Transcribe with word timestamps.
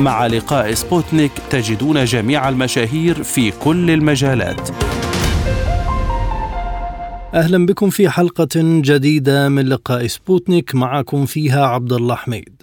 مع 0.00 0.26
لقاء 0.26 0.74
سبوتنيك 0.74 1.32
تجدون 1.50 2.04
جميع 2.04 2.48
المشاهير 2.48 3.22
في 3.22 3.50
كل 3.50 3.90
المجالات. 3.90 4.70
أهلا 7.34 7.66
بكم 7.66 7.90
في 7.90 8.08
حلقة 8.08 8.48
جديدة 8.56 9.48
من 9.48 9.68
لقاء 9.68 10.06
سبوتنيك 10.06 10.74
معكم 10.74 11.26
فيها 11.26 11.66
عبد 11.66 11.92
الله 11.92 12.14
حميد. 12.14 12.59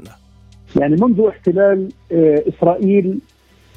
يعني 0.80 0.96
منذ 1.02 1.28
احتلال 1.28 1.90
آه، 2.12 2.44
إسرائيل 2.50 3.20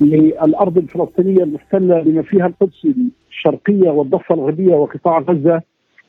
للأرض 0.01 0.79
الفلسطينية 0.79 1.43
المحتلة 1.43 2.03
بما 2.03 2.23
فيها 2.23 2.47
القدس 2.47 2.87
الشرقية 3.31 3.91
والضفة 3.91 4.35
الغربية 4.35 4.75
وقطاع 4.75 5.19
غزة 5.19 5.63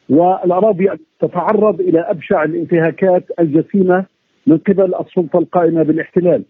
والأراضي 0.09 0.89
تتعرض 1.19 1.81
إلى 1.81 1.99
أبشع 1.99 2.43
الانتهاكات 2.43 3.25
الجسيمة 3.39 4.05
من 4.47 4.57
قبل 4.57 4.95
السلطة 4.95 5.39
القائمة 5.39 5.83
بالاحتلال. 5.83 6.43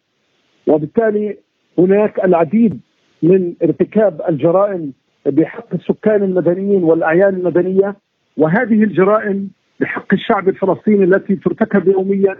وبالتالي 0.68 1.38
هناك 1.78 2.26
العديد 2.26 2.80
من 3.24 3.54
ارتكاب 3.64 4.22
الجرائم 4.30 4.94
بحق 5.26 5.74
السكان 5.74 6.24
المدنيين 6.24 6.84
والأعيان 6.84 7.34
المدنية 7.36 7.96
وهذه 8.38 8.84
الجرائم 8.84 9.50
بحق 9.80 10.14
الشعب 10.14 10.50
الفلسطيني 10.50 11.04
التي 11.04 11.36
ترتكب 11.36 11.88
يوميا 11.88 12.38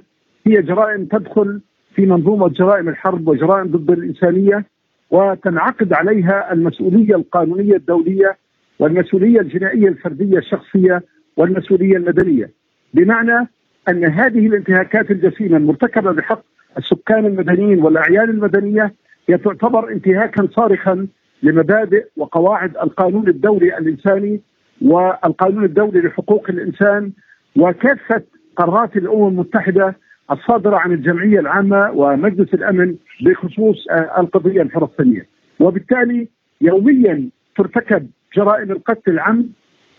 هي 0.48 0.62
جرائم 0.62 1.06
تدخل 1.06 1.62
في 1.96 2.06
منظومة 2.06 2.50
جرائم 2.50 2.90
الحرب 2.90 3.28
وجرائم 3.28 3.68
ضد 3.68 3.92
الإنسانية 3.92 4.66
وتنعقد 5.12 5.94
عليها 5.94 6.54
المسؤولية 6.54 7.16
القانونية 7.16 7.76
الدولية 7.76 8.38
والمسؤولية 8.80 9.40
الجنائية 9.40 9.88
الفردية 9.88 10.38
الشخصية 10.38 11.04
والمسؤولية 11.38 11.98
المدنية. 11.98 12.50
بمعنى 12.94 13.48
أن 13.90 14.06
هذه 14.06 14.48
الانتهاكات 14.48 15.12
الجسيمة 15.12 15.58
المرتكبة 15.58 16.12
بحق 16.12 16.42
السكان 16.78 17.26
المدنيين 17.26 17.82
والأعيان 17.84 18.30
المدنية 18.30 18.94
هي 19.30 19.38
تعتبر 19.38 19.92
انتهاكا 19.92 20.48
صارخا 20.56 21.08
لمبادئ 21.44 22.06
وقواعد 22.18 22.78
القانون 22.78 23.28
الدولي 23.28 23.78
الإنساني 23.78 24.42
والقانون 24.84 25.64
الدولي 25.66 26.00
لحقوق 26.00 26.50
الإنسان 26.50 27.12
وكافة 27.56 28.24
قرارات 28.56 28.96
الأمم 28.98 29.28
المتحدة 29.28 29.96
الصادرة 30.32 30.78
عن 30.78 30.92
الجمعية 30.92 31.40
العامة 31.40 31.92
ومجلس 31.92 32.54
الأمن 32.54 32.96
بخصوص 33.22 33.86
آه، 33.92 34.22
القضية 34.22 34.62
الفلسطينية. 34.62 35.28
وبالتالي 35.60 36.28
يوميا 36.62 37.30
ترتكب 37.58 38.10
جرائم 38.36 38.72
القتل 38.72 39.12
العمد 39.12 39.50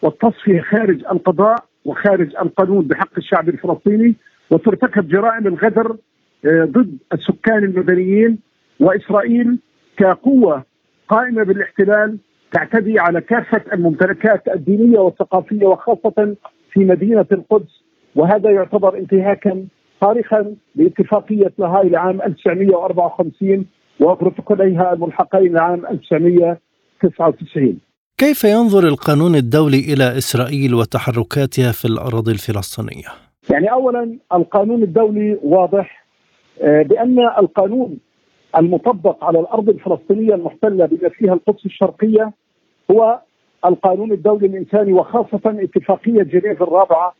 والتصفية 0.02 0.60
خارج 0.60 1.04
القضاء 1.12 1.64
وخارج 1.84 2.36
القانون 2.36 2.84
بحق 2.84 3.10
الشعب 3.18 3.48
الفلسطيني 3.48 4.14
وترتكب 4.50 5.08
جرائم 5.08 5.46
الغدر 5.46 5.96
آه، 6.46 6.64
ضد 6.64 6.96
السكان 7.12 7.64
المدنيين 7.64 8.38
وإسرائيل 8.80 9.58
كقوة 9.96 10.64
قائمة 11.08 11.42
بالاحتلال 11.42 12.18
تعتدي 12.54 12.98
على 12.98 13.20
كافة 13.20 13.62
الممتلكات 13.72 14.48
الدينية 14.48 14.98
والثقافية 14.98 15.66
وخاصة 15.66 16.36
في 16.72 16.80
مدينة 16.80 17.26
القدس 17.32 17.82
وهذا 18.16 18.50
يعتبر 18.50 18.98
انتهاكا 18.98 19.66
صارخا 20.00 20.54
لاتفاقيه 20.74 21.52
لاهاي 21.58 21.88
لعام 21.88 22.22
1954 22.22 23.66
وبروتوكوليها 24.00 24.92
الملحقين 24.92 25.52
لعام 25.52 25.86
1999 25.86 27.78
كيف 28.18 28.44
ينظر 28.44 28.88
القانون 28.88 29.34
الدولي 29.34 29.80
إلى 29.92 30.18
إسرائيل 30.18 30.74
وتحركاتها 30.74 31.72
في 31.72 31.84
الأراضي 31.84 32.32
الفلسطينية؟ 32.32 33.08
يعني 33.50 33.72
اولا 33.72 34.18
القانون 34.32 34.82
الدولي 34.82 35.38
واضح 35.42 36.04
آه، 36.62 36.82
بأن 36.82 37.18
القانون 37.38 37.98
المطبق 38.58 39.24
على 39.24 39.40
الأرض 39.40 39.68
الفلسطينية 39.68 40.34
المحتلة 40.34 40.86
بما 40.86 41.08
فيها 41.08 41.34
القدس 41.34 41.66
الشرقية 41.66 42.32
هو 42.90 43.20
القانون 43.64 44.12
الدولي 44.12 44.46
الإنساني 44.46 44.92
وخاصة 44.92 45.40
اتفاقية 45.46 46.22
جنيف 46.22 46.62
الرابعة 46.62 47.14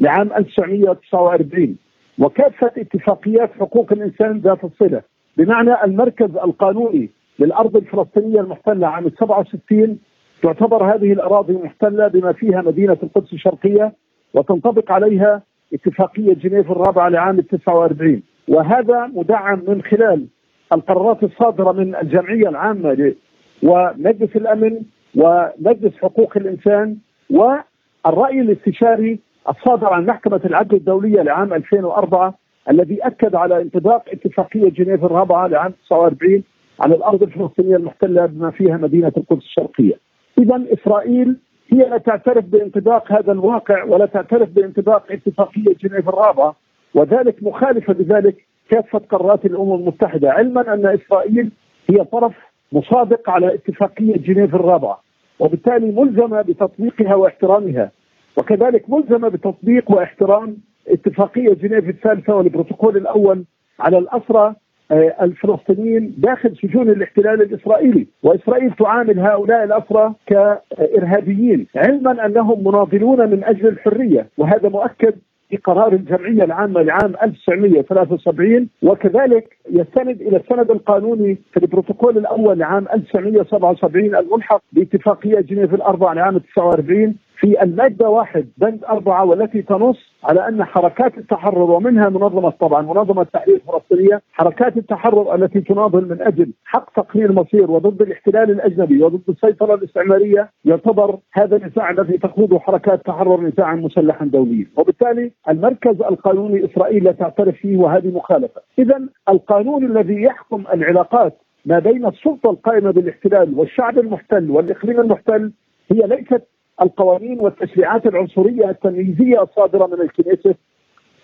لعام 0.00 0.32
1949 0.32 1.76
وكافة 2.18 2.70
اتفاقيات 2.78 3.52
حقوق 3.60 3.92
الإنسان 3.92 4.38
ذات 4.38 4.64
الصلة. 4.64 5.02
بمعنى 5.36 5.84
المركز 5.84 6.36
القانوني 6.36 7.10
للأرض 7.38 7.76
الفلسطينية 7.76 8.40
المحتلة 8.40 8.86
عام 8.86 9.10
67 9.10 9.98
تعتبر 10.42 10.94
هذه 10.94 11.12
الأراضي 11.12 11.52
محتلة 11.52 12.08
بما 12.08 12.32
فيها 12.32 12.62
مدينة 12.62 12.96
القدس 13.02 13.32
الشرقية 13.32 13.92
وتنطبق 14.34 14.92
عليها 14.92 15.42
اتفاقية 15.74 16.34
جنيف 16.34 16.70
الرابعة 16.70 17.08
لعام 17.08 17.40
49 17.40 18.22
وهذا 18.48 19.06
مدعم 19.14 19.62
من 19.68 19.82
خلال 19.82 20.26
القرارات 20.72 21.22
الصادرة 21.22 21.72
من 21.72 21.96
الجمعية 21.96 22.48
العامة 22.48 23.14
ومجلس 23.62 24.36
الأمن 24.36 24.80
ومجلس 25.16 25.96
حقوق 26.02 26.36
الإنسان 26.36 26.96
والرأي 27.30 28.40
الاستشاري 28.40 29.18
الصادر 29.48 29.92
عن 29.92 30.06
محكمة 30.06 30.40
العدل 30.44 30.76
الدولية 30.76 31.22
لعام 31.22 31.52
2004 31.54 32.34
الذي 32.70 32.98
أكد 33.06 33.34
على 33.34 33.62
انطباق 33.62 34.04
اتفاقية 34.12 34.70
جنيف 34.70 35.04
الرابعة 35.04 35.46
لعام 35.46 35.72
49 35.88 36.42
على 36.80 36.94
الأرض 36.94 37.22
الفلسطينية 37.22 37.76
المحتلة 37.76 38.26
بما 38.26 38.50
فيها 38.50 38.76
مدينة 38.76 39.12
القدس 39.16 39.42
الشرقية. 39.42 39.94
إذا 40.38 40.62
إسرائيل 40.72 41.36
هي 41.72 41.78
لا 41.78 41.98
تعترف 41.98 42.44
بانطباق 42.44 43.12
هذا 43.12 43.32
الواقع 43.32 43.84
ولا 43.84 44.06
تعترف 44.06 44.48
بانطباق 44.48 45.04
اتفاقية 45.10 45.74
جنيف 45.80 46.08
الرابعة 46.08 46.56
وذلك 46.94 47.42
مخالفة 47.42 47.92
بذلك 47.92 48.46
كافة 48.70 48.98
قرارات 48.98 49.44
الأمم 49.44 49.74
المتحدة 49.74 50.30
علما 50.30 50.74
أن 50.74 50.86
إسرائيل 50.86 51.50
هي 51.90 52.04
طرف 52.04 52.32
مصادق 52.72 53.30
على 53.30 53.54
اتفاقية 53.54 54.16
جنيف 54.16 54.54
الرابعة 54.54 55.02
وبالتالي 55.38 55.90
ملزمة 55.92 56.42
بتطبيقها 56.42 57.14
واحترامها 57.14 57.90
وكذلك 58.36 58.90
ملزمة 58.90 59.28
بتطبيق 59.28 59.90
واحترام 59.90 60.56
اتفاقية 60.88 61.54
جنيف 61.54 61.88
الثالثة 61.88 62.34
والبروتوكول 62.34 62.96
الأول 62.96 63.44
على 63.80 63.98
الأسرى 63.98 64.54
آه، 64.90 65.14
الفلسطينيين 65.22 66.14
داخل 66.18 66.56
سجون 66.56 66.88
الاحتلال 66.88 67.42
الإسرائيلي، 67.42 68.06
وإسرائيل 68.22 68.72
تعامل 68.72 69.18
هؤلاء 69.20 69.64
الأسرى 69.64 70.14
كإرهابيين، 70.26 71.66
علما 71.76 72.26
أنهم 72.26 72.68
مناضلون 72.68 73.30
من 73.30 73.44
أجل 73.44 73.68
الحرية، 73.68 74.28
وهذا 74.38 74.68
مؤكد 74.68 75.14
في 75.50 75.56
قرار 75.56 75.92
الجمعية 75.92 76.44
العامة 76.44 76.82
لعام 76.82 77.14
1973 77.22 78.68
وكذلك 78.82 79.56
يستند 79.70 80.20
إلى 80.22 80.36
السند 80.36 80.70
القانوني 80.70 81.38
في 81.52 81.56
البروتوكول 81.60 82.18
الأول 82.18 82.58
لعام 82.58 82.86
1977 82.94 84.14
الملحق 84.16 84.62
باتفاقية 84.72 85.40
جنيف 85.40 85.74
الأربع 85.74 86.12
لعام 86.12 86.38
49 86.56 87.14
في 87.40 87.62
المادة 87.62 88.08
واحد 88.08 88.48
بند 88.56 88.84
أربعة 88.84 89.24
والتي 89.24 89.62
تنص 89.62 89.98
على 90.24 90.48
أن 90.48 90.64
حركات 90.64 91.18
التحرر 91.18 91.70
ومنها 91.70 92.08
منظمة 92.08 92.50
طبعا 92.50 92.82
منظمة 92.82 93.22
التحرير 93.22 93.56
الفلسطينية 93.56 94.22
حركات 94.32 94.76
التحرر 94.76 95.34
التي 95.34 95.60
تناضل 95.60 96.08
من 96.08 96.22
أجل 96.22 96.52
حق 96.64 96.92
تقرير 96.92 97.32
مصير 97.32 97.70
وضد 97.70 98.02
الاحتلال 98.02 98.50
الأجنبي 98.50 99.02
وضد 99.02 99.22
السيطرة 99.28 99.74
الاستعمارية 99.74 100.50
يعتبر 100.64 101.18
هذا 101.32 101.56
النزاع 101.56 101.90
الذي 101.90 102.18
تخوضه 102.18 102.58
حركات 102.58 102.94
التحرر 102.98 103.40
نزاعا 103.40 103.74
مسلحا 103.74 104.24
دوليا. 104.24 104.66
وبالتالي 104.76 105.32
المركز 105.48 106.02
القانوني 106.02 106.64
إسرائيل 106.64 107.04
لا 107.04 107.12
تعترف 107.12 107.54
فيه 107.56 107.76
وهذه 107.76 108.08
مخالفة. 108.08 108.60
إذا 108.78 109.00
القانون 109.28 109.84
الذي 109.84 110.22
يحكم 110.22 110.64
العلاقات 110.74 111.38
ما 111.66 111.78
بين 111.78 112.06
السلطة 112.06 112.50
القائمة 112.50 112.90
بالاحتلال 112.90 113.58
والشعب 113.58 113.98
المحتل 113.98 114.50
والإقليم 114.50 115.00
المحتل 115.00 115.52
هي 115.92 116.06
ليست 116.06 116.42
القوانين 116.82 117.40
والتشريعات 117.40 118.06
العنصرية 118.06 118.70
التمييزية 118.70 119.42
الصادرة 119.42 119.86
من 119.86 120.00
الكنيسة 120.00 120.54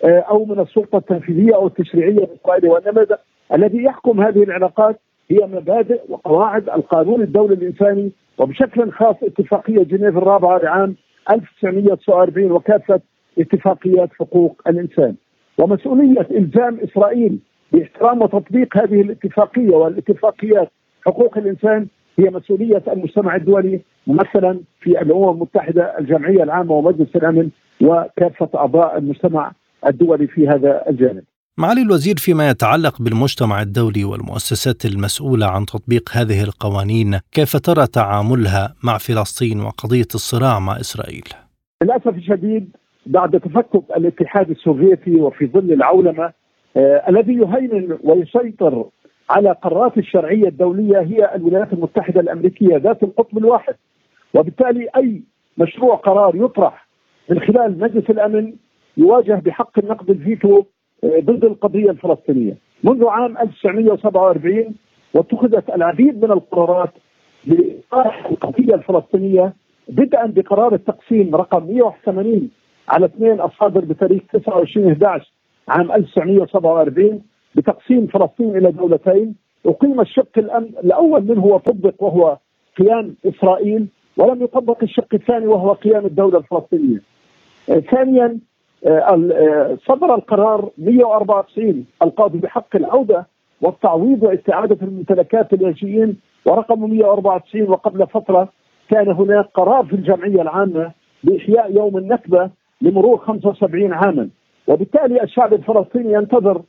آه، 0.05 0.19
أو 0.19 0.45
من 0.45 0.59
السلطة 0.59 0.97
التنفيذية 0.97 1.55
أو 1.55 1.67
التشريعية 1.67 2.23
الاسرائيليه 2.23 2.69
وانما 2.69 3.07
الذي 3.53 3.83
يحكم 3.83 4.21
هذه 4.21 4.43
العلاقات 4.43 4.99
هي 5.31 5.47
مبادئ 5.47 6.01
وقواعد 6.09 6.69
القانون 6.69 7.21
الدولي 7.21 7.53
الإنساني 7.53 8.11
وبشكل 8.37 8.91
خاص 8.91 9.15
اتفاقية 9.23 9.83
جنيف 9.83 10.17
الرابعة 10.17 10.57
لعام 10.57 10.95
1949 11.31 12.51
وكافة 12.51 13.01
اتفاقيات 13.39 14.09
حقوق 14.19 14.61
الإنسان. 14.67 15.15
ومسؤولية 15.57 16.27
إلزام 16.31 16.79
إسرائيل 16.79 17.39
باحترام 17.71 18.21
وتطبيق 18.21 18.77
هذه 18.77 19.01
الاتفاقية 19.01 19.75
والاتفاقيات 19.75 20.69
حقوق 21.05 21.37
الإنسان 21.37 21.87
هي 22.19 22.29
مسؤولية 22.29 22.83
المجتمع 22.87 23.35
الدولي 23.35 23.81
ممثلا 24.07 24.59
في 24.81 25.01
الأمم 25.01 25.29
المتحدة 25.29 25.99
الجمعية 25.99 26.43
العامة 26.43 26.71
ومجلس 26.71 27.15
الأمن 27.15 27.49
وكافة 27.81 28.49
أعضاء 28.55 28.97
المجتمع 28.97 29.51
الدولي 29.87 30.27
في 30.27 30.47
هذا 30.47 30.83
الجانب. 30.89 31.23
معالي 31.57 31.81
الوزير 31.81 32.15
فيما 32.17 32.49
يتعلق 32.49 33.01
بالمجتمع 33.01 33.61
الدولي 33.61 34.03
والمؤسسات 34.03 34.85
المسؤولة 34.85 35.45
عن 35.45 35.65
تطبيق 35.65 36.09
هذه 36.13 36.43
القوانين، 36.43 37.19
كيف 37.31 37.57
ترى 37.57 37.87
تعاملها 37.87 38.75
مع 38.83 38.97
فلسطين 38.97 39.59
وقضية 39.59 40.07
الصراع 40.15 40.59
مع 40.59 40.79
إسرائيل؟ 40.79 41.23
للأسف 41.83 42.07
الشديد 42.07 42.75
بعد 43.05 43.39
تفكك 43.39 43.83
الاتحاد 43.97 44.49
السوفيتي 44.49 45.15
وفي 45.15 45.47
ظل 45.47 45.73
العولمة 45.73 46.33
آه 46.77 47.03
الذي 47.09 47.33
يهيمن 47.33 47.97
ويسيطر 48.03 48.85
على 49.29 49.51
قرارات 49.51 49.97
الشرعية 49.97 50.47
الدولية 50.47 50.99
هي 50.99 51.35
الولايات 51.35 51.73
المتحدة 51.73 52.21
الأمريكية 52.21 52.77
ذات 52.77 53.03
القطب 53.03 53.37
الواحد 53.37 53.75
وبالتالي 54.35 54.87
أي 54.97 55.21
مشروع 55.57 55.95
قرار 55.95 56.35
يطرح 56.35 56.87
من 57.29 57.39
خلال 57.39 57.79
مجلس 57.79 58.09
الأمن 58.09 58.53
يواجه 58.97 59.41
بحق 59.45 59.79
النقد 59.79 60.09
الفيتو 60.09 60.63
آه، 61.03 61.19
ضد 61.19 61.45
القضية 61.45 61.89
الفلسطينية. 61.91 62.57
منذ 62.83 63.05
عام 63.07 63.37
1947 63.37 64.75
واتخذت 65.13 65.69
العديد 65.69 66.25
من 66.25 66.31
القرارات 66.31 66.93
لإطاحة 67.47 68.29
القضية 68.29 68.75
الفلسطينية 68.75 69.53
بدءا 69.89 70.25
بقرار 70.25 70.73
التقسيم 70.73 71.35
رقم 71.35 71.63
180 71.67 72.49
على 72.89 73.05
2 73.05 73.41
الصادر 73.41 73.85
بتاريخ 73.85 74.21
29 74.33 74.91
11 74.91 75.31
عام 75.67 75.91
1947 75.91 77.21
بتقسيم 77.55 78.07
فلسطين 78.07 78.57
إلى 78.57 78.71
دولتين. 78.71 79.35
أقيم 79.65 80.01
الشق 80.01 80.37
الأول 80.83 81.23
منه 81.23 81.45
وطبق 81.45 82.03
وهو 82.03 82.37
قيام 82.77 83.15
إسرائيل 83.25 83.87
ولم 84.17 84.43
يطبق 84.43 84.83
الشق 84.83 85.13
الثاني 85.13 85.47
وهو 85.47 85.71
قيام 85.73 86.05
الدولة 86.05 86.37
الفلسطينية. 86.37 87.01
آه، 87.69 87.79
ثانيا 87.79 88.39
آه، 88.85 88.89
آه، 88.89 89.77
صدر 89.87 90.15
القرار 90.15 90.69
194 90.77 91.85
القاضي 92.03 92.37
بحق 92.37 92.75
العودة 92.75 93.27
والتعويض 93.61 94.23
واستعادة 94.23 94.77
الممتلكات 94.81 95.53
للاجئين 95.53 96.17
ورقم 96.45 96.89
194 96.89 97.69
وقبل 97.69 98.07
فترة 98.07 98.49
كان 98.89 99.07
هناك 99.11 99.45
قرار 99.53 99.85
في 99.85 99.93
الجمعية 99.93 100.41
العامة 100.41 100.91
باحياء 101.23 101.75
يوم 101.75 101.97
النكبة 101.97 102.49
لمرور 102.81 103.17
75 103.17 103.93
عاما 103.93 104.29
وبالتالي 104.67 105.23
الشعب 105.23 105.53
الفلسطيني 105.53 106.13
ينتظر 106.13 106.61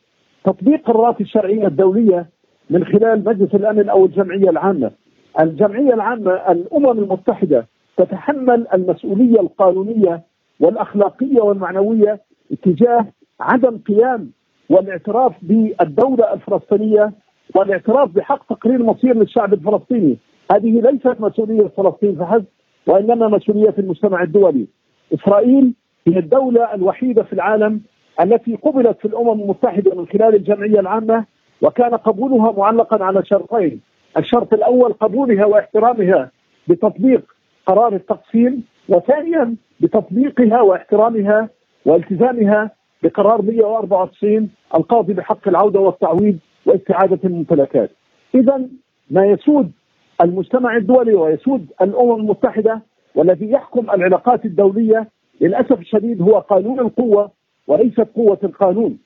تطبيق 0.44 0.86
قرارات 0.86 1.20
الشرعية 1.20 1.66
الدولية 1.66 2.26
من 2.70 2.84
خلال 2.84 3.24
مجلس 3.24 3.54
الأمن 3.54 3.88
أو 3.88 4.04
الجمعية 4.04 4.50
العامة. 4.50 4.90
الجمعية 5.40 5.94
العامة 5.94 6.30
الأمم 6.32 6.90
المتحدة 6.98 7.66
تتحمل 7.96 8.66
المسؤولية 8.74 9.40
القانونية 9.40 10.22
والأخلاقية 10.60 11.40
والمعنوية 11.40 12.20
اتجاه 12.52 13.06
عدم 13.40 13.78
قيام 13.78 14.30
والاعتراف 14.70 15.32
بالدولة 15.42 16.32
الفلسطينية 16.32 17.12
والاعتراف 17.54 18.10
بحق 18.10 18.46
تقرير 18.54 18.82
مصير 18.82 19.16
للشعب 19.16 19.52
الفلسطيني. 19.54 20.16
هذه 20.52 20.80
ليست 20.80 21.20
مسؤولية 21.20 21.66
فلسطين 21.76 22.16
فحسب 22.16 22.44
وإنما 22.86 23.28
مسؤولية 23.28 23.74
المجتمع 23.78 24.22
الدولي. 24.22 24.66
إسرائيل 25.14 25.74
هي 26.06 26.18
الدولة 26.18 26.74
الوحيدة 26.74 27.22
في 27.22 27.32
العالم 27.32 27.80
التي 28.20 28.56
قبلت 28.56 28.98
في 28.98 29.04
الأمم 29.04 29.40
المتحدة 29.40 29.94
من 29.94 30.06
خلال 30.06 30.34
الجمعية 30.34 30.80
العامة 30.80 31.24
وكان 31.62 31.94
قبولها 31.94 32.52
معلقا 32.52 33.04
على 33.04 33.24
شرطين، 33.24 33.80
الشرط 34.18 34.54
الأول 34.54 34.92
قبولها 34.92 35.44
واحترامها 35.44 36.30
بتطبيق 36.68 37.22
قرار 37.66 37.94
التقسيم، 37.94 38.64
وثانيا 38.88 39.56
بتطبيقها 39.80 40.60
واحترامها 40.60 41.48
والتزامها 41.86 42.70
بقرار 43.02 43.42
194 43.42 44.50
القاضي 44.74 45.12
بحق 45.12 45.48
العودة 45.48 45.80
والتعويض 45.80 46.38
واستعادة 46.66 47.18
الممتلكات. 47.24 47.90
اذا 48.34 48.68
ما 49.10 49.26
يسود 49.26 49.72
المجتمع 50.20 50.76
الدولي 50.76 51.14
ويسود 51.14 51.66
الأمم 51.82 52.16
المتحدة 52.20 52.82
والذي 53.14 53.50
يحكم 53.50 53.90
العلاقات 53.90 54.44
الدولية 54.44 55.08
للأسف 55.40 55.80
الشديد 55.80 56.22
هو 56.22 56.38
قانون 56.38 56.80
القوة 56.80 57.30
وليست 57.66 58.08
قوة 58.16 58.38
القانون 58.44 58.98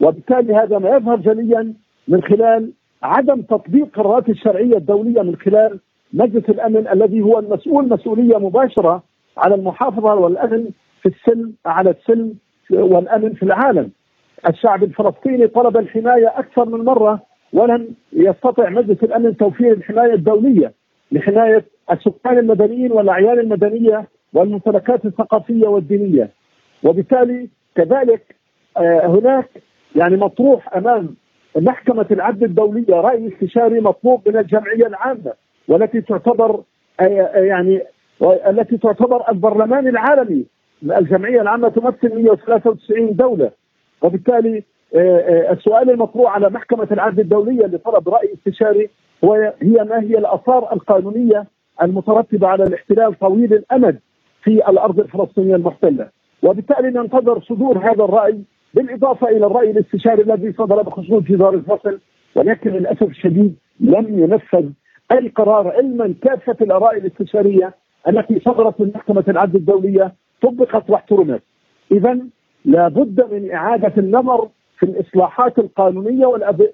وبالتالي 0.00 0.54
هذا 0.54 0.78
ما 0.78 0.96
يظهر 0.96 1.16
جليا 1.16 1.74
من 2.08 2.22
خلال 2.22 2.72
عدم 3.02 3.42
تطبيق 3.42 3.88
قرارات 3.94 4.28
الشرعية 4.28 4.76
الدولية 4.76 5.22
من 5.22 5.36
خلال 5.36 5.80
مجلس 6.12 6.48
الأمن 6.48 6.88
الذي 6.88 7.20
هو 7.20 7.38
المسؤول 7.38 7.88
مسؤولية 7.88 8.38
مباشرة 8.38 9.02
على 9.38 9.54
المحافظة 9.54 10.14
والأمن 10.14 10.68
في 11.02 11.08
السلم 11.08 11.52
على 11.66 11.90
السلم 11.90 12.34
والأمن 12.70 13.34
في 13.34 13.42
العالم. 13.42 13.90
الشعب 14.48 14.84
الفلسطيني 14.84 15.46
طلب 15.46 15.76
الحماية 15.76 16.28
أكثر 16.36 16.64
من 16.64 16.84
مرة 16.84 17.22
ولم 17.52 17.88
يستطع 18.12 18.68
مجلس 18.68 19.02
الأمن 19.02 19.36
توفير 19.36 19.72
الحماية 19.72 20.14
الدولية 20.14 20.72
لحماية 21.12 21.64
السكان 21.92 22.38
المدنيين 22.38 22.92
والأعيان 22.92 23.38
المدنية 23.38 24.08
والممتلكات 24.32 25.04
الثقافية 25.04 25.68
والدينية. 25.68 26.30
وبالتالي 26.84 27.48
كذلك 27.74 28.36
آه، 28.76 29.06
هناك 29.06 29.48
يعني 29.96 30.16
مطروح 30.16 30.76
أمام 30.76 31.16
محكمة 31.60 32.06
العدل 32.10 32.44
الدولية 32.44 32.94
رأي 32.94 33.28
استشاري 33.28 33.80
مطلوب 33.80 34.28
من 34.28 34.36
الجمعية 34.36 34.86
العامة 34.86 35.32
والتي 35.68 36.00
تعتبر 36.00 36.62
آه، 37.00 37.04
آه، 37.04 37.38
يعني 37.38 37.82
التي 38.22 38.78
تعتبر 38.78 39.30
البرلمان 39.30 39.88
العالمي. 39.88 40.44
الجمعية 40.82 41.40
العامة 41.40 41.68
تمثل 41.68 42.14
193 42.14 43.16
دولة. 43.16 43.50
وبالتالي 44.02 44.62
السؤال 45.50 45.90
المطروح 45.90 46.34
على 46.34 46.50
محكمة 46.50 46.88
العدل 46.92 47.20
الدولية 47.20 47.66
لطلب 47.66 48.08
رأي 48.08 48.34
استشاري 48.34 48.90
هو 49.24 49.54
هي 49.62 49.84
ما 49.84 50.00
هي 50.00 50.18
الآثار 50.18 50.72
القانونية 50.72 51.46
المترتبة 51.82 52.48
على 52.48 52.64
الاحتلال 52.64 53.18
طويل 53.18 53.54
الأمد 53.54 53.98
في 54.42 54.50
الأرض 54.50 55.00
الفلسطينية 55.00 55.54
المحتلة. 55.56 56.08
وبالتالي 56.42 56.90
ننتظر 56.90 57.40
صدور 57.40 57.78
هذا 57.78 58.04
الرأي 58.04 58.38
بالإضافة 58.78 59.28
إلى 59.28 59.46
الرأي 59.46 59.70
الاستشاري 59.70 60.22
الذي 60.22 60.52
صدر 60.52 60.82
بخصوص 60.82 61.22
جدار 61.22 61.54
الفصل 61.54 62.00
ولكن 62.36 62.70
للأسف 62.70 63.02
الشديد 63.02 63.56
لم 63.80 64.18
ينفذ 64.18 64.70
اي 65.12 65.28
قرار 65.28 65.68
علما 65.68 66.14
كافة 66.22 66.56
الآراء 66.60 66.96
الاستشارية 66.96 67.74
التي 68.08 68.40
صدرت 68.40 68.80
من 68.80 68.92
محكمة 68.94 69.24
العدل 69.28 69.56
الدولية 69.56 70.14
طبقت 70.42 70.90
واحترمت. 70.90 71.42
اذا 71.92 72.18
لابد 72.64 73.32
من 73.32 73.50
إعادة 73.50 73.92
النظر 73.98 74.48
في 74.78 74.86
الإصلاحات 74.86 75.58
القانونية 75.58 76.26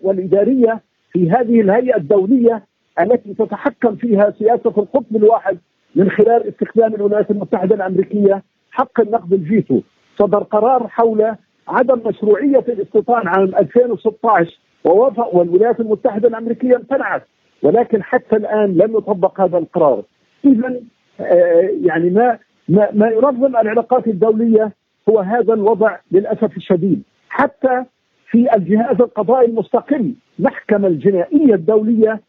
والإدارية 0.03 0.81
في 1.13 1.31
هذه 1.31 1.61
الهيئة 1.61 1.97
الدولية 1.97 2.63
التي 3.01 3.35
تتحكم 3.35 3.97
فيها 3.97 4.31
سياسة 4.39 4.73
القطب 4.79 5.17
الواحد 5.17 5.59
من 5.95 6.11
خلال 6.11 6.49
استخدام 6.49 6.95
الولايات 6.95 7.31
المتحدة 7.31 7.75
الأمريكية 7.75 8.43
حق 8.71 9.01
النقد 9.01 9.33
الفيتو 9.33 9.81
صدر 10.19 10.43
قرار 10.43 10.89
حول 10.89 11.35
عدم 11.68 12.09
مشروعية 12.09 12.64
الاستيطان 12.68 13.28
عام 13.28 13.44
2016 13.44 14.59
ووافق 14.85 15.35
والولايات 15.35 15.80
المتحدة 15.80 16.28
الأمريكية 16.28 16.76
امتنعت 16.76 17.23
ولكن 17.62 18.02
حتى 18.02 18.37
الآن 18.37 18.75
لم 18.76 18.97
يطبق 18.97 19.40
هذا 19.40 19.59
القرار. 19.59 20.02
اذا 20.44 20.80
آه، 21.21 21.71
يعني 21.83 22.11
ما 22.11 22.38
ما, 22.68 22.88
ما 22.92 23.09
ينظم 23.09 23.56
العلاقات 23.56 24.06
الدولية 24.06 24.73
هو 25.09 25.18
هذا 25.21 25.54
الوضع 25.54 25.99
للأسف 26.12 26.56
الشديد. 26.56 27.02
حتى 27.28 27.85
في 28.30 28.54
الجهاز 28.56 29.00
القضائي 29.00 29.47
المستقل 29.49 30.14
المحكمه 30.38 30.88
الجنائية 30.88 31.54
الدولية 31.54 32.21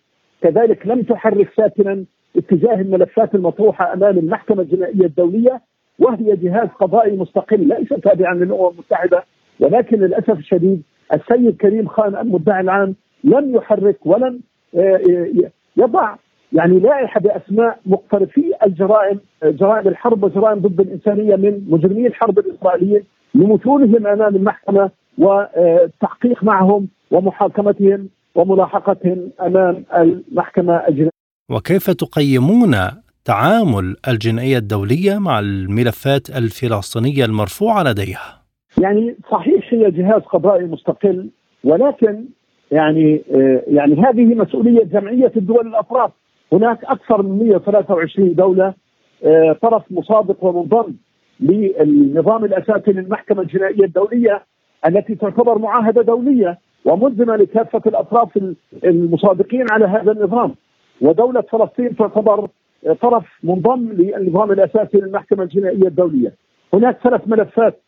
كذلك 0.42 0.88
لم 0.88 1.02
تحرك 1.02 1.50
ساكنا 1.58 2.06
اتجاه 2.38 2.74
الملفات 2.74 3.36
المطروحة 3.36 3.94
أمام 3.94 4.18
المحكمة 4.18 4.62
الجنائية 4.62 5.06
الدولية 5.06 5.62
وهي 6.00 6.36
جهاز 6.36 6.68
قضائي 6.80 7.18
مستقل 7.18 7.68
ليس 7.68 7.90
تابعا 7.90 8.34
للأمم 8.34 8.70
المتحدة 8.70 9.24
ولكن 9.60 10.00
للأسف 10.00 10.38
الشديد 10.38 10.84
السيد 11.14 11.58
كريم 11.58 11.88
خان 11.88 12.16
المدعي 12.16 12.62
العام 12.62 12.96
لم 13.24 13.56
يحرك 13.56 14.06
ولم 14.06 14.40
آه، 14.76 15.02
يضع 15.78 16.16
يعني 16.54 16.80
لائحة 16.80 17.20
بأسماء 17.20 17.80
مقترفي 17.86 18.52
الجرائم 18.66 19.20
جرائم 19.44 19.88
الحرب 19.88 20.24
وجرائم 20.24 20.60
ضد 20.60 20.80
الإنسانية 20.80 21.36
من 21.36 21.66
مجرمي 21.70 22.08
الحرب 22.08 22.40
الاسرائيليين 22.40 23.04
لمثولهم 23.36 24.08
أمام 24.08 24.36
المحكمة 24.36 24.90
والتحقيق 25.18 26.44
معهم 26.44 26.88
ومحاكمتهم 27.12 28.10
وملاحقتهم 28.36 29.32
أمام 29.42 29.84
المحكمة 29.98 30.76
الجنائيه. 30.76 31.10
وكيف 31.52 31.90
تقيمون 31.90 32.76
تعامل 33.26 33.96
الجنائية 34.08 34.58
الدولية 34.58 35.20
مع 35.20 35.40
الملفات 35.40 36.30
الفلسطينية 36.30 37.26
المرفوعة 37.26 37.84
لديها؟ 37.84 38.42
يعني 38.82 39.16
صحيح 39.32 39.74
هي 39.74 39.92
جهاز 39.92 40.22
قضائي 40.22 40.66
مستقل 40.66 41.30
ولكن 41.64 42.26
يعني 42.72 43.22
يعني 43.68 43.96
هذه 43.96 44.26
مسؤولية 44.26 44.84
جمعية 44.84 45.32
الدول 45.38 45.68
الاطراف 45.68 46.12
هناك 46.54 46.84
أكثر 46.84 47.22
من 47.22 47.48
123 47.48 48.36
دولة 48.36 48.74
طرف 49.62 49.84
مصادق 49.92 50.44
ومنضم 50.44 50.94
للنظام 51.40 52.46
الأساسي 52.46 52.92
للمحكمة 52.92 53.42
الجنائية 53.42 53.84
الدولية 53.84 54.44
التي 54.88 55.16
تعتبر 55.16 55.58
معاهدة 55.58 56.02
دولية 56.02 56.60
وملزمة 56.86 57.36
لكافة 57.36 57.82
الأطراف 57.88 58.30
المصادقين 58.84 59.66
على 59.72 59.86
هذا 59.86 60.12
النظام 60.12 60.56
ودولة 61.02 61.42
فلسطين 61.42 61.96
تعتبر 61.96 62.48
طرف 62.94 63.24
منضم 63.44 63.92
للنظام 63.92 64.52
الأساسي 64.52 64.98
للمحكمة 64.98 65.44
الجنائية 65.44 65.88
الدولية. 65.88 66.34
هناك 66.74 66.98
ثلاث 67.04 67.28
ملفات 67.28 67.82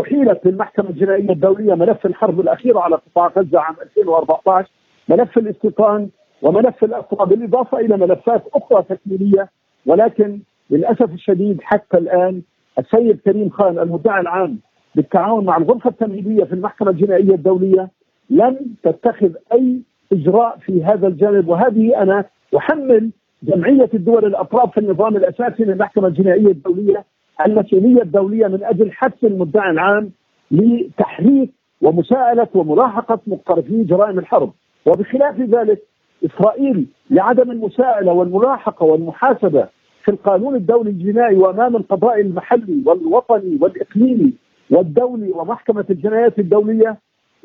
أحيلت 0.00 0.46
للمحكمة 0.46 0.90
الجنائية 0.90 1.30
الدولية. 1.30 1.74
ملف 1.74 2.06
الحرب 2.06 2.40
الاخيره 2.40 2.80
على 2.80 2.96
قطاع 2.96 3.26
غزة 3.36 3.60
عام 3.60 3.76
2014 3.82 4.70
ملف 5.08 5.38
الاستيطان 5.38 6.08
وملف 6.42 6.84
الاسرى 6.84 7.26
بالإضافة 7.26 7.78
إلى 7.78 7.96
ملفات 7.96 8.44
أخرى 8.54 8.82
تكميلية. 8.82 9.48
ولكن 9.86 10.40
للأسف 10.70 11.12
الشديد 11.12 11.60
حتى 11.62 11.98
الآن 11.98 12.42
السيد 12.78 13.20
كريم 13.20 13.50
خان 13.50 13.78
المدعي 13.78 14.20
العام 14.20 14.58
بالتعاون 14.94 15.44
مع 15.44 15.56
الغرفة 15.56 15.90
التمهيدية 15.90 16.44
في 16.44 16.52
المحكمة 16.52 16.90
الجنائية 16.90 17.34
الدولية 17.34 17.90
لم 18.30 18.58
تتخذ 18.82 19.30
أي 19.52 19.80
إجراء 20.12 20.58
في 20.58 20.84
هذا 20.84 21.06
الجانب. 21.06 21.48
وهذه 21.48 22.02
أنا 22.02 22.24
أحمل 22.56 23.10
جمعية 23.42 23.90
الدول 23.94 24.24
الأطراف 24.24 24.72
في 24.72 24.80
النظام 24.80 25.16
الأساسي 25.16 25.64
للمحكمه 25.64 26.08
الجنائية 26.08 26.50
الدولية 26.50 27.04
المسؤولية 27.46 28.02
الدولية 28.02 28.46
من 28.46 28.64
أجل 28.64 28.92
حث 28.92 29.24
المدعي 29.24 29.70
العام 29.70 30.10
لتحريك 30.50 31.50
ومساءلة 31.82 32.48
وملاحقه 32.54 33.20
مقترفي 33.26 33.84
جرائم 33.84 34.18
الحرب. 34.18 34.52
وبخلاف 34.86 35.40
ذلك 35.40 35.82
إسرائيل 36.24 36.86
لعدم 37.10 37.50
المساءلة 37.50 38.12
والملاحقه 38.12 38.84
والمحاسبة 38.86 39.68
في 40.04 40.10
القانون 40.10 40.54
الدولي 40.56 40.90
الجنائي 40.90 41.36
وأمام 41.36 41.76
القضاء 41.76 42.20
المحلي 42.20 42.82
والوطني 42.86 43.58
والإقليمي 43.60 44.32
والدولي 44.70 45.30
ومحكمة 45.32 45.84
الجنايات 45.90 46.38
الدولية 46.38 46.96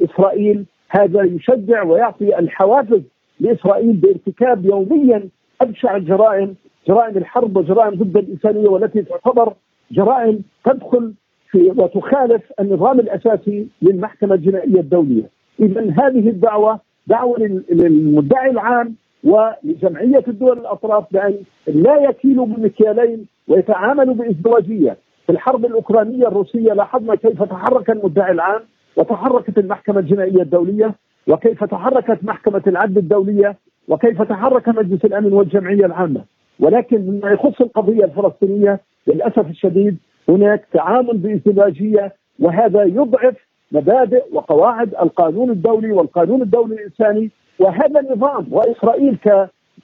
إسرائيل 0.04 0.66
هذا 0.90 1.24
يشجع 1.24 1.84
ويعطي 1.84 2.40
الحوافز 2.40 3.02
لإسرائيل 3.40 3.94
بارتكاب 3.94 4.66
يوميا 4.66 5.30
أبشع 5.64 5.96
الجرائم 5.96 6.56
جرائم 6.88 7.18
الحرب 7.18 7.58
وجرائم 7.58 7.94
ضد 7.96 8.18
الإنسانية 8.18 8.70
والتي 8.70 9.02
تعتبر 9.02 9.54
جرائم 9.92 10.44
تدخل 10.66 11.14
في 11.52 11.74
وتخالف 11.78 12.42
النظام 12.60 13.00
الأساسي 13.00 13.68
للمحكمة 13.82 14.36
الجنائية 14.36 14.80
الدولية. 14.80 15.30
اذا 15.60 15.82
هذه 15.82 16.30
الدعوة 16.30 16.80
دعوة 17.08 17.38
للمدعي 17.72 18.50
العام 18.50 18.96
ولجمعية 19.24 20.24
الدول 20.28 20.58
الأطراف 20.60 21.06
بأن 21.12 21.36
لا 21.68 21.96
يكيلوا 22.10 22.46
بمكيالين 22.46 23.26
ويتعاملوا 23.48 24.14
بإزدواجية. 24.14 24.98
في 25.26 25.32
الحرب 25.32 25.66
الأوكرانية 25.66 26.28
الروسية 26.28 26.74
لاحظنا 26.74 27.16
كيف 27.16 27.44
تحرك 27.44 27.90
المدعي 27.90 28.32
العام 28.32 28.62
وتحركت 28.98 29.58
المحكمة 29.58 30.00
الجنائية 30.00 30.42
الدولية 30.42 30.96
وكيف 31.28 31.64
تحركت 31.64 32.24
محكمة 32.24 32.62
العدل 32.68 32.98
الدولية 32.98 33.56
وكيف 33.88 34.22
تحرك 34.22 34.70
مجلس 34.70 35.06
الأمن 35.06 35.34
والجمعية 35.34 35.86
العامة. 35.86 36.22
ولكن 36.60 37.02
مما 37.02 37.32
يخص 37.32 37.62
القضية 37.62 38.06
الفلسطينية 38.06 38.80
للأسف 39.08 39.50
الشديد 39.50 39.98
هناك 40.30 40.66
تعامل 40.74 41.18
بازدواجيه 41.18 42.14
وهذا 42.40 42.84
يضعف 42.84 43.36
مبادئ 43.72 44.24
وقواعد 44.34 44.96
القانون 45.02 45.50
الدولي 45.50 45.92
والقانون 45.92 46.42
الدولي 46.42 46.76
الإنساني. 46.76 47.32
وهذا 47.60 48.00
النظام 48.00 48.48
وإسرائيل 48.52 49.18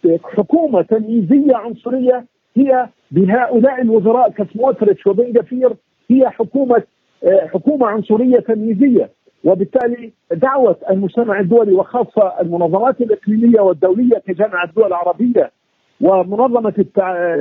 كحكومة 0.03 0.81
تمييزية 0.81 1.55
عنصرية 1.55 2.25
هي 2.55 2.87
بهؤلاء 3.11 3.81
الوزراء 3.81 4.29
كسموتريتش 4.29 5.07
وبن 5.07 5.33
هي 6.09 6.29
حكومة 6.29 6.83
حكومة 7.25 7.87
عنصرية 7.87 8.39
تمييزية. 8.39 9.09
وبالتالي 9.43 10.11
دعوة 10.31 10.75
المجتمع 10.89 11.39
الدولي 11.39 11.71
وخاصه 11.73 12.33
المنظمات 12.41 13.01
الإقليمية 13.01 13.61
والدولية 13.61 14.17
كجامعة 14.27 14.65
الدول 14.65 14.87
العربية 14.87 15.51
ومنظمة 16.01 16.85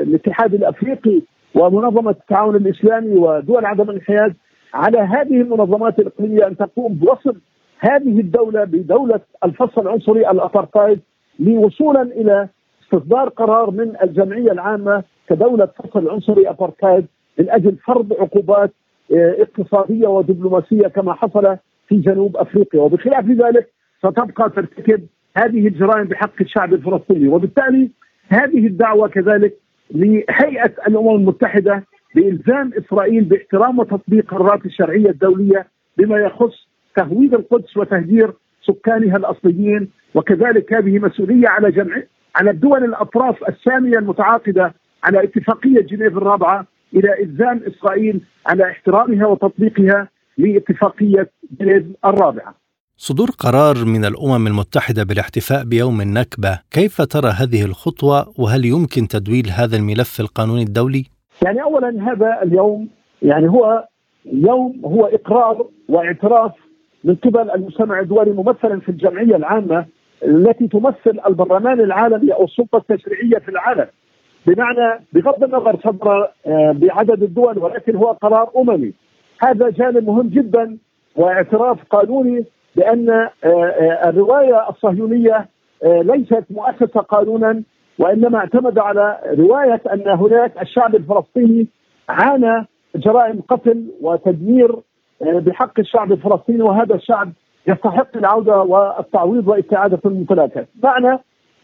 الاتحاد 0.02 0.54
الأفريقي 0.54 1.22
ومنظمة 1.54 2.10
التعاون 2.10 2.56
الإسلامي 2.56 3.16
ودول 3.16 3.64
عدم 3.64 3.90
الانحياز 3.90 4.32
على 4.74 4.98
هذه 4.98 5.40
المنظمات 5.40 5.98
الإقليمية 5.98 6.46
أن 6.46 6.56
تقوم 6.56 6.94
بوصم 6.94 7.36
هذه 7.78 8.20
الدولة 8.20 8.64
بدولة 8.64 9.20
الفصل 9.44 9.82
العنصري 9.82 10.30
الابارتايد 10.30 11.00
لوصولا 11.38 12.02
إلى 12.02 12.48
استصدار 12.82 13.28
قرار 13.28 13.70
من 13.70 13.96
الجمعية 14.02 14.52
العامة 14.52 15.02
كدولة 15.28 15.66
فصل 15.66 16.08
عنصري 16.08 16.48
ابارتايد 16.48 17.06
من 17.38 17.50
أجل 17.50 17.76
فرض 17.76 18.12
عقوبات 18.12 18.70
آه، 19.12 19.36
اقتصادية 19.42 20.08
ودبلوماسية 20.08 20.88
كما 20.88 21.12
حصل 21.14 21.56
في 21.88 21.96
جنوب 21.96 22.36
أفريقيا. 22.36 22.80
وبخلاف 22.80 23.24
ذلك 23.24 23.68
ستبقى 23.98 24.50
ترتكب 24.50 25.06
هذه 25.36 25.68
الجرائم 25.68 26.04
بحق 26.04 26.32
الشعب 26.40 26.74
الفلسطيني. 26.74 27.28
وبالتالي 27.28 27.90
هذه 28.28 28.66
الدعوة 28.66 29.08
كذلك 29.08 29.54
لهيئة 29.90 30.72
الأمم 30.88 31.14
المتحدة 31.14 31.84
بإلزام 32.14 32.70
إسرائيل 32.78 33.24
باحترام 33.24 33.78
وتطبيق 33.78 34.30
قرارات 34.30 34.66
الشرعية 34.66 35.10
الدولية 35.10 35.66
بما 35.96 36.18
يخص 36.18 36.68
تهويد 36.96 37.34
القدس 37.34 37.76
وتهجير 37.76 38.32
سكانها 38.62 39.16
الأصليين. 39.16 39.90
وكذلك 40.14 40.72
هذه 40.72 40.98
مسؤولية 40.98 41.48
على 41.48 41.70
جمع 41.70 42.02
على 42.36 42.50
الدول 42.50 42.84
الأطراف 42.84 43.48
السامية 43.48 43.98
المتعاقدة 43.98 44.74
على 45.04 45.24
اتفاقية 45.24 45.80
جنيف 45.80 46.16
الرابعة 46.16 46.66
إلى 46.94 47.22
إلزام 47.22 47.60
إسرائيل 47.66 48.20
على 48.46 48.70
احترامها 48.70 49.26
وتطبيقها 49.26 50.08
لاتفاقية 50.38 51.30
جنيف 51.60 51.84
الرابعة. 52.04 52.54
صدور 52.96 53.30
قرار 53.38 53.84
من 53.84 54.04
الأمم 54.04 54.46
المتحدة 54.46 55.04
بالاحتفاء 55.04 55.64
بيوم 55.64 56.00
النكبة، 56.00 56.60
كيف 56.70 57.02
ترى 57.02 57.28
هذه 57.28 57.64
الخطوة 57.64 58.32
وهل 58.38 58.64
يمكن 58.64 59.08
تدويل 59.08 59.46
هذا 59.50 59.76
الملف 59.76 60.20
القانوني 60.20 60.62
الدولي؟ 60.62 61.04
يعني 61.44 61.62
اولا 61.62 62.12
هذا 62.12 62.42
اليوم 62.42 62.88
يعني 63.22 63.48
هو 63.48 63.88
يوم 64.32 64.80
هو 64.84 65.06
إقرار 65.06 65.66
واعتراف 65.88 66.52
من 67.04 67.14
قبل 67.14 67.50
المجتمع 67.50 68.00
الدولي 68.00 68.30
ممثلا 68.30 68.80
في 68.80 68.88
الجمعية 68.88 69.36
العامة 69.36 69.86
التي 70.24 70.68
تمثل 70.68 71.20
البرلمان 71.26 71.80
العالمي 71.80 72.32
أو 72.32 72.44
السلطة 72.44 72.76
التشريعية 72.76 73.38
في 73.38 73.48
العالم 73.48 73.86
بمعنى 74.46 75.04
بغض 75.12 75.44
النظر 75.44 75.80
صدر 75.84 76.30
آه، 76.46 76.72
بعدد 76.72 77.22
الدول 77.22 77.58
ولكن 77.58 77.96
هو 77.96 78.06
قرار 78.06 78.50
أممي 78.56 78.92
هذا 79.40 79.70
جانب 79.70 80.06
مهم 80.06 80.28
جدا 80.28 80.78
واعتراف 81.16 81.84
قانوني 81.90 82.44
بأن 82.76 83.10
آه، 83.10 83.30
آه، 83.44 84.08
الرواية 84.08 84.68
الصهيونية 84.68 85.48
ليست 85.84 86.44
مؤسسة 86.50 87.00
قانونا 87.00 87.62
وإنما 87.98 88.38
اعتمد 88.38 88.78
على 88.78 89.18
رواية 89.38 89.80
أن 89.92 90.08
هناك 90.08 90.62
الشعب 90.62 90.94
الفلسطيني 90.94 91.66
عانى 92.08 92.66
جرائم 92.96 93.40
قتل 93.40 93.86
وتدمير 94.00 94.76
بحق 95.20 95.78
الشعب 95.78 96.12
الفلسطيني 96.12 96.62
وهذا 96.62 96.94
الشعب 96.94 97.32
يستحق 97.66 98.16
العودة 98.16 98.62
والتعويض 98.62 99.48
واستعاده 99.48 99.98
الممتلكات. 100.06 100.68
معنى 100.84 101.18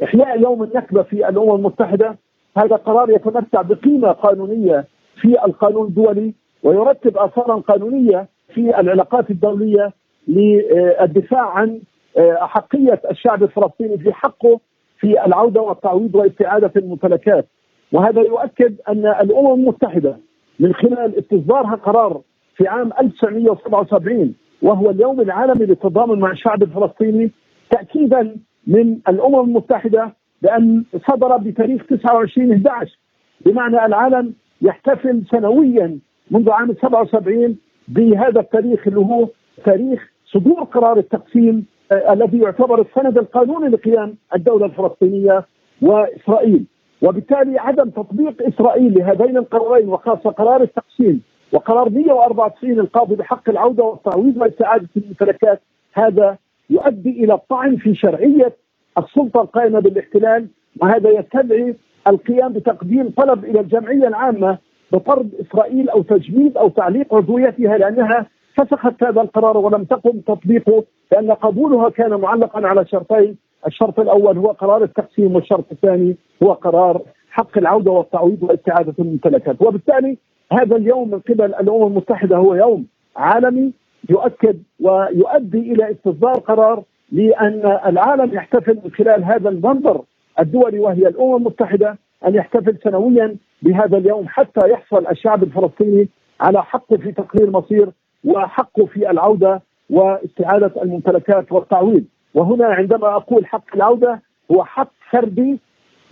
إحياء 0.04 0.40
يوم 0.40 0.62
النكبة 0.62 1.02
في 1.02 1.28
الأمم 1.28 1.54
المتحدة 1.54 2.16
هذا 2.56 2.76
قرار 2.76 3.10
يتمتع 3.10 3.62
بقيمة 3.62 4.12
قانونية 4.12 4.84
في 5.20 5.44
القانون 5.46 5.86
الدولي 5.86 6.34
ويرتب 6.64 7.16
آثارا 7.16 7.54
قانونية 7.56 8.28
في 8.54 8.80
العلاقات 8.80 9.30
الدولية 9.30 9.92
للدفاع 10.28 11.50
عن 11.50 11.80
أحقية 12.18 13.00
الشعب 13.10 13.42
الفلسطيني 13.42 13.98
في 13.98 14.12
حقه 14.12 14.60
في 15.00 15.24
العودة 15.26 15.60
والتعويض 15.60 16.14
واستعاده 16.14 16.72
الممتلكات. 16.76 17.46
وهذا 17.92 18.20
يؤكد 18.22 18.74
أن 18.88 19.06
الأمم 19.06 19.54
المتحدة 19.54 20.16
من 20.60 20.74
خلال 20.74 21.18
استصدارها 21.18 21.74
قرار 21.74 22.20
في 22.56 22.68
عام 22.68 22.90
1977 23.00 24.34
وهو 24.62 24.90
اليوم 24.90 25.20
العالمي 25.20 25.66
للتضامن 25.66 26.18
مع 26.20 26.30
الشعب 26.30 26.62
الفلسطيني 26.62 27.30
تأكيدا 27.70 28.36
من 28.66 28.98
الأمم 29.08 29.40
المتحدة 29.40 30.12
بأن 30.42 30.84
صدر 31.10 31.36
بتاريخ 31.36 31.82
29 31.86 32.52
11 32.52 32.98
بمعنى 33.46 33.86
العالم 33.86 34.34
يحتفل 34.62 35.22
سنويا 35.30 35.98
منذ 36.30 36.50
عام 36.50 36.74
77 36.82 37.56
بهذا 37.88 38.40
التاريخ 38.40 38.86
اللي 38.88 39.00
هو 39.00 39.28
تاريخ 39.64 40.10
صدور 40.26 40.62
قرار 40.64 40.98
التقسيم 40.98 41.66
آه 41.92 42.12
الذي 42.12 42.38
يعتبر 42.38 42.80
السند 42.80 43.18
القانوني 43.18 43.68
لقيام 43.68 44.14
الدولة 44.34 44.66
الفلسطينية 44.66 45.44
وإسرائيل. 45.82 46.64
وبالتالي 47.02 47.58
عدم 47.58 47.90
تطبيق 47.90 48.42
إسرائيل 48.48 48.94
لهذين 48.98 49.36
القرارين 49.36 49.88
وخاصة 49.88 50.30
قرار 50.30 50.62
التقسيم 50.62 51.22
وقرار 51.52 51.90
194 51.90 52.80
القاضي 52.80 53.14
بحق 53.14 53.48
العودة 53.50 53.84
والتعويض 53.84 54.36
واستعاده 54.36 54.88
الممتلكات 54.96 55.60
هذا 55.92 56.36
يؤدي 56.70 57.24
إلى 57.24 57.34
الطعن 57.34 57.76
في 57.76 57.94
شرعية 57.94 58.52
السلطة 58.98 59.40
القائمة 59.40 59.80
بالاحتلال 59.80 60.46
وهذا 60.80 61.10
يستدعي 61.10 61.74
القيام 62.08 62.52
بتقديم 62.52 63.10
طلب 63.16 63.44
إلى 63.44 63.60
الجمعية 63.60 64.08
العامة 64.08 64.58
بطرد 64.92 65.30
إسرائيل 65.40 65.88
أو 65.88 66.02
تجميد 66.02 66.56
أو 66.56 66.68
تعليق 66.68 67.14
عضويتها 67.14 67.78
لأنها 67.78 68.26
فسخت 68.56 69.04
هذا 69.04 69.20
القرار 69.20 69.56
ولم 69.56 69.84
تقم 69.84 70.20
تطبيقه 70.20 70.84
لأن 71.12 71.30
قبولها 71.30 71.88
كان 71.88 72.20
معلقا 72.20 72.66
على 72.66 72.86
شرطين، 72.86 73.36
الشرط 73.66 74.00
الأول 74.00 74.38
هو 74.38 74.46
قرار 74.46 74.82
التقسيم 74.82 75.34
والشرط 75.34 75.64
الثاني 75.72 76.16
هو 76.42 76.52
قرار 76.52 77.02
حق 77.30 77.58
العودة 77.58 77.90
والتعويض 77.90 78.42
واستعاده 78.42 78.94
الممتلكات، 78.98 79.62
وبالتالي 79.62 80.16
هذا 80.52 80.76
اليوم 80.76 81.10
من 81.10 81.18
قبل 81.18 81.44
الأمم 81.44 81.86
المتحدة 81.86 82.36
هو 82.36 82.54
يوم 82.54 82.86
عالمي 83.16 83.72
يؤكد 84.10 84.62
ويؤدي 84.80 85.72
إلى 85.72 85.90
استصدار 85.90 86.34
قرار 86.34 86.82
لأن 87.12 87.78
العالم 87.86 88.34
يحتفل 88.34 88.78
من 88.84 88.90
خلال 88.90 89.24
هذا 89.24 89.48
المنظر 89.48 90.02
الدولي 90.40 90.78
وهي 90.78 91.08
الأمم 91.08 91.36
المتحدة 91.36 91.98
أن 92.26 92.34
يحتفل 92.34 92.78
سنويا 92.84 93.36
بهذا 93.62 93.98
اليوم 93.98 94.28
حتى 94.28 94.70
يحصل 94.70 95.06
الشعب 95.06 95.42
الفلسطيني 95.42 96.08
على 96.40 96.62
حقه 96.62 96.96
في 96.96 97.12
تقرير 97.12 97.50
مصير 97.50 97.88
وحقه 98.24 98.86
في 98.86 99.10
العودة 99.10 99.62
واستعادة 99.90 100.82
الممتلكات 100.82 101.52
والتعويض. 101.52 102.04
وهنا 102.34 102.66
عندما 102.66 103.16
أقول 103.16 103.46
حق 103.46 103.74
العودة 103.74 104.22
هو 104.52 104.64
حق 104.64 104.90
فردي 105.10 105.58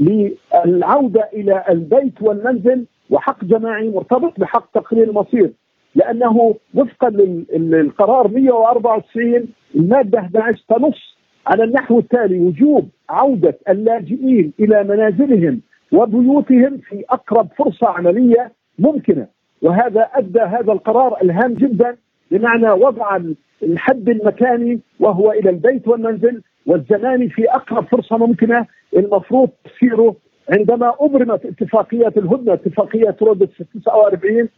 للعودة 0.01 1.29
إلى 1.33 1.65
البيت 1.69 2.23
والمنزل 2.23 2.87
وحق 3.11 3.45
جماعي 3.45 3.91
مرتبط 3.91 4.41
بحق 4.41 4.71
تقرير 4.75 5.09
المصير 5.09 5.53
لأنه 5.95 6.55
وفقا 6.75 7.11
للقرار 7.11 8.29
194 8.29 9.49
المادة 9.75 10.19
11 10.19 10.63
تنص 10.69 11.17
على 11.47 11.65
النحو 11.65 11.99
التالي 11.99 12.41
وجوب 12.41 12.89
عودة 13.11 13.59
اللاجئين 13.69 14.53
إلى 14.61 14.85
منازلهم 14.85 15.61
وبيوتهم 15.93 16.79
في 16.79 17.05
أقرب 17.11 17.49
فرصة 17.59 17.89
عملية 17.89 18.53
ممكنة 18.79 19.27
وهذا 19.63 20.01
أدى 20.15 20.41
هذا 20.41 20.73
القرار 20.73 21.17
الهام 21.23 21.55
جدا 21.55 21.97
بمعنى 22.31 22.71
وضع 22.71 23.19
الحد 23.63 24.09
المكاني 24.09 24.81
وهو 25.01 25.33
إلى 25.33 25.51
البيت 25.51 25.89
والمنزل 25.89 26.43
والزمان 26.67 27.29
في 27.29 27.51
أقرب 27.51 27.85
فرصة 27.87 28.17
ممكنة 28.17 28.67
المفروض 28.97 29.49
تصيره 29.65 30.17
عندما 30.59 30.93
أبرمت 31.01 31.47
اتفاقيه 31.47 32.13
الهدنة 32.17 32.53
اتفاقية 32.55 33.17
رودس 33.23 33.49
49 33.85 34.49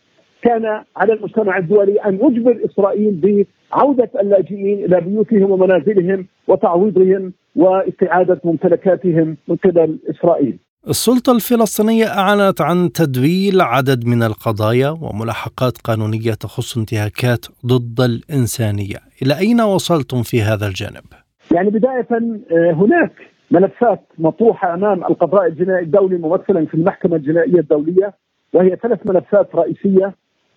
كان 0.42 0.82
على 0.96 1.12
المجتمع 1.12 1.58
الدولي 1.58 1.96
أن 1.96 2.14
يجبر 2.14 2.58
إسرائيل 2.64 3.46
بعودة 3.72 4.10
اللاجئين 4.20 4.84
إلى 4.84 5.00
بيوتهم 5.00 5.50
ومنازلهم 5.50 6.26
وتعويضهم 6.48 7.32
وإستعادة 7.56 8.40
ممتلكاتهم 8.44 9.36
من 9.48 9.56
قبل 9.56 9.98
إسرائيل. 10.10 10.58
السلطة 10.88 11.32
الفلسطينية 11.32 12.06
أعلنت 12.06 12.60
عن 12.60 12.92
تدويل 12.92 13.60
عدد 13.60 14.06
من 14.06 14.22
القضايا 14.22 14.90
وملاحقات 14.90 15.78
قانونية 15.78 16.34
تخص 16.40 16.76
انتهاكات 16.76 17.46
ضد 17.66 18.00
الإنسانية 18.00 18.96
إلى 19.22 19.38
أين 19.38 19.60
وصلتم 19.60 20.22
في 20.22 20.42
هذا 20.42 20.66
الجانب؟ 20.66 21.04
يعني 21.54 21.70
بداية 21.70 22.08
آه، 22.10 22.72
هناك 22.72 23.12
ملفات 23.50 24.00
مطروحة 24.18 24.74
أمام 24.74 25.04
القضاء 25.04 25.46
الجنائي 25.46 25.84
الدولي 25.84 26.16
ممثلا 26.16 26.66
في 26.66 26.74
المحكمة 26.74 27.16
الجنائية 27.16 27.60
الدولية 27.60 28.14
وهي 28.52 28.76
ثلاث 28.82 28.98
ملفات 29.06 29.54
رئيسية 29.54 30.14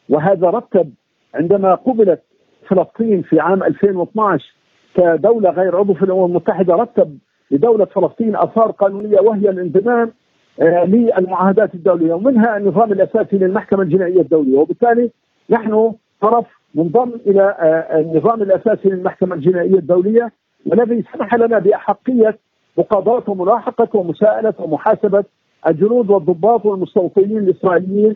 وهذا 0.09 0.47
رتب 0.47 0.93
عندما 1.33 1.75
قبلت 1.75 2.21
فلسطين 2.69 3.21
في 3.21 3.39
عام 3.39 3.63
2012 3.63 4.45
كدولة 4.95 5.49
غير 5.49 5.77
عضو 5.77 5.93
في 5.93 6.03
الأمم 6.03 6.25
المتحدة 6.25 6.75
رتب 6.75 7.17
لدولة 7.51 7.85
فلسطين 7.85 8.35
آثار 8.35 8.71
قانونية 8.71 9.19
وهي 9.19 9.49
الانضمام 9.49 10.11
آه، 10.61 10.85
للمعاهدات 10.85 11.73
الدولية 11.75 12.13
ومنها 12.13 12.57
النظام 12.57 12.91
الأساسي 12.91 13.37
للمحكمة 13.37 13.81
الجنائية 13.81 14.21
الدولية. 14.21 14.57
وبالتالي 14.57 15.11
نحن 15.49 15.93
طرف 16.21 16.45
منضم 16.75 17.11
إلى 17.27 17.41
آه، 17.59 17.99
النظام 17.99 18.41
الأساسي 18.41 18.89
للمحكمة 18.89 19.35
الجنائية 19.35 19.75
الدولية 19.79 20.31
والذي 20.65 21.03
سمح 21.13 21.35
لنا 21.35 21.59
بأحقية 21.59 22.37
مقاضاة 22.77 23.23
وملاحقة 23.27 23.99
ومساءلة 23.99 24.53
ومحاسبة 24.59 25.23
الجنود 25.67 26.09
والضباط 26.09 26.65
والمستوطنين 26.65 27.37
الإسرائيليين 27.37 28.15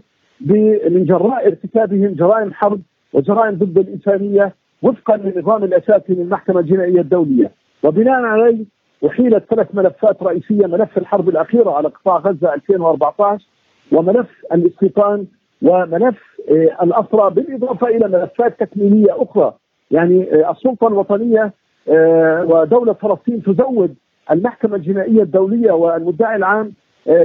من 0.90 1.06
جراء 1.06 1.48
ارتكابهم 1.48 2.08
جرائم 2.14 2.54
حرب 2.54 2.82
وجرائم 3.14 3.56
ضد 3.56 3.78
الإنسانية 3.78 4.56
وفقا 4.82 5.18
للنظام 5.18 5.64
الأساسي 5.64 6.14
للمحكمة 6.14 6.60
الجنائية 6.60 7.02
الدولية. 7.02 7.52
وبناء 7.84 8.22
عليه 8.22 8.66
أحيلت 9.08 9.44
ثلاث 9.50 9.68
ملفات 9.74 10.24
رئيسية 10.24 10.68
ملف 10.68 10.98
الحرب 10.98 11.30
الأخيرة 11.30 11.72
على 11.72 11.88
قطاع 11.88 12.18
غزة 12.18 12.54
2014 12.54 13.46
وملف 13.92 14.28
الاستيطان 14.54 15.26
وملف 15.62 16.18
آه، 16.50 16.84
الأسرى 16.84 17.30
بالإضافة 17.30 17.88
إلى 17.88 18.08
ملفات 18.08 18.60
تكميلية 18.60 19.24
أخرى. 19.24 19.54
يعني 19.92 20.34
آه، 20.34 20.52
السلطة 20.52 20.88
الوطنية 20.88 21.54
آه، 21.90 22.46
ودولة 22.46 22.94
فلسطين 22.94 23.44
تزود 23.44 23.96
المحكمة 24.32 24.76
الجنائية 24.76 25.22
الدولية 25.22 25.72
والمدعي 25.72 26.36
العام 26.36 26.74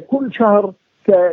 كل 0.06 0.32
شهر 0.32 0.72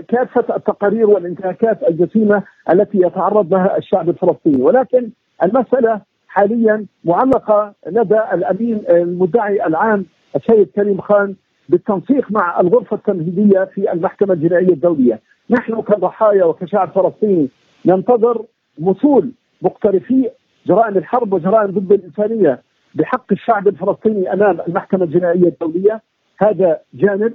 كافة 0.07 0.55
التقارير 0.55 1.09
والانتهاكات 1.09 1.83
الجسيمة 1.83 2.43
التي 2.71 2.97
يتعرض 2.97 3.53
لها 3.53 3.77
الشعب 3.77 4.09
الفلسطيني. 4.09 4.61
ولكن 4.61 5.09
المسألة 5.43 6.01
حاليا 6.27 6.85
معلقة 7.05 7.73
لدى 7.87 8.19
الأمين 8.33 8.83
المدعي 8.89 9.65
العام 9.65 10.05
السيد 10.35 10.67
كريم 10.75 11.01
خان 11.01 11.35
بالتنسيق 11.69 12.31
مع 12.31 12.59
الغرفة 12.59 12.95
التمهيديه 12.95 13.63
في 13.63 13.91
المحكمة 13.91 14.33
الجنائية 14.33 14.73
الدولية، 14.73 15.19
نحن 15.49 15.81
كضحايا 15.81 16.45
وكشعب 16.45 16.91
فلسطيني 16.91 17.49
ننتظر 17.85 18.45
وصول 18.81 19.31
مقترفي 19.61 20.29
جرائم 20.67 20.97
الحرب 20.97 21.33
وجرائم 21.33 21.71
ضد 21.71 21.91
الإنسانية 21.91 22.61
بحق 22.95 23.31
الشعب 23.31 23.67
الفلسطيني 23.67 24.33
أمام 24.33 24.57
المحكمة 24.67 25.03
الجنائية 25.03 25.47
الدولية، 25.47 26.01
هذا 26.37 26.79
جانب، 26.93 27.33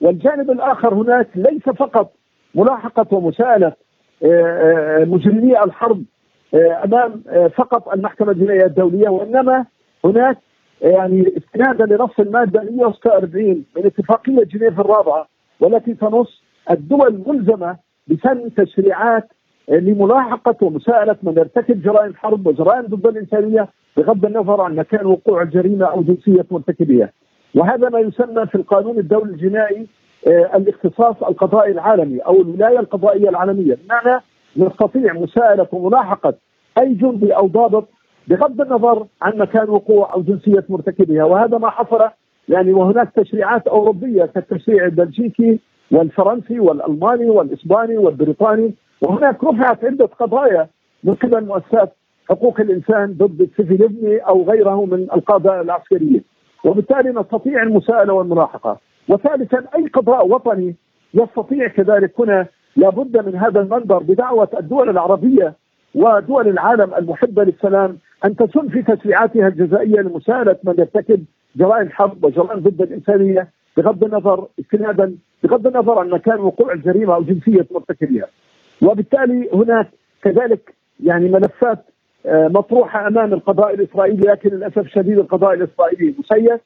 والجانب 0.00 0.50
الآخر 0.50 0.94
هناك 0.94 1.28
ليس 1.34 1.62
فقط 1.62 2.12
ملاحقة 2.54 3.06
ومساءلة 3.16 3.72
آه، 4.24 4.26
آه، 4.26 5.04
مجرمي 5.04 5.62
الحرب 5.64 6.02
آه، 6.54 6.84
أمام 6.84 7.22
فقط 7.56 7.88
المحكمة 7.88 8.32
الجنائية 8.32 8.64
الدولية 8.64 9.08
وإنما 9.08 9.66
هناك 10.04 10.38
يعني 10.82 11.32
استنادا 11.36 11.84
لنص 11.96 12.10
المادة 12.18 12.62
146 12.62 13.64
من 13.76 13.86
اتفاقية 13.86 14.44
جنيف 14.44 14.80
الرابعة 14.80 15.28
والتي 15.60 15.94
تنص 15.94 16.42
الدول 16.70 17.08
الملزمة 17.08 17.76
بسن 18.06 18.54
تشريعات 18.54 19.28
لملاحقة 19.68 20.56
ومساءلة 20.62 21.16
من 21.22 21.32
يرتكب 21.38 21.82
جرائم 21.82 22.14
حرب 22.14 22.46
وجرائم 22.46 22.86
ضد 22.86 23.06
الإنسانية 23.06 23.68
بغض 23.96 24.24
النظر 24.24 24.60
عن 24.60 24.76
مكان 24.76 25.06
وقوع 25.06 25.42
الجريمه 25.42 25.86
أو 25.86 26.02
جنسية 26.02 26.46
مرتكبها. 26.50 27.10
وهذا 27.54 27.88
ما 27.88 28.00
يسمى 28.00 28.46
في 28.46 28.54
القانون 28.54 28.98
الدولي 28.98 29.32
الجنائي 29.32 29.86
آه، 30.26 30.56
الاختصاص 30.56 31.22
القضائي 31.22 31.72
العالمي 31.72 32.18
أو 32.18 32.40
الولاية 32.42 32.80
القضائية 32.80 33.28
العالمية، 33.28 33.78
بمعنى 33.84 34.20
نستطيع 34.56 35.12
مساءلة 35.12 35.66
وملاحقة 35.72 36.34
أي 36.78 36.94
جندي 36.94 37.36
أو 37.36 37.46
ضابط 37.46 37.88
بغض 38.30 38.60
النظر 38.60 39.06
عن 39.22 39.38
مكان 39.38 39.70
وقوع 39.70 40.14
أو 40.14 40.22
جنسية 40.22 40.64
مرتكبها 40.68 41.24
وهذا 41.24 41.58
ما 41.58 41.70
حصل 41.70 42.08
يعني 42.48 42.72
وهناك 42.72 43.12
تشريعات 43.16 43.66
أوروبية 43.66 44.24
كالتشريع 44.24 44.84
البلجيكي 44.84 45.60
والفرنسي 45.90 46.60
والألماني 46.60 47.30
والإسباني 47.30 47.96
والبريطاني 47.96 48.74
وهناك 49.02 49.44
رفعت 49.44 49.84
عدة 49.84 50.06
قضايا 50.06 50.68
من 51.04 51.14
قبل 51.14 51.44
مؤسسات 51.44 51.92
حقوق 52.28 52.60
الإنسان 52.60 53.12
ضد 53.12 53.40
السيفيليزمي 53.40 54.18
أو 54.18 54.42
غيره 54.42 54.84
من 54.84 55.02
القاده 55.14 55.60
العسكريين 55.60 56.24
وبالتالي 56.64 57.10
نستطيع 57.10 57.62
المساءلة 57.62 58.12
والملاحقة. 58.12 58.78
وثالثا 59.08 59.64
أي 59.76 59.86
قضاء 59.86 60.28
وطني 60.28 60.76
يستطيع 61.14 61.68
كذلك 61.68 62.20
هنا 62.20 62.46
لابد 62.76 63.26
من 63.26 63.36
هذا 63.36 63.60
المنبر 63.60 63.98
بدعوة 63.98 64.48
الدول 64.58 64.88
العربية 64.90 65.54
ودول 65.94 66.48
العالم 66.48 66.94
المحبة 66.94 67.44
للسلام 67.44 67.98
أن 68.24 68.36
تسن 68.36 68.68
في 68.68 68.82
تشريعاتها 68.82 69.48
الجزائية 69.48 70.00
لمساءله 70.00 70.56
من 70.64 70.74
يرتكب 70.78 71.24
جرائم 71.56 71.90
حرب 71.90 72.24
وجرائم 72.24 72.60
ضد 72.60 72.82
الإنسانية 72.82 73.48
بغض 73.76 74.04
النظر 74.04 74.48
استنادا 74.60 75.16
بغض 75.42 75.66
النظر 75.66 75.98
عن 75.98 76.10
مكان 76.10 76.40
وقوع 76.40 76.72
الجريمة 76.72 77.14
أو 77.14 77.22
جنسية 77.22 77.66
مرتكبها. 77.70 78.26
وبالتالي 78.82 79.48
هناك 79.54 79.88
كذلك 80.22 80.74
يعني 81.04 81.28
ملفات 81.28 81.78
آه، 82.26 82.48
مطروحة 82.48 83.08
أمام 83.08 83.32
القضاء 83.32 83.74
الإسرائيلي 83.74 84.30
لكن 84.30 84.50
للأسف 84.50 84.78
الشديد 84.78 85.18
القضاء 85.18 85.54
الإسرائيلي 85.54 86.14
مسيس 86.18 86.60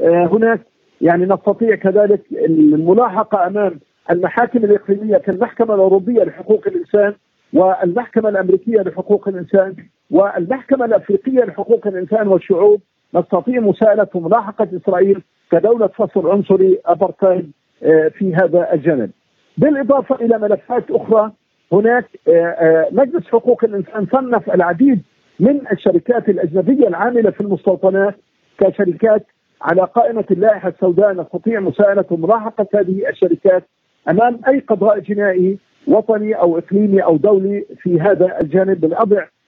آه، 0.00 0.28
هناك 0.32 0.60
يعني 1.00 1.24
نستطيع 1.24 1.74
كذلك 1.74 2.20
الملاحقة 2.48 3.46
أمام 3.46 3.80
المحاكم 4.10 4.64
الإقليمية 4.64 5.16
كالمحكمة 5.18 5.74
الأوروبية 5.74 6.24
لحقوق 6.24 6.66
الإنسان 6.66 7.14
والمحكمة 7.52 8.28
الأمريكية 8.28 8.80
لحقوق 8.80 9.28
الإنسان 9.28 9.74
والمحكمة 10.10 10.84
الأفريقية 10.84 11.44
لحقوق 11.44 11.86
الإنسان 11.86 12.28
والشعوب 12.28 12.80
نستطيع 13.14 13.60
مساءله 13.60 14.06
وملاحقه 14.14 14.68
إسرائيل 14.76 15.22
كدولة 15.52 15.86
فصل 15.86 16.30
عنصري 16.30 16.78
ابرتايد 16.86 17.52
آه، 17.82 18.08
في 18.08 18.34
هذا 18.34 18.72
الجانب. 18.72 19.10
بالإضافة 19.58 20.14
إلى 20.14 20.38
ملفات 20.38 20.90
أخرى 20.90 21.32
هناك 21.72 22.04
آه، 22.28 22.30
آه، 22.32 22.88
مجلس 22.92 23.26
حقوق 23.26 23.64
الإنسان 23.64 24.06
صنف 24.12 24.54
العديد 24.54 25.02
من 25.40 25.60
الشركات 25.72 26.28
الأجنبية 26.28 26.88
العاملة 26.88 27.30
في 27.30 27.40
المستوطنات 27.40 28.14
كشركات 28.58 29.26
على 29.62 29.82
قائمة 29.82 30.24
اللائحة 30.30 30.68
السوداء 30.68 31.12
نستطيع 31.12 31.60
مساءله 31.60 32.04
وملاحقه 32.10 32.66
هذه 32.74 33.08
الشركات 33.08 33.64
أمام 34.08 34.40
أي 34.48 34.58
قضاء 34.58 34.98
جنائي 34.98 35.58
وطني 35.86 36.34
أو 36.34 36.58
إقليمي 36.58 37.04
أو 37.04 37.16
دولي 37.16 37.66
في 37.82 38.00
هذا 38.00 38.40
الجانب 38.40 38.84
من 38.84 38.92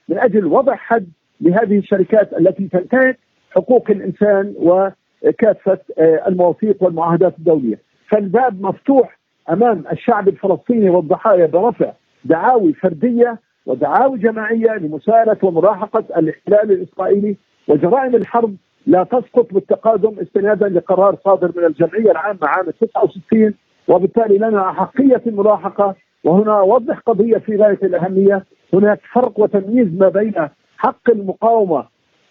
من 0.09 0.19
أجل 0.19 0.45
وضع 0.45 0.75
حد 0.75 1.07
لهذه 1.41 1.77
الشركات 1.77 2.33
التي 2.33 2.67
تنتهك 2.67 3.19
حقوق 3.51 3.89
الإنسان 3.89 4.53
وكافة 4.57 5.79
آه، 5.99 6.27
المواثيق 6.27 6.83
والمعاهدات 6.83 7.37
الدولية، 7.37 7.79
فالباب 8.09 8.61
مفتوح 8.61 9.19
أمام 9.49 9.83
الشعب 9.91 10.27
الفلسطيني 10.27 10.89
والضحايا 10.89 11.45
برفع 11.45 11.91
دعاوي 12.25 12.73
فردية 12.73 13.39
ودعاوي 13.65 14.19
جماعية 14.19 14.77
لمساءلة 14.77 15.37
وملاحقه 15.43 16.03
الاحتلال 16.17 16.71
الإسرائيلي 16.71 17.35
وجرائم 17.67 18.15
الحرب 18.15 18.55
لا 18.87 19.03
تسقط 19.03 19.53
بالتقادم 19.53 20.19
استنادا 20.19 20.69
لقرار 20.69 21.17
صادر 21.25 21.51
من 21.55 21.65
الجمعية 21.65 22.11
العامة 22.11 22.39
عام 22.43 22.65
69 22.69 23.53
وبالتالي 23.87 24.37
لنا 24.37 24.69
أحقية 24.69 25.21
الملاحقه 25.27 25.95
وهنا 26.23 26.59
أوضح 26.59 26.99
قضية 26.99 27.37
في 27.37 27.55
غاية 27.55 27.79
الأهمية. 27.83 28.43
هناك 28.73 28.99
فرق 29.13 29.39
وتمييز 29.39 29.87
ما 29.99 30.09
بين 30.09 30.33
حق 30.77 31.09
المقاومة 31.09 31.85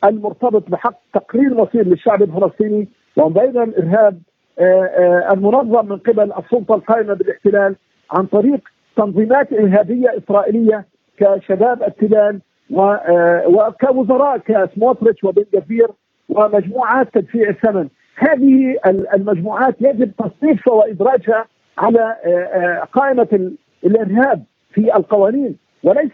المرتبط 0.05 0.71
بحق 0.71 0.99
تقرير 1.15 1.55
مصير 1.55 1.87
للشعب 1.87 2.23
الفلسطيني 2.23 2.89
وبين 3.17 3.63
الإرهاب 3.63 4.19
آه، 4.59 4.85
آه، 4.85 5.33
المنظم 5.33 5.89
من 5.89 5.99
قبل 5.99 6.33
السلطة 6.33 6.75
القائمة 6.75 7.15
بالاحتلال 7.15 7.77
عن 8.11 8.27
طريق 8.27 8.61
تنظيمات 8.97 9.53
إرهابية 9.53 10.19
إسرائيلية 10.19 10.85
كشباب 11.19 11.83
التلال 11.83 12.41
آه، 12.79 13.45
وكوزراء 13.47 14.39
كسموتريتش 14.39 15.25
وبن 15.25 15.45
جفير 15.55 15.89
ومجموعات 16.29 17.15
تدفيع 17.15 17.49
الثمن. 17.49 17.89
هذه 18.17 18.77
المجموعات 19.15 19.77
يجب 19.81 20.13
تصنيفها 20.19 20.75
وإدراجها 20.75 21.45
على 21.79 22.17
قائمة 22.93 23.53
الإرهاب 23.85 24.43
في 24.73 24.97
القوانين. 24.97 25.57
وليس 25.85 26.13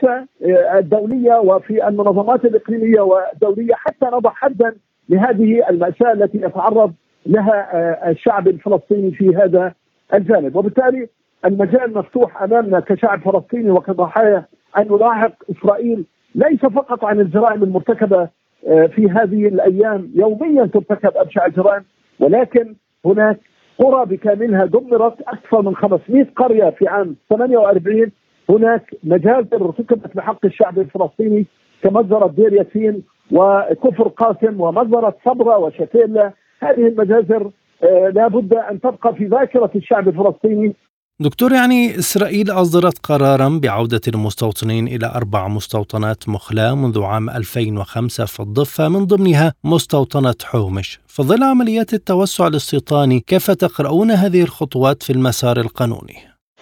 الدولية 0.74 1.34
وفي 1.34 1.88
المنظمات 1.88 2.44
الإقليمية 2.44 3.00
والدولية 3.00 3.74
حتى 3.74 4.06
نضع 4.06 4.30
حدا 4.30 4.74
لهذه 5.08 5.68
المأساة 5.70 6.12
التي 6.12 6.38
يتعرض 6.38 6.92
لها 7.26 8.10
الشعب 8.10 8.48
الفلسطيني 8.48 9.10
في 9.10 9.36
هذا 9.36 9.74
الجانب. 10.14 10.56
وبالتالي 10.56 11.08
المجال 11.44 11.94
مفتوح 11.94 12.42
أمامنا 12.42 12.80
كشعب 12.80 13.20
فلسطيني 13.20 13.70
وكضحايا 13.70 14.44
أن 14.78 14.88
نلاحق 14.90 15.32
إسرائيل 15.50 16.04
ليس 16.34 16.60
فقط 16.60 17.04
عن 17.04 17.20
الجرائم 17.20 17.62
المرتكبة 17.62 18.28
آه، 18.68 18.86
في 18.86 19.10
هذه 19.10 19.48
الأيام 19.48 20.10
يوميا 20.14 20.66
ترتكب 20.66 21.16
أبشع 21.16 21.46
الجرائم 21.46 21.84
ولكن 22.20 22.74
هناك 23.04 23.40
قرى 23.78 24.06
بكاملها 24.06 24.64
دمرت 24.64 25.20
أكثر 25.20 25.62
من 25.62 25.76
500 25.76 26.26
قرية 26.36 26.70
في 26.70 26.88
عام 26.88 27.16
48 27.30 28.10
هناك 28.50 28.94
مجازر 29.04 29.64
ارتكبت 29.64 30.16
بحق 30.16 30.44
الشعب 30.44 30.78
الفلسطيني 30.78 31.46
كمجزرة 31.82 32.26
دير 32.26 32.52
ياسين 32.52 33.02
وكفر 33.32 34.08
قاسم 34.08 34.60
ومجزرة 34.60 35.16
صبرا 35.24 35.56
وشتيلا 35.56 36.32
هذه 36.60 36.86
المجازر 36.86 37.50
آه، 37.82 38.08
لا 38.08 38.28
بد 38.28 38.54
أن 38.54 38.80
تبقى 38.80 39.14
في 39.14 39.24
ذاكرة 39.26 39.70
الشعب 39.76 40.08
الفلسطيني. 40.08 40.74
دكتور 41.20 41.52
يعني 41.52 41.98
إسرائيل 41.98 42.50
أصدرت 42.50 42.98
قرارا 43.06 43.60
بعودة 43.62 44.00
المستوطنين 44.08 44.86
إلى 44.86 45.12
أربع 45.14 45.48
مستوطنات 45.48 46.28
مخلاة 46.28 46.74
منذ 46.74 47.02
عام 47.02 47.30
2005 47.30 48.24
في 48.24 48.40
الضفة 48.40 48.88
من 48.88 49.04
ضمنها 49.06 49.52
مستوطنة 49.64 50.34
حومش. 50.44 51.00
في 51.06 51.22
ظل 51.22 51.42
عمليات 51.42 51.94
التوسع 51.94 52.46
الاستيطاني 52.46 53.20
كيف 53.20 53.50
تقرؤون 53.50 54.10
هذه 54.10 54.42
الخطوات 54.42 55.02
في 55.02 55.10
المسار 55.12 55.56
القانوني؟ 55.56 56.14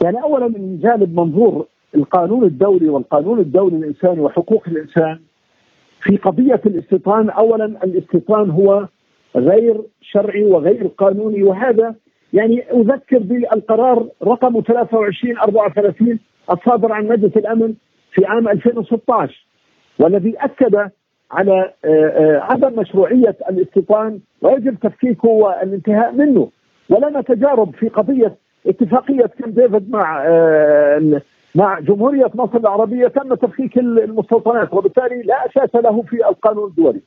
يعني 0.03 0.23
أولا 0.23 0.49
من 0.49 0.81
جانب 0.81 1.21
منظور 1.21 1.67
القانون 1.95 2.45
الدولي 2.45 2.89
والقانون 2.89 3.39
الدولي 3.39 3.77
الإنساني 3.77 4.21
وحقوق 4.21 4.65
الإنسان 4.69 5.19
في 6.03 6.17
قضية 6.17 6.61
الاستيطان. 6.67 7.31
أولا 7.31 7.65
الاستيطان 7.65 8.51
هو 8.51 8.89
غير 9.37 9.81
شرعي 10.01 10.45
وغير 10.45 10.87
قانوني 10.87 11.43
وهذا 11.43 11.95
يعني 12.33 12.63
أذكر 12.71 13.19
بالقرار 13.19 14.09
رقم 14.23 14.61
23 14.61 15.39
34 15.39 16.19
الصادر 16.51 16.93
عن 16.93 17.09
مجلس 17.09 17.37
الأمن 17.37 17.75
في 18.13 18.25
عام 18.25 18.49
2016 18.49 19.47
والذي 19.99 20.35
أكد 20.39 20.91
على 21.31 21.73
آه، 21.85 21.89
آه، 21.89 22.41
عدم 22.41 22.81
مشروعية 22.81 23.37
الاستيطان 23.51 24.21
ويجب 24.43 24.79
تفكيكه 24.81 25.29
والانتهاء 25.29 26.13
منه. 26.13 26.51
ولنا 26.91 27.21
تجارب 27.21 27.75
في 27.75 27.89
قضية 27.89 28.37
اتفاقية 28.67 29.27
كامب 29.39 29.61
ديفيد 29.61 29.91
مع 29.91 30.25
آه، 30.27 31.21
مع 31.55 31.79
جمهورية 31.81 32.31
مصر 32.35 32.57
العربية 32.59 33.09
تم 33.09 33.35
تفكيك 33.35 33.79
المستوطنات 33.79 34.75
وبالتالي 34.75 35.23
لا 35.23 35.47
أساس 35.47 35.75
له 35.75 36.03
في 36.03 36.29
القانون 36.29 36.69
الدولي. 36.69 37.01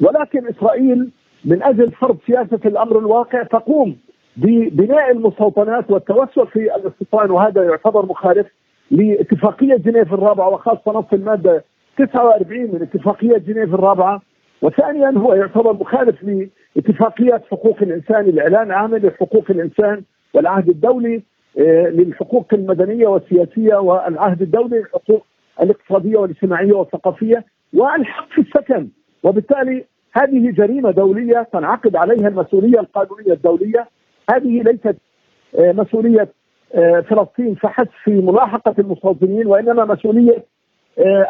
ولكن 0.00 0.46
إسرائيل 0.48 1.10
من 1.44 1.62
أجل 1.62 1.90
فرض 1.92 2.16
سياسة 2.26 2.60
الأمر 2.64 2.98
الواقع 2.98 3.42
تقوم 3.42 3.96
ببناء 4.36 5.10
المستوطنات 5.10 5.90
والتوسع 5.90 6.44
في 6.44 6.74
الاستيطان 6.76 7.30
وهذا 7.30 7.62
يعتبر 7.64 8.06
مخالف 8.06 8.46
لاتفاقية 8.90 9.76
جنيف 9.76 10.14
الرابعة 10.14 10.48
وخاصة 10.48 10.92
نص 10.92 11.04
المادة 11.12 11.64
49 11.98 12.60
من 12.60 12.82
اتفاقية 12.82 13.38
جنيف 13.38 13.74
الرابعة 13.74 14.22
وثانيا 14.62 15.10
هو 15.16 15.34
يعتبر 15.34 15.72
مخالف 15.72 16.24
لاتفاقية 16.76 17.42
حقوق 17.50 17.76
الإنسان 17.82 18.20
الإعلان 18.20 18.66
العام 18.66 18.96
لحقوق 18.96 19.44
الإنسان 19.50 20.02
والعهد 20.34 20.68
الدولي 20.68 21.22
للحقوق 21.56 22.46
المدنية 22.52 23.06
والسياسية 23.06 23.74
والعهد 23.74 24.42
الدولي 24.42 24.78
للحقوق 24.78 25.26
الاقتصادية 25.62 26.16
والاجتماعية 26.16 26.72
والثقافية 26.72 27.44
والحق 27.74 28.28
في 28.28 28.40
السكن. 28.40 28.88
وبالتالي 29.22 29.84
هذه 30.12 30.50
جريمة 30.50 30.90
دولية 30.90 31.48
تنعقد 31.52 31.96
عليها 31.96 32.28
المسؤولية 32.28 32.80
القانونية 32.80 33.32
الدولية. 33.32 33.88
هذه 34.30 34.62
ليست 34.62 34.96
آه، 35.58 35.72
مسؤولية 35.72 36.28
آه، 36.74 37.00
فلسطين 37.00 37.54
فحسب 37.54 37.88
في 38.04 38.10
ملاحقة 38.10 38.74
المستوطنين 38.78 39.46
وإنما 39.46 39.84
مسؤولية 39.84 40.44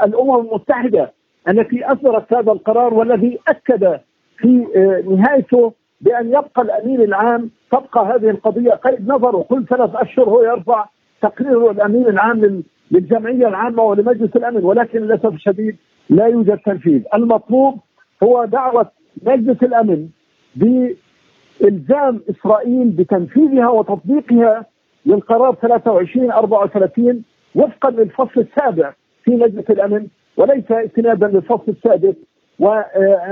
الأمم 0.04 0.40
المتحدة 0.40 1.12
التي 1.48 1.84
أصدرت 1.84 2.34
هذا 2.34 2.52
القرار 2.52 2.94
والذي 2.94 3.38
أكد 3.48 4.00
في 4.38 4.66
نهايته 5.08 5.72
بأن 6.04 6.28
يبقى 6.28 6.62
الأمين 6.62 7.00
العام 7.00 7.50
تبقى 7.72 8.06
هذه 8.06 8.30
القضية 8.30 8.70
قيد 8.70 9.08
نظر 9.08 9.36
وكل 9.36 9.64
ثلاث 9.66 9.90
أشهر 9.94 10.28
هو 10.28 10.42
يرفع 10.42 10.86
تقرير 11.22 11.70
الأمين 11.70 12.06
العام 12.08 12.62
للجمعية 12.90 13.48
العامة 13.48 13.82
ولمجلس 13.82 14.36
الأمن 14.36 14.64
ولكن 14.64 14.98
للأسف 14.98 15.34
الشديد 15.34 15.76
لا 16.10 16.26
يوجد 16.26 16.58
تنفيذ، 16.58 17.02
المطلوب 17.14 17.74
هو 18.22 18.44
دعوة 18.44 18.90
مجلس 19.22 19.62
الأمن 19.62 20.08
بإلزام 20.56 22.20
إسرائيل 22.30 22.88
بتنفيذها 22.88 23.68
وتطبيقها 23.68 24.66
للقرار 25.06 25.54
23 25.54 26.30
34 26.30 27.22
وفقا 27.54 27.90
للفصل 27.90 28.40
السابع 28.40 28.92
في 29.24 29.30
مجلس 29.30 29.70
الأمن 29.70 30.06
وليس 30.36 30.70
استنادا 30.70 31.26
للفصل 31.28 31.64
السادس. 31.68 32.14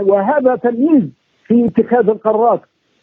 وهذا 0.06 0.56
تمييز 0.56 1.02
في 1.46 1.66
اتخاذ 1.66 2.08
القرارات. 2.08 2.60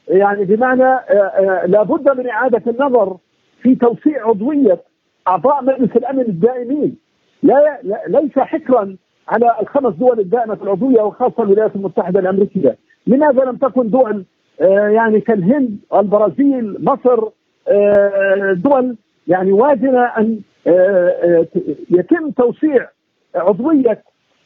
يعني 0.08 0.46
بمعنى 0.46 0.84
آه، 0.84 1.14
آه، 1.14 1.66
لابد 1.66 2.18
من 2.18 2.30
إعادة 2.30 2.62
النظر 2.72 3.18
في 3.62 3.76
توسيع 3.76 4.28
عضوية 4.28 4.80
أعضاء 5.28 5.64
مجلس 5.64 5.96
الأمن 5.96 6.22
الدائمين. 6.22 6.98
لا 7.44 7.80
ليس 8.08 8.40
حكرا 8.40 8.96
على 9.28 9.56
الخمس 9.62 9.94
دول 9.94 10.20
الدائمة 10.20 10.58
العضوية 10.62 11.02
وخاصة 11.02 11.44
الولايات 11.44 11.76
المتحدة 11.76 12.20
الأمريكية، 12.20 12.78
لماذا 13.08 13.44
لم 13.44 13.56
تكن 13.56 13.90
دول 13.90 14.26
آه، 14.62 14.88
يعني 14.88 15.22
كالهند، 15.22 15.78
البرازيل، 15.94 16.78
مصر 16.80 17.30
دول 18.54 18.96
يعني 19.28 19.52
واجنه 19.52 20.04
أن 20.06 20.40
يتم 21.90 22.32
توسيع 22.32 22.90
عضوية 23.36 24.04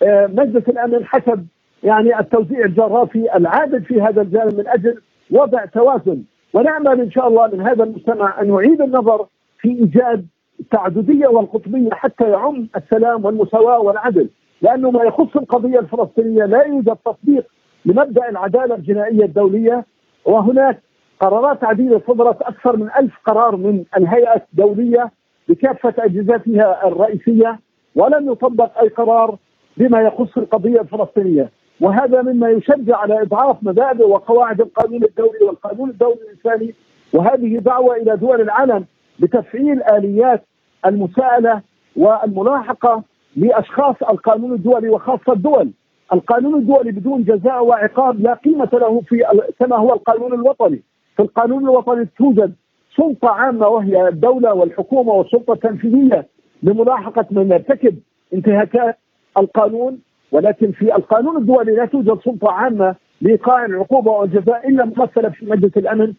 مجلس 0.08 0.70
الأمن 0.70 1.06
حسب 1.06 1.48
يعني 1.84 2.20
التوزيع 2.20 2.66
الجغرافي 2.66 3.38
العادل 3.38 3.84
في 3.84 4.02
هذا 4.02 4.22
الجانب 4.22 4.58
من 4.58 4.68
أجل 4.68 5.02
وضع 5.32 5.66
توازن. 5.66 6.24
ونامل 6.54 7.02
إن 7.02 7.12
شاء 7.12 7.28
الله 7.28 7.48
من 7.48 7.62
هذا 7.62 7.84
المجتمع 7.84 8.42
أن 8.42 8.50
يعيد 8.50 8.82
النظر 8.82 9.26
في 9.60 9.70
إيجاد 9.70 10.26
التعددية 10.60 11.28
والقطبية 11.28 11.90
حتى 11.92 12.30
يعم 12.30 12.68
السلام 12.76 13.26
والمساواة 13.26 13.80
والعدل. 13.80 14.30
لأنه 14.62 14.92
ما 14.92 15.04
يخص 15.04 15.36
القضية 15.36 15.80
الفلسطينية 15.80 16.46
لا 16.46 16.64
يوجد 16.64 16.98
تطبيق 17.06 17.46
لمبدأ 17.86 18.30
العدالة 18.30 18.76
الجنائية 18.76 19.26
الدولية. 19.26 19.86
وهناك 20.26 20.82
قرارات 21.20 21.64
عديده 21.64 22.02
صدرت 22.08 22.42
أكثر 22.42 22.78
من 22.78 22.90
ألف 23.00 23.14
قرار 23.26 23.56
من 23.56 23.84
الهيئه 23.98 24.42
الدولية 24.54 25.12
بكافة 25.50 25.94
أجهزتها 26.00 26.88
الرئيسية 26.88 27.60
ولم 27.96 28.32
يطبق 28.32 28.80
أي 28.80 28.88
قرار 28.88 29.38
بما 29.78 30.02
يخص 30.02 30.38
القضية 30.38 30.82
الفلسطينية. 30.82 31.50
وهذا 31.84 32.22
مما 32.22 32.50
يشجع 32.50 32.98
على 32.98 33.22
إضعاف 33.22 33.58
مبادئ 33.62 34.08
وقواعد 34.08 34.62
القانون 34.62 35.04
الدولي 35.04 35.40
والقانون 35.48 35.90
الدولي 35.90 36.18
الإنساني 36.22 36.74
وهذه 37.14 37.58
دعوة 37.58 37.96
إلى 37.96 38.18
دول 38.18 38.42
العالم 38.42 38.86
بتفعيل 39.20 39.84
آليات 39.84 40.44
المساءلة 40.86 41.62
والملاحقة 41.96 43.04
لأشخاص 43.36 43.96
القانون 44.10 44.54
الدولي 44.54 44.90
وخاصة 44.90 45.34
الدول. 45.34 45.72
القانون 46.14 46.56
الدولي 46.56 46.92
بدون 46.92 47.24
جزاء 47.24 47.64
وعقاب 47.66 48.20
لا 48.22 48.34
قيمة 48.34 48.70
له 48.74 49.02
في 49.02 49.24
كما 49.60 49.76
هو 49.76 49.94
القانون 49.94 50.34
الوطني. 50.34 50.82
في 51.16 51.22
القانون 51.22 51.64
الوطني 51.64 52.08
توجد 52.18 52.54
سلطة 52.98 53.30
عامة 53.30 53.68
وهي 53.68 54.08
الدولة 54.08 54.54
والحكومة 54.54 55.14
والسلطة 55.14 55.54
التنفيذية 55.54 56.28
لملاحقة 56.64 57.26
من 57.32 57.52
يرتكب 57.52 58.00
انتهاكات 58.34 58.98
القانون 59.38 60.00
ولكن 60.34 60.72
في 60.72 60.96
القانون 60.96 61.38
الدولي 61.38 61.76
لا 61.76 61.86
توجد 61.86 62.20
سلطة 62.26 62.52
عامة 62.52 62.96
لإيقاع 63.22 63.66
العقوبة 63.66 64.12
والجزاء 64.12 64.70
إلا 64.70 64.86
ممثله 64.86 65.30
في 65.30 65.46
مجلس 65.46 65.78
الأمن 65.78 66.14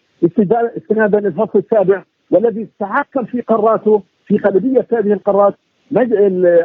استنادا 0.76 1.20
للفصل 1.20 1.58
السابع 1.58 2.02
والذي 2.30 2.68
تحكم 2.80 3.24
في 3.24 3.40
قراراته 3.40 4.02
في 4.26 4.36
غالبيه 4.36 4.86
هذه 4.92 5.12
القرارات 5.12 5.54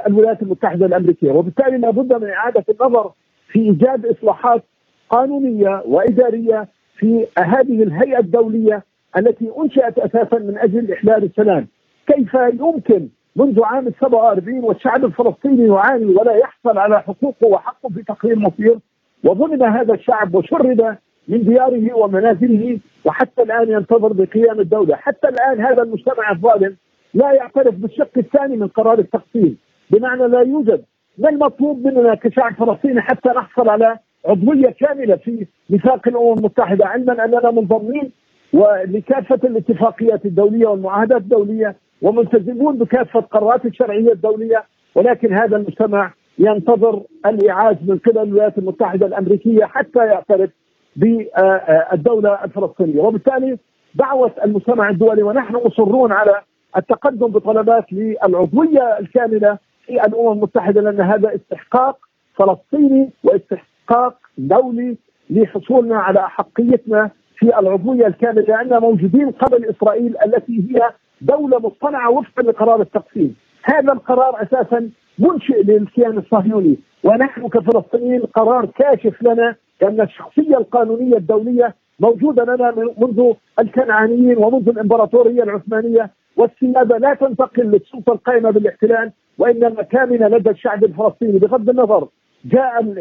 الولايات 0.07 0.41
المتحدة 0.41 0.85
الأمريكية. 0.85 1.31
وبالتالي 1.31 1.77
لابد 1.77 2.13
من 2.13 2.29
إعادة 2.29 2.65
النظر 2.69 3.11
في 3.51 3.59
إيجاد 3.59 4.05
إصلاحات 4.05 4.63
قانونية 5.09 5.83
وإدارية 5.85 6.67
في 6.97 7.27
هذه 7.37 7.83
الهيئة 7.83 8.19
الدولية 8.19 8.83
التي 9.17 9.51
أنشئت 9.63 9.97
أساسا 9.97 10.37
من 10.39 10.57
أجل 10.57 10.91
إحلال 10.91 11.23
السلام. 11.23 11.67
كيف 12.07 12.33
يمكن 12.33 13.07
منذ 13.39 13.63
عام 13.63 13.91
47 14.01 14.63
والشعب 14.63 15.05
الفلسطيني 15.05 15.67
يعاني 15.67 16.05
ولا 16.05 16.33
يحصل 16.33 16.77
على 16.77 17.01
حقوقه 17.01 17.47
وحقه 17.47 17.89
في 17.89 18.03
تقرير 18.03 18.39
مصير 18.39 18.79
وظلم 19.23 19.63
هذا 19.63 19.93
الشعب 19.93 20.35
وشرد 20.35 20.97
من 21.27 21.43
دياره 21.43 21.93
ومنازله 21.93 22.79
وحتى 23.05 23.41
الآن 23.41 23.69
ينتظر 23.71 24.13
بقيام 24.13 24.59
الدولة، 24.59 24.95
حتى 24.95 25.27
الآن 25.27 25.65
هذا 25.65 25.83
المجتمع 25.83 26.31
الظالم 26.31 26.75
لا 27.13 27.31
يعترف 27.31 27.75
بالشق 27.75 28.17
الثاني 28.17 28.57
من 28.57 28.67
قرار 28.67 28.99
التقسيم، 28.99 29.57
بمعنى 29.91 30.27
لا 30.27 30.39
يوجد 30.41 30.83
ما 31.17 31.29
المطلوب 31.29 31.87
مننا 31.87 32.15
كشعب 32.15 32.53
فلسطيني 32.53 33.01
حتى 33.01 33.29
نحصل 33.29 33.69
على 33.69 33.97
عضوية 34.25 34.69
كاملة 34.69 35.15
في 35.15 35.45
ميثاق 35.69 36.07
الأمم 36.07 36.33
المتحدة؟ 36.33 36.85
علما 36.85 37.25
أننا 37.25 37.51
منضمين 37.51 38.11
ولكافة 38.53 39.39
الاتفاقيات 39.43 40.25
الدولية 40.25 40.67
والمعاهدات 40.67 41.21
الدولية 41.21 41.75
وملتزمون 42.01 42.77
بكافة 42.77 43.19
قرارات 43.19 43.65
الشرعية 43.65 44.11
الدولية 44.11 44.63
ولكن 44.95 45.33
هذا 45.33 45.57
المجتمع 45.57 46.13
ينتظر 46.39 47.01
الإعاز 47.25 47.75
من 47.87 47.97
قبل 47.97 48.17
الولايات 48.17 48.57
المتحدة 48.57 49.05
الأمريكية 49.05 49.65
حتى 49.65 49.99
يعترف 49.99 50.49
بالدولة 50.95 52.43
الفلسطينية. 52.43 53.01
وبالتالي 53.01 53.57
دعوة 53.95 54.31
المجتمع 54.45 54.89
الدولي 54.89 55.23
ونحن 55.23 55.55
مصرون 55.55 56.11
على 56.11 56.41
التقدم 56.77 57.27
بطلبات 57.27 57.85
للعضوية 57.93 58.99
الكاملة 58.99 59.57
في 59.85 59.93
الأمم 60.05 60.31
المتحدة 60.31 60.81
لأن 60.81 61.01
هذا 61.01 61.35
استحقاق 61.35 61.97
فلسطيني 62.35 63.09
واستحقاق 63.23 64.17
دولي 64.37 64.97
لحصولنا 65.29 65.97
على 65.99 66.19
احقيتنا 66.19 67.09
في 67.35 67.59
العضوية 67.59 68.07
الكاملة 68.07 68.41
لاننا 68.41 68.79
موجودين 68.79 69.31
قبل 69.31 69.65
إسرائيل 69.65 70.15
التي 70.25 70.53
هي 70.69 70.91
دولة 71.21 71.59
مصطنعة 71.59 72.09
وفقا 72.09 72.43
لقرار 72.43 72.81
التقسيم. 72.81 73.35
هذا 73.63 73.93
القرار 73.93 74.43
أساسا 74.43 74.89
منشئ 75.19 75.63
للكيان 75.63 76.17
الصهيوني. 76.17 76.77
ونحن 77.03 77.47
كفلسطينيين 77.47 78.21
قرار 78.21 78.65
كاشف 78.65 79.23
لنا 79.23 79.55
أن 79.83 80.01
الشخصية 80.01 80.57
القانونية 80.57 81.17
الدولية 81.17 81.75
موجودة 81.99 82.43
لنا 82.43 82.93
منذ 82.97 83.33
الكنعانيين 83.59 84.37
ومنذ 84.37 84.69
الإمبراطورية 84.69 85.43
العثمانية. 85.43 86.09
والسيادة 86.37 86.97
لا 86.97 87.13
تنتقل 87.13 87.63
للسلطة 87.63 88.13
القائمة 88.13 88.51
بالاحتلال 88.51 89.11
وإنما 89.37 89.83
كامنه 89.83 90.27
لدى 90.27 90.49
الشعب 90.49 90.83
الفلسطيني. 90.83 91.39
بغض 91.39 91.69
النظر 91.69 92.07
جاء 92.45 92.95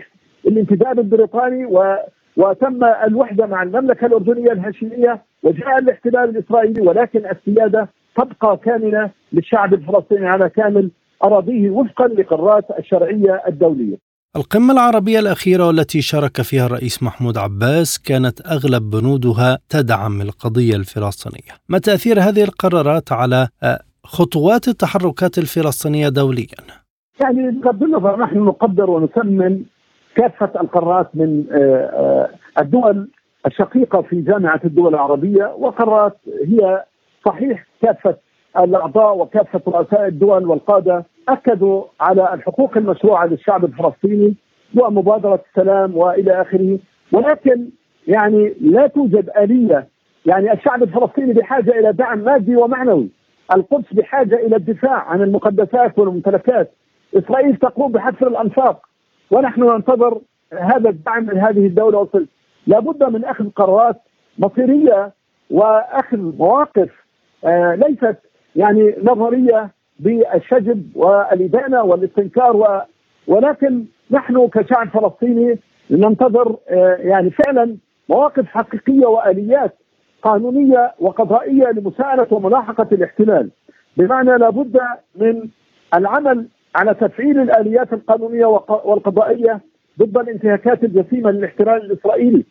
الانتداب 0.46 0.98
البريطاني 0.98 1.64
و 1.64 1.96
وتم 2.36 2.84
الوحدة 2.84 3.46
مع 3.46 3.62
المملكة 3.62 4.06
الأردنية 4.06 4.52
الهاشمية 4.52 5.22
وجاء 5.42 5.78
الاحتلال 5.78 6.30
الإسرائيلي. 6.30 6.82
ولكن 6.82 7.22
السيادة 7.26 7.88
تبقى 8.24 8.56
كامنه 8.56 9.10
للشعب 9.32 9.74
الفلسطيني 9.74 10.26
على 10.26 10.48
كامل 10.48 10.90
أراضيه 11.24 11.70
وفقا 11.70 12.08
لقرارات 12.08 12.64
الشرعية 12.78 13.42
الدولية. 13.48 13.96
القمة 14.36 14.72
العربية 14.72 15.18
الأخيرة 15.18 15.66
والتي 15.66 16.00
شارك 16.00 16.42
فيها 16.42 16.66
الرئيس 16.66 17.02
محمود 17.02 17.38
عباس 17.38 17.98
كانت 17.98 18.46
أغلب 18.46 18.90
بنودها 18.90 19.58
تدعم 19.68 20.20
القضية 20.20 20.76
الفلسطينية 20.76 21.52
ما 21.68 21.78
تأثير 21.78 22.20
هذه 22.20 22.44
القرارات 22.44 23.12
على 23.12 23.48
آه، 23.62 23.78
خطوات 24.04 24.68
التحركات 24.68 25.38
الفلسطينية 25.38 26.08
دوليا 26.08 26.46
يعني 27.20 27.50
بغض 27.50 27.82
النظر 27.82 28.20
نحن 28.20 28.38
نقدر 28.38 28.90
ونثمن 28.90 29.62
كافة 30.16 30.60
القرارات 30.60 31.10
من 31.14 31.44
آه، 31.52 31.56
آه، 31.56 32.28
الدول 32.60 33.08
الشقيقة 33.46 34.02
في 34.02 34.20
جامعة 34.20 34.60
الدول 34.64 34.94
العربية 34.94 35.54
وقرارات 35.58 36.18
هي 36.46 36.84
صحيح 37.28 37.66
كافة 37.82 38.16
الأعضاء 38.58 39.18
وكافة 39.18 39.60
رؤساء 39.68 40.06
الدول 40.06 40.46
والقادة 40.46 41.04
أكدوا 41.28 41.84
على 42.00 42.34
الحقوق 42.34 42.76
المشروعة 42.76 43.26
للشعب 43.26 43.64
الفلسطيني 43.64 44.34
ومبادرة 44.76 45.40
السلام 45.50 45.96
وإلى 45.96 46.40
آخره. 46.42 46.78
ولكن 47.12 47.68
يعني 48.08 48.54
لا 48.60 48.86
توجد 48.86 49.30
آلية 49.38 49.88
يعني 50.26 50.52
الشعب 50.52 50.82
الفلسطيني 50.82 51.32
بحاجة 51.32 51.70
إلى 51.70 51.92
دعم 51.92 52.18
مادي 52.18 52.56
ومعنوي 52.56 53.08
القدس 53.54 53.92
بحاجة 53.92 54.34
إلى 54.34 54.56
الدفاع 54.56 55.10
عن 55.10 55.22
المقدسات 55.22 55.98
والممتلكات. 55.98 56.70
إسرائيل 57.16 57.56
تقوم 57.56 57.92
بحفر 57.92 58.26
الأنفاق 58.28 58.86
ونحن 59.30 59.62
ننتظر 59.62 60.20
هذا 60.52 60.90
الدعم 60.90 61.22
من 61.24 61.38
هذه 61.38 61.66
الدولة 61.66 62.08
لابد 62.66 63.04
من 63.04 63.24
أخذ 63.24 63.50
قرارات 63.50 63.96
مصيريه 64.38 65.12
وأخذ 65.50 66.18
مواقف 66.38 66.90
ليست 67.74 68.16
يعني 68.56 68.94
نظرية 69.02 69.70
بالشجب 70.00 70.82
والإدانة 70.94 71.82
والاستنكار 71.82 72.84
ولكن 73.26 73.84
نحن 74.10 74.48
كشعب 74.48 74.88
فلسطيني 74.88 75.58
ننتظر 75.90 76.56
آه، 76.68 76.96
يعني 77.00 77.30
فعلا 77.30 77.76
مواقف 78.08 78.46
حقيقية 78.46 79.06
وآليات 79.06 79.78
قانونية 80.22 80.94
وقضائية 80.98 81.70
لمساءلة 81.70 82.26
وملاحقة 82.30 82.86
الاحتلال. 82.92 83.50
بمعنى 83.96 84.38
لابد 84.38 84.80
من 85.16 85.48
العمل 85.94 86.46
على 86.74 86.94
تفعيل 86.94 87.38
الآليات 87.40 87.92
القانونية 87.92 88.46
والقضائية 88.84 89.60
ضد 89.98 90.18
الانتهاكات 90.18 90.84
الجسيمة 90.84 91.30
للاحتلال 91.30 91.84
الإسرائيلي 91.84 92.44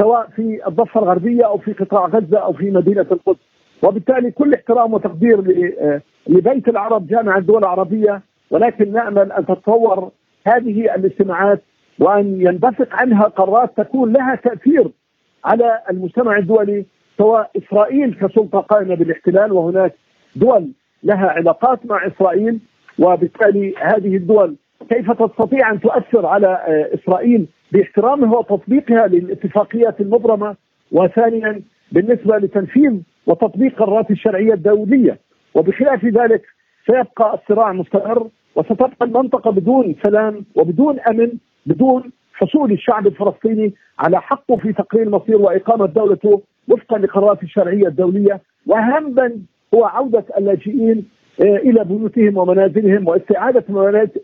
سواء 0.00 0.26
في 0.36 0.66
الضفة 0.66 1.00
الغربية 1.00 1.46
أو 1.46 1.58
في 1.58 1.72
قطاع 1.72 2.06
غزة 2.06 2.38
أو 2.38 2.52
في 2.52 2.70
مدينة 2.70 3.06
القدس. 3.12 3.51
وبالتالي 3.82 4.30
كل 4.30 4.54
احترام 4.54 4.94
وتقدير 4.94 5.38
آه، 5.80 6.00
لبيت 6.26 6.68
العرب 6.68 7.06
جامعة 7.06 7.38
الدول 7.38 7.58
العربية 7.58 8.22
ولكن 8.50 8.92
نأمل 8.92 9.32
أن 9.32 9.46
تتطور 9.46 10.10
هذه 10.46 10.94
الاجتماعات 10.94 11.62
وأن 11.98 12.40
ينبثق 12.40 12.88
عنها 12.92 13.22
قرارات 13.24 13.76
تكون 13.76 14.12
لها 14.12 14.34
تأثير 14.34 14.90
على 15.44 15.78
المجتمع 15.90 16.38
الدولي 16.38 16.84
سواء 17.18 17.50
إسرائيل 17.56 18.14
كسلطة 18.14 18.60
قائمة 18.60 18.94
بالاحتلال 18.94 19.52
وهناك 19.52 19.94
دول 20.36 20.72
لها 21.02 21.26
علاقات 21.26 21.86
مع 21.86 22.06
إسرائيل 22.06 22.60
وبالتالي 22.98 23.74
هذه 23.78 24.16
الدول 24.16 24.56
كيف 24.90 25.10
تستطيع 25.12 25.70
أن 25.70 25.80
تؤثر 25.80 26.26
على 26.26 26.46
آه، 26.46 26.94
إسرائيل 26.94 27.46
باحترامها 27.72 28.38
وتطبيقها 28.38 29.06
للاتفاقيات 29.06 30.00
المبرمة؟ 30.00 30.56
وثانيا 30.92 31.62
بالنسبة 31.92 32.38
لتنفيذ 32.38 33.00
وتطبيق 33.26 33.78
قرارات 33.78 34.10
الشرعية 34.10 34.52
الدولية. 34.54 35.18
وبخلاف 35.54 36.04
ذلك 36.04 36.42
سيبقى 36.86 37.34
الصراع 37.34 37.72
مستمر 37.72 38.28
وستبقى 38.56 38.96
المنطقة 39.02 39.50
بدون 39.50 39.94
سلام 40.04 40.44
وبدون 40.54 41.00
أمن 41.00 41.32
بدون 41.66 42.02
حصول 42.34 42.72
الشعب 42.72 43.06
الفلسطيني 43.06 43.74
على 43.98 44.20
حقه 44.20 44.56
في 44.56 44.72
تقرير 44.72 45.06
المصير 45.06 45.36
وإقامة 45.36 45.86
دولته 45.86 46.42
وفقا 46.68 46.98
لقرارات 46.98 47.42
الشرعية 47.42 47.86
الدولية. 47.86 48.40
واهما 48.66 49.32
هو 49.74 49.84
عودة 49.84 50.24
اللاجئين 50.38 51.04
آه، 51.40 51.56
إلى 51.56 51.84
بيوتهم 51.84 52.36
ومنازلهم 52.38 53.08
واستعادة 53.08 53.64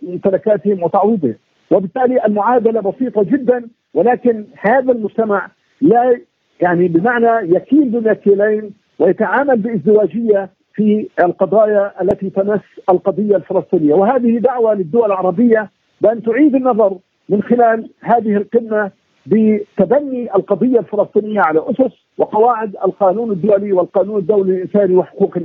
ممتلكاتهم 0.03 0.83
وتعويضهم. 0.83 1.35
وبالتالي 1.71 2.25
المعادلة 2.27 2.81
بسيطة 2.81 3.23
جدا 3.23 3.69
ولكن 3.95 4.45
هذا 4.61 4.93
المجتمع 4.93 5.49
لا 5.81 6.21
يعني 6.61 6.89
بمعنى 6.89 7.55
يكيل 7.57 7.89
بمكيلين 7.89 8.71
ويتعامل 8.99 9.57
بازدواجية 9.59 10.51
في 10.75 11.09
القضايا 11.25 12.03
التي 12.03 12.31
تمس 12.31 12.61
القضية 12.91 13.37
الفلسطينية. 13.37 13.95
وهذه 13.95 14.39
دعوة 14.39 14.75
للدول 14.75 15.07
العربية 15.07 15.71
بأن 16.01 16.23
تعيد 16.23 16.55
النظر 16.55 16.99
من 17.29 17.43
خلال 17.43 17.91
هذه 18.01 18.37
القمة 18.37 18.91
بتبني 19.27 20.35
القضية 20.35 20.79
الفلسطينية 20.79 21.41
على 21.41 21.61
أسس 21.71 21.95
وقواعد 22.19 22.77
القانون 22.85 23.31
الدولي 23.31 23.73
والقانون 23.73 24.19
الدولي 24.21 24.53
الإنساني 24.53 24.95
وحقوق 24.97 25.39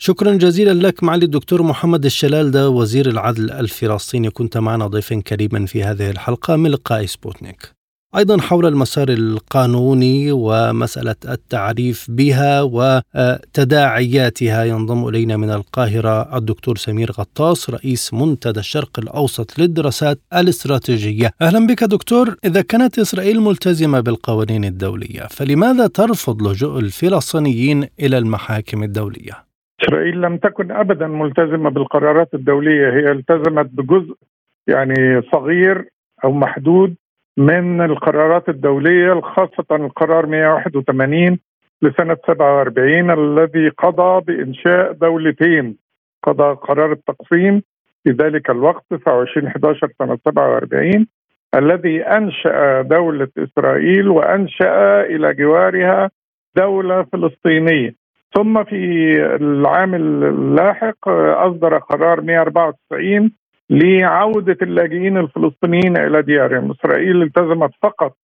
شكرا 0.00 0.32
جزيلا 0.32 0.86
لك 0.86 1.04
معالي 1.04 1.24
الدكتور 1.24 1.62
محمد 1.62 2.04
الشلال 2.04 2.50
ده 2.50 2.70
وزير 2.70 3.06
العدل 3.06 3.50
الفلسطيني. 3.50 4.30
كنت 4.30 4.58
معنا 4.58 4.86
ضيفا 4.86 5.20
كريما 5.20 5.66
في 5.66 5.82
هذه 5.82 6.10
الحلقة 6.10 6.56
من 6.56 6.70
لقاء 6.70 7.04
سبوتنيك. 7.04 7.77
أيضا 8.16 8.40
حول 8.40 8.66
المسار 8.66 9.08
القانوني 9.08 10.32
ومسألة 10.32 11.14
التعريف 11.28 12.06
بها 12.10 12.62
وتداعياتها 12.62 14.64
ينضم 14.64 15.08
إلينا 15.08 15.36
من 15.36 15.50
القاهرة 15.50 16.36
الدكتور 16.36 16.76
سمير 16.76 17.10
غطاس 17.10 17.70
رئيس 17.70 18.14
منتدى 18.14 18.60
الشرق 18.60 18.98
الأوسط 18.98 19.58
للدراسات 19.58 20.18
الاستراتيجية. 20.36 21.30
أهلا 21.42 21.66
بك 21.66 21.84
دكتور، 21.84 22.34
إذا 22.44 22.62
كانت 22.62 22.98
إسرائيل 22.98 23.40
ملتزمة 23.40 24.00
بالقوانين 24.00 24.64
الدولية، 24.64 25.22
فلماذا 25.30 25.86
ترفض 25.86 26.42
لجوء 26.42 26.78
الفلسطينيين 26.78 27.86
إلى 28.00 28.18
المحاكم 28.18 28.82
الدولية؟ 28.82 29.32
إسرائيل 29.82 30.20
لم 30.20 30.36
تكن 30.36 30.72
ابدا 30.72 31.06
ملتزمة 31.06 31.70
بالقرارات 31.70 32.34
الدولية، 32.34 32.90
هي 32.90 33.12
التزمت 33.12 33.70
بجزء 33.72 34.14
يعني 34.66 35.22
صغير 35.32 35.88
أو 36.24 36.32
محدود 36.32 36.94
من 37.38 37.80
القرارات 37.80 38.48
الدولية 38.48 39.20
خاصة 39.20 39.66
القرار 39.70 40.26
181 40.26 41.38
لسنة 41.82 42.16
47 42.26 43.10
الذي 43.10 43.68
قضى 43.68 44.20
بإنشاء 44.26 44.92
دولتين. 44.92 45.76
قضى 46.22 46.54
قرار 46.54 46.92
التقسيم 46.92 47.62
في 48.04 48.10
ذلك 48.10 48.50
الوقت 48.50 48.84
29 48.90 49.46
11 49.46 49.88
سنة 49.98 50.18
47 50.24 51.06
الذي 51.54 52.02
أنشأ 52.02 52.82
دولة 52.82 53.28
إسرائيل 53.38 54.08
وأنشأ 54.08 55.00
إلى 55.00 55.34
جوارها 55.34 56.10
دولة 56.56 57.02
فلسطينية. 57.12 57.94
ثم 58.34 58.64
في 58.64 59.12
العام 59.40 59.94
اللاحق 59.94 61.08
أصدر 61.08 61.78
قرار 61.78 62.20
194 62.20 63.32
لعودة 63.70 64.56
اللاجئين 64.62 65.16
الفلسطينيين 65.16 65.96
إلى 65.96 66.22
ديارهم. 66.22 66.70
إسرائيل 66.70 67.22
التزمت 67.22 67.70
فقط 67.82 68.16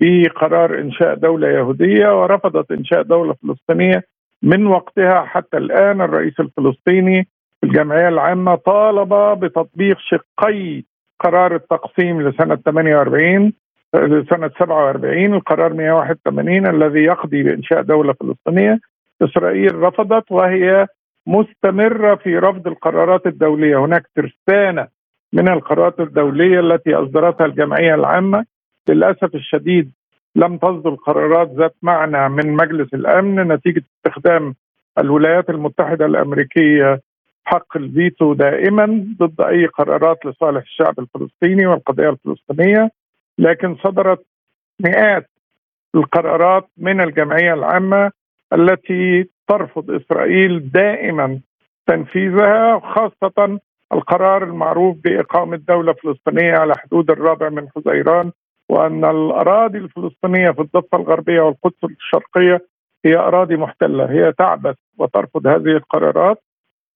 بقرار 0.00 0.78
إنشاء 0.78 1.14
دولة 1.14 1.48
يهودية 1.48 2.22
ورفضت 2.22 2.70
إنشاء 2.72 3.02
دولة 3.02 3.34
فلسطينية 3.42 4.04
من 4.42 4.66
وقتها. 4.66 5.24
حتى 5.24 5.56
الآن 5.56 6.00
الرئيس 6.00 6.40
الفلسطيني 6.40 7.28
الجمعية 7.64 8.08
العامة 8.08 8.54
طالب 8.54 9.14
بتطبيق 9.14 9.98
شقي 9.98 10.82
قرار 11.20 11.54
التقسيم 11.54 12.22
لسنة 12.22 12.56
48 12.56 13.52
لسنة 13.94 14.50
47 14.58 15.34
القرار 15.34 15.72
181 15.72 16.66
الذي 16.66 17.00
يقضي 17.00 17.42
بإنشاء 17.42 17.82
دولة 17.82 18.12
فلسطينية. 18.12 18.80
إسرائيل 19.22 19.74
رفضت 19.74 20.32
وهي 20.32 20.86
مستمرة 21.26 22.14
في 22.14 22.38
رفض 22.38 22.66
القرارات 22.66 23.26
الدولية، 23.26 23.84
هناك 23.84 24.06
ترسانة 24.16 24.88
من 25.32 25.48
القرارات 25.48 26.00
الدولية 26.00 26.60
التي 26.60 26.94
أصدرتها 26.94 27.46
الجمعية 27.46 27.94
العامة. 27.94 28.44
للأسف 28.88 29.34
الشديد 29.34 29.92
لم 30.36 30.56
تصدر 30.56 30.94
قرارات 30.94 31.50
ذات 31.50 31.74
معنى 31.82 32.28
من 32.28 32.52
مجلس 32.52 32.94
الأمن. 32.94 33.52
نتيجة 33.52 33.82
استخدام 33.96 34.54
الولايات 34.98 35.50
المتحدة 35.50 36.06
الأمريكية 36.06 37.00
حق 37.44 37.76
الفيتو 37.76 38.34
دائما 38.34 39.14
ضد 39.18 39.40
أي 39.40 39.66
قرارات 39.66 40.26
لصالح 40.26 40.62
الشعب 40.62 40.94
الفلسطيني 40.98 41.66
والقضية 41.66 42.10
الفلسطينية. 42.10 42.90
لكن 43.38 43.76
صدرت 43.76 44.24
مئات 44.80 45.30
القرارات 45.94 46.68
من 46.76 47.00
الجمعية 47.00 47.54
العامة. 47.54 48.10
التي 48.52 49.28
ترفض 49.48 49.90
إسرائيل 49.90 50.70
دائما 50.70 51.40
تنفيذها 51.86 52.80
خاصة 52.80 53.58
القرار 53.92 54.44
المعروف 54.44 54.96
بإقامة 55.04 55.56
دولة 55.56 55.92
فلسطينية 55.92 56.52
على 56.52 56.74
حدود 56.76 57.10
الرابع 57.10 57.48
من 57.48 57.68
حزيران 57.76 58.32
وأن 58.68 59.04
الأراضي 59.04 59.78
الفلسطينية 59.78 60.50
في 60.50 60.60
الضفة 60.60 60.98
الغربية 60.98 61.40
والقدس 61.40 61.84
الشرقية 61.84 62.66
هي 63.04 63.16
أراضي 63.16 63.56
محتلة 63.56 64.10
هي 64.10 64.32
تعبث 64.32 64.76
وترفض 64.98 65.46
هذه 65.46 65.70
القرارات 65.76 66.42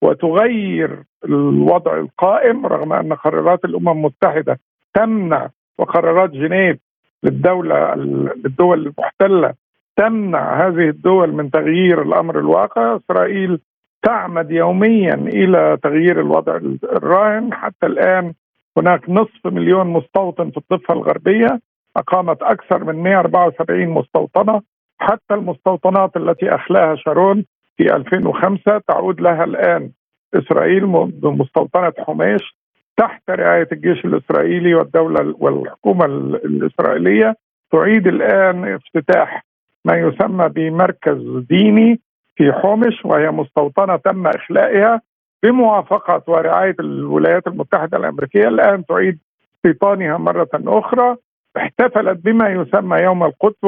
وتغير 0.01 1.03
الوضع 1.25 1.97
القائم 1.97 2.65
رغم 2.65 2.93
أن 2.93 3.13
قرارات 3.13 3.65
الأمم 3.65 3.89
المتحدة 3.89 4.59
تمنع 4.93 5.49
وقرارات 5.77 6.29
جنيف 6.29 6.77
للدولة 7.23 7.95
للدول 7.95 8.87
المحتلة 8.87 9.53
تمنع 9.97 10.67
هذه 10.67 10.89
الدول 10.89 11.33
من 11.33 11.51
تغيير 11.51 12.01
الأمر 12.01 12.39
الواقع. 12.39 12.95
إسرائيل 12.95 13.59
تعمد 14.03 14.51
يوميا 14.51 15.13
إلى 15.13 15.77
تغيير 15.83 16.21
الوضع 16.21 16.55
الراهن. 16.83 17.53
حتى 17.53 17.85
الآن 17.85 18.33
هناك 18.77 19.09
نصف 19.09 19.45
مليون 19.45 19.87
مستوطن 19.87 20.51
في 20.51 20.57
الضفة 20.57 20.93
الغربية. 20.93 21.59
أقامت 21.97 22.43
أكثر 22.43 22.83
من 22.83 23.03
174 23.03 23.89
مستوطنة. 23.89 24.61
حتى 24.99 25.33
المستوطنات 25.33 26.17
التي 26.17 26.55
أخلاها 26.55 26.95
شارون 26.95 27.45
في 27.77 27.95
2005 27.95 28.81
تعود 28.87 29.21
لها 29.21 29.43
الآن. 29.43 29.91
إسرائيل 30.33 30.85
بمستوطنة 31.21 31.93
حميش 32.07 32.57
تحت 32.97 33.29
رعاية 33.29 33.67
الجيش 33.71 34.05
الإسرائيلي 34.05 34.75
والدولة 34.75 35.35
والحكومة 35.39 36.05
الإسرائيلية 36.05 37.35
تعيد 37.71 38.07
الآن 38.07 38.73
افتتاح 38.73 39.46
ما 39.87 39.95
يسمى 39.95 40.49
بمركز 40.49 41.45
ديني 41.49 41.99
في 42.35 42.51
حومش 42.51 43.05
وهي 43.05 43.31
مستوطنة 43.31 43.95
تم 43.95 44.27
إخلائها 44.27 45.01
بموافقة 45.43 46.23
ورعاية 46.27 46.75
الولايات 46.79 47.47
المتحدة 47.47 47.97
الأمريكية 47.97 48.47
الآن 48.47 48.85
تعيد 48.85 49.19
استيطانها 49.55 50.17
مرة 50.17 50.49
أخرى. 50.53 51.15
احتفلت 51.57 52.25
بما 52.25 52.49
يسمى 52.49 52.97
يوم 52.97 53.23
القدس 53.23 53.63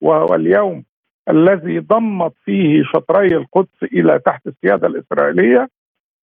وهو 0.00 0.34
اليوم 0.34 0.84
الذي 1.30 1.78
ضمت 1.78 2.32
فيه 2.44 2.82
شطري 2.82 3.36
القدس 3.36 3.82
إلى 3.82 4.18
تحت 4.18 4.46
السيادة 4.46 4.86
الإسرائيلية. 4.86 5.68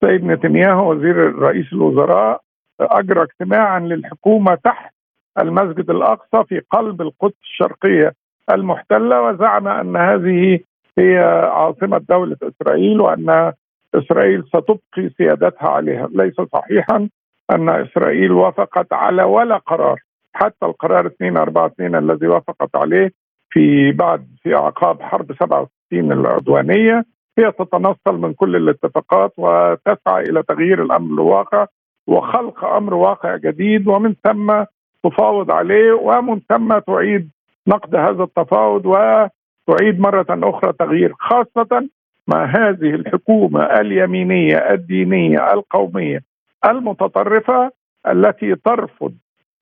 سيد 0.03 0.23
نتنياهو 0.25 0.91
وزير 0.91 1.39
رئيس 1.39 1.73
الوزراء 1.73 2.41
أجرى 2.81 3.21
اجتماعا 3.21 3.79
للحكومة 3.79 4.55
تحت 4.55 4.93
المسجد 5.39 5.89
الأقصى 5.89 6.43
في 6.49 6.61
قلب 6.69 7.01
القدس 7.01 7.37
الشرقية. 7.43 8.13
المحتلة 8.51 9.21
وزعم 9.21 9.67
أن 9.67 9.95
هذه 9.95 10.59
هي 10.97 11.17
عاصمة 11.51 11.97
دولة 12.09 12.37
إسرائيل 12.43 13.01
وأن 13.01 13.53
إسرائيل 13.95 14.43
ستبقي 14.47 15.09
سيادتها 15.17 15.69
عليها. 15.69 16.07
ليس 16.13 16.35
صحيحا 16.53 17.09
أن 17.51 17.69
إسرائيل 17.69 18.31
وافقت 18.31 18.93
على 18.93 19.23
ولا 19.23 19.57
قرار 19.57 19.99
حتى 20.33 20.65
القرار 20.65 21.11
242 21.21 21.95
الذي 21.95 22.27
وافقت 22.27 22.75
عليه 22.75 23.11
في 23.49 23.91
بعد 23.91 24.27
في 24.43 24.55
اعقاب 24.55 25.01
حرب 25.01 25.31
67 25.33 26.11
العدوانية. 26.11 27.05
هي 27.39 27.51
تتنصل 27.51 28.21
من 28.21 28.33
كل 28.33 28.55
الاتفاقات 28.55 29.33
وتسعى 29.37 30.23
إلى 30.29 30.43
تغيير 30.43 30.81
الأمر 30.83 31.13
الواقع 31.13 31.65
وخلق 32.07 32.65
أمر 32.65 32.93
واقع 32.93 33.35
جديد 33.35 33.87
ومن 33.87 34.15
ثم 34.23 34.63
تفاوض 35.03 35.51
عليه 35.51 35.91
ومن 35.93 36.39
ثم 36.49 36.77
تعيد 36.79 37.29
نقد 37.67 37.95
هذا 37.95 38.23
التفاوض 38.23 38.85
وتعيد 38.85 39.99
مرة 39.99 40.25
أخرى 40.29 40.73
تغيير 40.73 41.13
خاصة 41.19 41.87
مع 42.27 42.45
هذه 42.45 42.89
الحكومة 42.95 43.63
اليمينية 43.63 44.57
الدينية 44.57 45.53
القومية 45.53 46.21
المتطرفة 46.65 47.71
التي 48.07 48.55
ترفض 48.55 49.13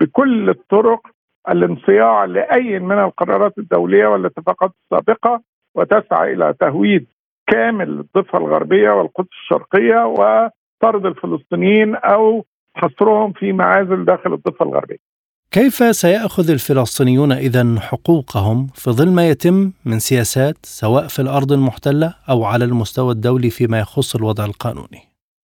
بكل 0.02 0.50
الطرق 0.50 1.08
الانصياع 1.50 2.26
لأي 2.26 2.80
من 2.80 3.00
القرارات 3.00 3.58
الدولية 3.58 4.08
والاتفاقات 4.08 4.72
السابقة 4.84 5.42
وتسعى 5.76 6.34
إلى 6.34 6.54
تهويد 6.60 7.08
كامل 7.48 7.90
الضفة 7.90 8.38
الغربية 8.38 8.90
والقدس 8.92 9.30
الشرقية 9.44 10.06
وطرد 10.06 11.06
الفلسطينيين 11.06 11.96
أو 11.96 12.46
حصرهم 12.76 13.32
في 13.32 13.52
معازل 13.54 14.06
داخل 14.06 14.34
الضفة 14.34 14.66
الغربية. 14.66 15.09
كيف 15.52 15.74
سيأخذ 15.74 16.50
الفلسطينيون 16.52 17.32
إذا 17.32 17.80
حقوقهم 17.80 18.68
في 18.74 18.92
ظل 18.92 19.16
ما 19.16 19.30
يتم 19.30 19.72
من 19.86 20.00
سياسات 20.00 20.56
سواء 20.64 21.08
في 21.08 21.20
الأرض 21.22 21.52
المحتلة 21.52 22.14
أو 22.30 22.44
على 22.44 22.66
المستوى 22.66 23.12
الدولي 23.12 23.50
فيما 23.50 23.80
يخص 23.80 24.16
الوضع 24.16 24.46
القانوني؟ 24.46 25.02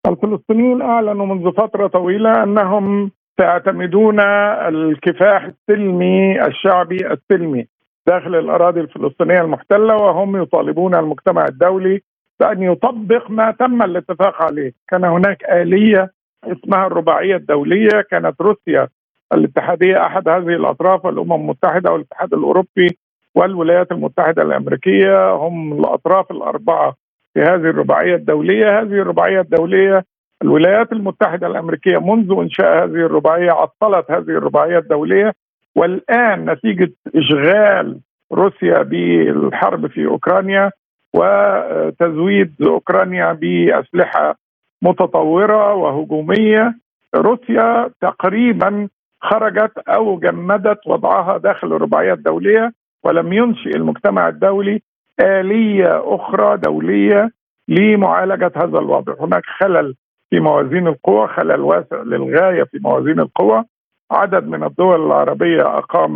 الفلسطينيين 0.07 0.81
أعلنوا 0.81 1.25
منذ 1.25 1.51
فترة 1.51 1.87
طويلة 1.87 2.43
أنهم 2.43 3.11
سيعتمدون 3.37 4.19
الكفاح 4.19 5.43
السلمي 5.43 6.45
الشعبي 6.45 7.07
السلمي 7.11 7.67
داخل 8.07 8.35
الأراضي 8.35 8.79
الفلسطينية 8.79 9.41
المحتلة 9.41 9.95
وهم 9.95 10.41
يطالبون 10.41 10.95
المجتمع 10.95 11.45
الدولي 11.45 12.01
بأن 12.39 12.63
يطبق 12.63 13.31
ما 13.31 13.51
تم 13.51 13.81
الاتفاق 13.81 14.41
عليه، 14.41 14.73
كان 14.87 15.05
هناك 15.05 15.43
آلية 15.43 16.11
اسمها 16.43 16.87
الرباعية 16.87 17.35
الدولية، 17.35 18.01
كانت 18.11 18.41
روسيا 18.41 18.87
الاتحادية 19.35 20.05
أحد 20.05 20.29
هذه 20.29 20.47
الأطراف 20.47 21.05
والأمم 21.05 21.33
المتحدة 21.33 21.91
والاتحاد 21.91 22.33
الأوروبي 22.33 22.97
والولايات 23.35 23.91
المتحدة 23.91 24.41
الأمريكية. 24.41 25.33
هم 25.33 25.79
الأطراف 25.79 26.31
الأربعة 26.31 26.95
في 27.33 27.41
هذه 27.41 27.55
الرباعية 27.55 28.15
الدولية، 28.15 28.79
هذه 28.79 29.01
الرباعية 29.01 29.41
الدولية 29.41 30.03
الولايات 30.41 30.91
المتحدة 30.91 31.47
الأمريكية 31.47 31.97
منذ 31.97 32.31
إنشاء 32.39 32.83
هذه 32.83 33.05
الرباعية 33.05 33.51
عطلت 33.51 34.11
هذه 34.11 34.29
الرباعية 34.29 34.77
الدولية. 34.77 35.33
والآن 35.75 36.49
نتيجة 36.49 36.91
إشغال 37.15 37.99
روسيا 38.33 38.83
بالحرب 38.83 39.87
في 39.87 40.05
أوكرانيا 40.05 40.71
وتزويد 41.13 42.53
أوكرانيا 42.61 43.33
بأسلحة 43.33 44.35
متطورة 44.81 45.73
وهجومية. 45.73 46.75
روسيا 47.15 47.89
تقريبا 48.01 48.87
خرجت 49.29 49.77
أو 49.87 50.19
جمدت 50.19 50.87
وضعها 50.87 51.37
داخل 51.37 51.73
الرباعية 51.73 52.13
الدولية 52.13 52.73
ولم 53.03 53.33
ينشئ 53.33 53.75
المجتمع 53.75 54.27
الدولي 54.27 54.81
آلية 55.19 56.15
أخرى 56.15 56.57
دولية 56.57 57.31
لمعالجة 57.67 58.51
هذا 58.55 58.79
الوضع. 58.79 59.13
هناك 59.19 59.43
خلل 59.59 59.95
في 60.29 60.39
موازين 60.39 60.87
القوى 60.87 61.27
خلل 61.27 61.61
واسع 61.61 62.01
للغاية 62.01 62.63
في 62.63 62.79
موازين 62.81 63.19
القوى. 63.19 63.63
عدد 64.11 64.47
من 64.47 64.63
الدول 64.63 65.05
العربية 65.05 65.77
أقام 65.77 66.13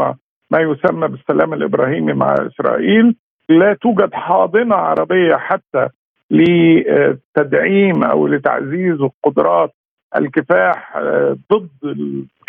ما 0.51 0.59
يسمى 0.59 1.07
بالسلام 1.07 1.53
الإبراهيمي 1.53 2.13
مع 2.13 2.33
إسرائيل. 2.33 3.15
لا 3.49 3.73
توجد 3.73 4.13
حاضنة 4.13 4.75
عربية 4.75 5.35
حتى 5.35 5.87
لتدعيم 6.31 8.03
أو 8.03 8.27
لتعزيز 8.27 8.97
قدرات 9.23 9.73
الكفاح 10.15 10.97
آه، 10.97 11.37
ضد 11.53 11.97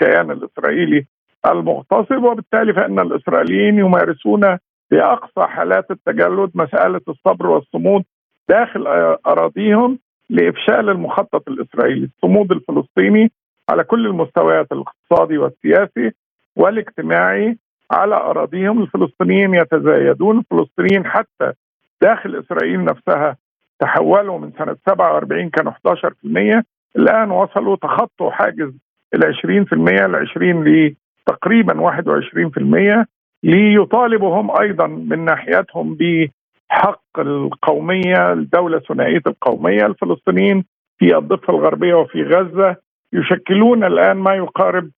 الكيان 0.03 0.31
الإسرائيلي 0.31 1.07
المغتصب 1.47 2.23
وبالتالي 2.25 2.73
فإن 2.73 2.99
الإسرائيليين 2.99 3.79
يمارسون 3.79 4.59
باقصى 4.91 5.47
حالات 5.47 5.91
التجلد 5.91 6.51
مسألة 6.55 7.01
الصبر 7.09 7.47
والصمود 7.47 8.05
داخل 8.49 8.87
أراضيهم 9.27 9.99
لإفشال 10.31 10.89
المخطط 10.89 11.49
الإسرائيلي، 11.49 12.11
الصمود 12.17 12.53
الفلسطيني 12.53 13.33
على 13.69 13.85
كل 13.85 14.07
المستويات 14.07 14.67
الاقتصادي 14.73 15.39
والسياسي 15.39 16.11
والاجتماعي 16.57 17.59
على 17.91 18.15
أراضيهم، 18.15 18.83
الفلسطينيين 18.83 19.55
يتزايدون، 19.55 20.39
الفلسطينيين 20.39 21.07
حتى 21.07 21.53
داخل 22.03 22.37
إسرائيل 22.37 22.85
نفسها 22.85 23.37
تحولوا 23.81 24.39
من 24.39 24.53
سنة 24.59 24.77
47 24.87 25.51
كانوا 25.51 25.73
11% 25.73 26.65
الآن 26.97 27.31
وصلوا 27.31 27.77
تخطوا 27.77 28.31
حاجز 28.31 28.73
ال 29.15 29.35
20% 29.35 29.73
ل 30.07 30.17
20 30.17 30.65
لتقريبا 30.65 31.75
21% 33.03 33.07
ليطالبوا 33.43 34.41
هم 34.41 34.61
أيضا 34.61 34.87
من 34.87 35.25
ناحيتهم 35.25 35.95
ب 35.95 36.29
حق 36.69 37.19
القومية 37.19 38.33
الدولة 38.33 38.79
ثنائيه 38.79 39.23
القومية 39.27 39.87
الفلسطينيين 39.87 40.65
في 40.99 41.17
الضفة 41.17 41.55
الغربية 41.55 41.95
وفي 41.95 42.23
غزة 42.23 42.77
يشكلون 43.13 43.85
الآن 43.85 44.17
ما 44.17 44.35
يقارب 44.35 44.91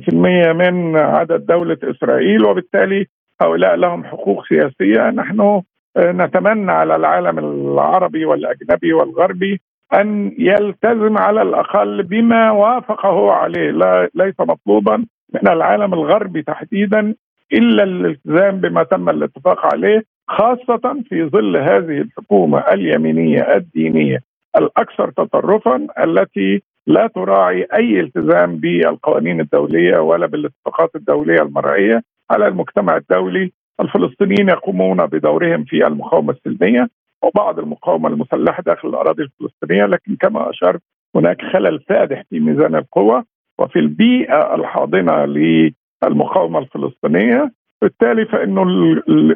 في 0.00 0.08
المية 0.08 0.52
من 0.52 0.96
عدد 0.96 1.46
دولة 1.46 1.78
إسرائيل 1.84 2.44
وبالتالي 2.46 3.06
هؤلاء 3.42 3.74
لهم 3.74 4.04
حقوق 4.04 4.44
سياسية. 4.48 5.10
نحن 5.10 5.62
نتمنى 5.98 6.72
على 6.72 6.96
العالم 6.96 7.38
العربي 7.38 8.24
والأجنبي 8.24 8.92
والغربي 8.92 9.60
أن 9.94 10.32
يلتزم 10.38 11.18
على 11.18 11.42
الأقل 11.42 12.02
بما 12.02 12.50
وافقه 12.50 13.32
عليه. 13.32 13.70
لا 13.70 14.08
ليس 14.14 14.34
مطلوبا 14.40 14.96
من 15.34 15.48
العالم 15.48 15.94
الغربي 15.94 16.42
تحديدا 16.42 17.14
إلا 17.52 17.82
الالتزام 17.82 18.60
بما 18.60 18.82
تم 18.82 19.08
الاتفاق 19.08 19.74
عليه 19.74 20.02
خاصة 20.28 21.02
في 21.08 21.24
ظل 21.24 21.56
هذه 21.56 22.00
الحكومة 22.00 22.58
اليمينية 22.58 23.56
الدينية 23.56 24.18
الأكثر 24.56 25.10
تطرفا 25.10 25.86
التي 26.04 26.62
لا 26.86 27.06
تراعي 27.06 27.66
أي 27.74 28.00
التزام 28.00 28.56
بالقوانين 28.56 29.40
الدولية 29.40 29.98
ولا 29.98 30.26
بالاتفاقات 30.26 30.90
الدولية 30.96 31.42
المرئية. 31.42 32.02
على 32.30 32.46
المجتمع 32.46 32.96
الدولي 32.96 33.52
الفلسطينيين 33.80 34.48
يقومون 34.48 35.06
بدورهم 35.06 35.64
في 35.64 35.86
المقاومة 35.86 36.32
السلمية. 36.32 36.88
وبعض 37.22 37.58
المقاومة 37.58 38.08
المسلحة 38.08 38.62
داخل 38.62 38.88
الأراضي 38.88 39.22
الفلسطينية 39.22 39.86
لكن 39.86 40.16
كما 40.16 40.50
أشرت 40.50 40.80
هناك 41.16 41.42
خلل 41.42 41.80
فادح 41.88 42.22
في 42.30 42.40
ميزان 42.40 42.74
القوى 42.74 43.22
وفي 43.58 43.78
البيئة 43.78 44.54
الحاضنة 44.54 45.24
للمقاومة 45.24 46.58
الفلسطينية. 46.58 47.52
بالتالي 47.82 48.24
فإنه 48.26 48.62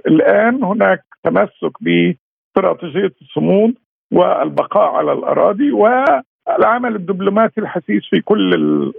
الآن 0.07 0.65
هناك 0.65 1.05
تمسك 1.25 1.73
باستراتيجيه 1.81 3.13
الصمود 3.23 3.75
والبقاء 4.13 4.91
على 4.91 5.13
الأراضي 5.13 5.73
والعمل 5.73 6.97
الدبلوماسي 6.97 7.61
الحثيث 7.61 8.03
في 8.11 8.21
كل 8.21 8.55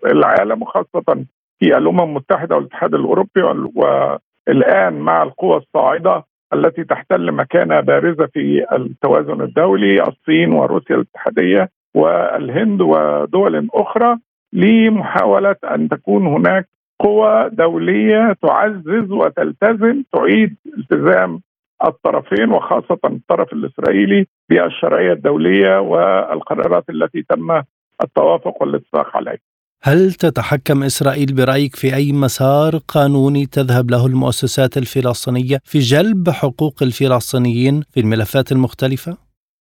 العالم 0.06 0.62
وخاصة 0.62 1.26
في 1.60 1.78
الأمم 1.78 2.00
المتحدة 2.02 2.56
والاتحاد 2.56 2.94
الأوروبي 2.94 3.42
والآن 3.76 4.94
مع 5.00 5.24
القوى 5.24 5.58
الصاعدة 5.58 6.24
التي 6.54 6.84
تحتل 6.84 7.32
مكانه 7.32 7.80
بارزة 7.80 8.26
في 8.26 8.66
التوازن 8.76 9.42
الدولي 9.42 10.04
الصين 10.04 10.52
وروسيا 10.54 10.96
الاتحادية 10.96 11.70
والهند 11.96 12.82
ودول 12.82 13.68
أخرى 13.74 14.18
لمحاولة 14.54 15.56
أن 15.64 15.90
تكون 15.90 16.28
هناك 16.28 16.68
قوى 17.00 17.50
دولية 17.50 18.34
تعزز 18.42 19.12
وتلتزم 19.12 20.04
تعيد 20.14 20.56
التزام 20.78 21.42
الطرفين 21.88 22.52
وخاصة 22.52 23.00
الطرف 23.06 23.54
الإسرائيلي 23.54 24.28
بالشرعيه 24.50 25.14
الدولية 25.14 25.80
والقرارات 25.80 26.90
التي 26.90 27.22
تم 27.30 27.62
التوافق 28.04 28.62
والاتفاق 28.62 29.18
عليها. 29.18 29.51
هل 29.84 30.12
تتحكم 30.12 30.84
إسرائيل 30.84 31.36
برأيك 31.36 31.76
في 31.76 31.96
أي 31.96 32.12
مسار 32.14 32.72
قانوني 32.88 33.46
تذهب 33.46 33.92
له 33.92 34.06
المؤسسات 34.08 34.78
الفلسطينية 34.78 35.58
في 35.64 35.80
جلب 35.80 36.30
حقوق 36.30 36.74
الفلسطينيين 36.82 37.82
في 37.94 38.00
الملفات 38.00 38.52
المختلفة؟ 38.52 39.18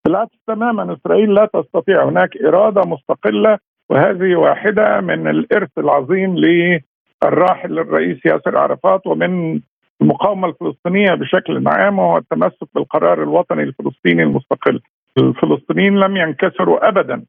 بالعكس 0.05 0.37
تماما 0.47 0.93
إسرائيل 0.93 1.33
لا 1.33 1.49
تستطيع 1.53 2.09
هناك 2.09 2.37
إرادة 2.37 2.81
مستقلة 2.81 3.57
وهذه 3.89 4.35
واحدة 4.35 5.01
من 5.01 5.27
الإرث 5.27 5.69
العظيم 5.77 6.35
للراحل 6.37 7.79
الرئيس 7.79 8.25
ياسر 8.25 8.57
عرفات 8.57 9.07
ومن 9.07 9.61
المقاومة 10.01 10.47
الفلسطينية 10.47 11.13
بشكل 11.13 11.67
عام 11.67 11.99
وهو 11.99 12.17
التمسك 12.17 12.67
بالقرار 12.75 13.23
الوطني 13.23 13.63
الفلسطيني 13.63 14.23
المستقل. 14.23 14.81
الفلسطينيين 15.17 15.95
لم 15.95 16.17
ينكسروا 16.17 16.87
ابدا 16.87 17.25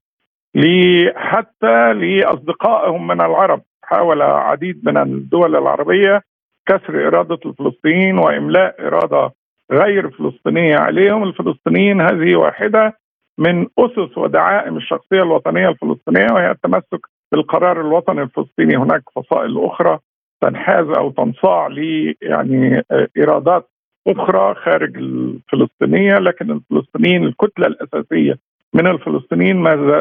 حتى 1.16 1.92
لأصدقائهم 1.92 3.07
من 3.07 3.20
العرب. 3.20 3.62
حاول 3.82 4.22
عديد 4.22 4.80
من 4.84 4.96
الدول 4.96 5.57
العربية 5.57 6.22
كسر 6.66 7.07
إرادة 7.07 7.38
الفلسطينيين 7.46 8.18
وإملاء 8.18 8.86
إرادة 8.86 9.32
غير 9.72 10.11
فلسطينية 10.11 10.76
عليهم. 10.76 11.22
الفلسطينيين 11.22 12.01
هذه 12.01 12.36
واحدة 12.36 12.96
من 13.38 13.66
أسس 13.78 14.18
ودعائم 14.18 14.76
الشخصية 14.76 15.22
الوطنية 15.22 15.68
الفلسطينية 15.68 16.32
وهي 16.32 16.51
التمسك 16.51 17.07
بالقرار 17.32 17.80
الوطني 17.80 18.22
الفلسطيني. 18.22 18.76
هناك 18.76 19.03
فصائل 19.16 19.64
أخرى 19.64 19.98
تنحاز 20.40 20.86
أو 20.86 21.11
تنصاع 21.11 21.66
ل 21.66 22.14
يعني 22.22 22.82
ارادات 23.18 23.70
أخرى 24.09 24.55
خارج 24.55 24.96
الفلسطينية 24.96 26.14
لكن 26.18 26.51
الفلسطينيين 26.51 27.24
الكتلة 27.24 27.66
الأساسية 27.66 28.49
من 28.75 28.87
الفلسطينيين 28.87 29.57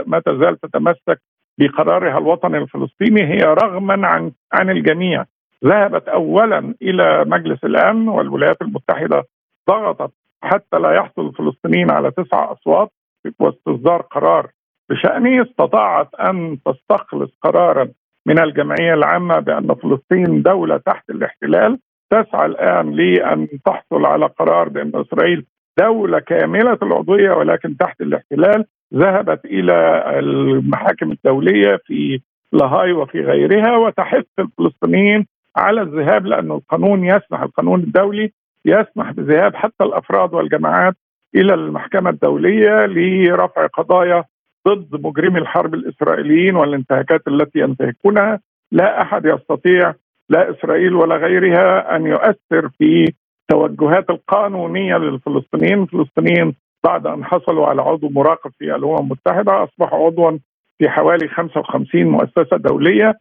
ما 0.05 0.21
تزال 0.25 0.59
تتمسك 0.59 1.21
بقرارها 1.59 2.17
الوطني 2.17 2.57
الفلسطيني 2.57 3.23
هي 3.23 3.43
رغما 3.43 4.07
عن 4.07 4.31
عن 4.53 4.69
الجميع. 4.69 5.25
ذهبت 5.65 6.07
اولا 6.07 6.75
إلى 6.81 7.25
مجلس 7.27 7.63
الأمن 7.63 8.07
والولايات 8.07 8.61
المتحدة 8.61 9.23
ضغطت 9.69 10.11
حتى 10.41 10.79
لا 10.79 10.91
يحصل 10.91 11.27
الفلسطينيين 11.27 11.91
على 11.91 12.11
تسع 12.11 12.51
أصوات 12.51 12.91
واستصدار 13.39 14.01
قرار. 14.01 14.49
بشأنه 14.89 15.41
استطاعت 15.41 16.15
أن 16.15 16.57
تستخلص 16.65 17.31
قرارا 17.41 17.89
من 18.25 18.39
الجمعية 18.39 18.93
العامة 18.93 19.39
بأن 19.39 19.75
فلسطين 19.75 20.41
دولة 20.41 20.77
تحت 20.77 21.09
الاحتلال. 21.09 21.79
تسعى 22.11 22.45
الآن 22.45 22.91
لأن 22.91 23.47
تحصل 23.65 24.05
على 24.05 24.25
قرار 24.25 24.69
بأن 24.69 24.91
إسرائيل 24.95 25.45
دولة 25.79 26.19
كاملة 26.19 26.77
العضويه 26.83 27.31
ولكن 27.31 27.77
تحت 27.77 28.01
الاحتلال 28.01 28.65
ذهبت 28.95 29.45
إلى 29.45 30.03
المحاكم 30.19 31.11
الدولية 31.11 31.79
في 31.85 32.19
لاهاي 32.53 32.91
وفي 32.91 33.21
غيرها 33.21 33.77
وتحث 33.77 34.25
الفلسطينيين 34.39 35.27
على 35.55 35.81
الذهاب 35.81 36.25
لأن 36.25 36.51
القانون 36.51 37.03
يسمح 37.05 37.41
القانون 37.41 37.79
الدولي 37.79 38.31
يسمح 38.65 39.11
بذهاب 39.11 39.55
حتى 39.55 39.83
الأفراد 39.83 40.33
والجماعات 40.33 40.95
إلى 41.35 41.53
المحكمة 41.53 42.09
الدولية 42.09 42.85
لرفع 42.85 43.67
قضايا 43.67 44.23
ضد 44.67 45.05
مجرمي 45.05 45.39
الحرب 45.39 45.73
الإسرائيليين 45.73 46.55
والانتهاكات 46.55 47.27
التي 47.27 47.59
ينتهكونها. 47.59 48.39
لا 48.71 49.01
أحد 49.01 49.25
يستطيع 49.25 49.93
لا 50.29 50.51
إسرائيل 50.51 50.93
ولا 50.95 51.15
غيرها 51.15 51.95
أن 51.95 52.05
يؤثر 52.05 52.69
في 52.77 53.13
التوجهات 53.49 54.09
القانونية 54.09 54.97
للفلسطينيين، 54.97 55.83
الفلسطينيين 55.83 56.55
بعد 56.83 57.07
أن 57.07 57.25
حصلوا 57.25 57.67
على 57.67 57.81
عضو 57.81 58.09
مراقب 58.09 58.51
في 58.59 58.75
الأمم 58.75 58.97
المتحدة 58.97 59.63
أصبحوا 59.63 60.05
عضوا 60.05 60.37
في 60.77 60.89
حوالي 60.89 61.27
55 61.27 62.05
مؤسسة 62.05 62.57
دولية 62.57 63.13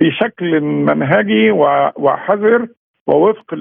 بشكل 0.00 0.60
منهجي 0.60 1.50
وحذر 1.96 2.68
ووفق 3.06 3.54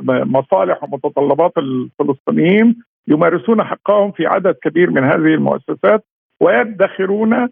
لمصالح 0.00 0.84
ومتطلبات 0.84 1.52
الفلسطينيين 1.58 2.76
يمارسون 3.08 3.62
حقهم 3.64 4.12
في 4.12 4.26
عدد 4.26 4.54
كبير 4.62 4.90
من 4.90 5.04
هذه 5.04 5.34
المؤسسات 5.34 6.04
ويدخرون 6.40 7.48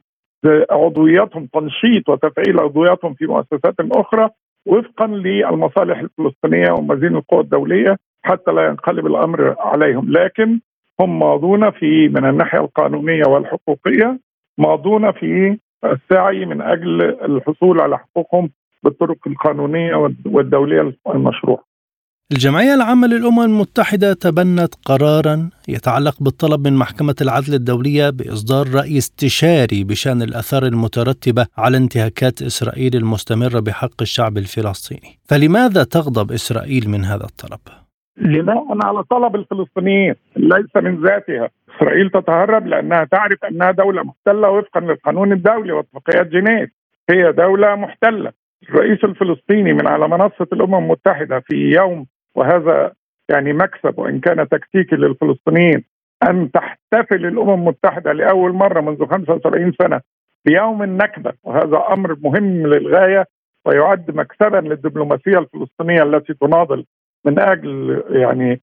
عضوياتهم 0.71 1.47
تنشيط 1.47 2.09
وتفعيل 2.09 2.61
عضوياتهم 2.61 3.15
في 3.15 3.27
مؤسسات 3.27 3.75
أخرى 3.81 4.29
وفقا 4.67 5.07
للمصالح 5.07 5.99
الفلسطينية 5.99 6.73
ومزين 6.73 7.17
القوى 7.17 7.41
الدولية. 7.41 7.97
حتى 8.23 8.51
لا 8.51 8.67
ينقلب 8.67 9.07
الأمر 9.07 9.55
عليهم 9.59 10.13
لكن 10.13 10.61
هم 11.01 11.19
ماضون 11.19 11.71
في 11.71 12.09
من 12.09 12.29
الناحية 12.29 12.61
القانونية 12.61 13.25
والحقوقية 13.27 14.19
ماضون 14.59 15.13
في 15.13 15.59
السعي 15.85 16.47
من 16.47 16.63
أجل 16.63 17.03
الحصول 17.03 17.81
على 17.81 17.99
حقوقهم 17.99 18.51
بالطرق 18.83 19.19
القانونية 19.27 19.95
والدولية 20.27 20.93
المشروعة. 21.07 21.71
الجمعية 22.33 22.75
العامة 22.75 23.07
للأمم 23.07 23.41
المتحدة 23.41 24.13
تبنت 24.13 24.75
قرارا 24.85 25.51
يتعلق 25.69 26.17
بالطلب 26.21 26.69
من 26.69 26.77
محكمة 26.77 27.15
العدل 27.21 27.55
الدولية 27.55 28.11
بإصدار 28.11 28.75
رأي 28.75 28.99
استشاري 28.99 29.85
بشأن 29.85 30.23
الآثار 30.23 30.67
المترتبة 30.67 31.47
على 31.59 31.77
انتهاكات 31.77 32.43
إسرائيل 32.43 32.97
المستمرة 32.97 33.61
بحق 33.61 34.03
الشعب 34.03 34.39
الفلسطيني 34.39 35.19
فلماذا 35.25 35.85
تغضب 35.85 36.33
إسرائيل 36.33 36.91
من 36.91 37.05
هذا 37.05 37.25
الطلب؟ 37.25 37.80
بناء 38.21 38.67
على 38.85 39.03
طلب 39.03 39.37
الفلسطينيين 39.37 40.15
ليس 40.37 40.77
من 40.77 41.03
ذاتها. 41.05 41.51
إسرائيل 41.77 42.11
تتهرب 42.11 42.67
لأنها 42.67 43.05
تعرف 43.05 43.45
أنها 43.45 43.71
دولة 43.71 44.03
محتلة 44.03 44.51
وفقا 44.51 44.81
للقانون 44.81 45.33
الدولي 45.33 45.73
واتفاقيات 45.73 46.27
جنيف. 46.27 46.71
هي 47.11 47.33
دولة 47.33 47.75
محتلة. 47.75 48.33
الرئيس 48.69 49.05
الفلسطيني 49.05 49.73
من 49.73 49.87
على 49.87 50.09
منصة 50.09 50.47
الأمم 50.53 50.75
المتحدة 50.75 51.41
في 51.41 51.55
يوم 51.57 52.07
وهذا 52.35 52.93
يعني 53.29 53.53
مكسب 53.53 53.99
وإن 53.99 54.21
كان 54.21 54.49
تكتيكي 54.49 54.97
للفلسطينيين 54.97 55.85
أن 56.31 56.51
تحتفل 56.51 57.27
الأمم 57.27 57.51
المتحدة 57.55 58.13
لأول 58.13 58.53
مرة 58.53 58.81
منذ 58.81 59.07
75 59.07 59.73
سنة 59.83 60.01
بيوم 60.45 60.83
النكبة. 60.83 61.33
وهذا 61.45 61.85
أمر 61.93 62.17
مهم 62.23 62.67
للغاية 62.67 63.27
ويعد 63.65 64.17
مكسبا 64.17 64.57
للدبلوماسية 64.57 65.39
الفلسطينية 65.39 66.03
التي 66.03 66.35
تناضل. 66.35 66.85
من 67.25 67.39
أجل 67.39 68.03
يعني 68.11 68.61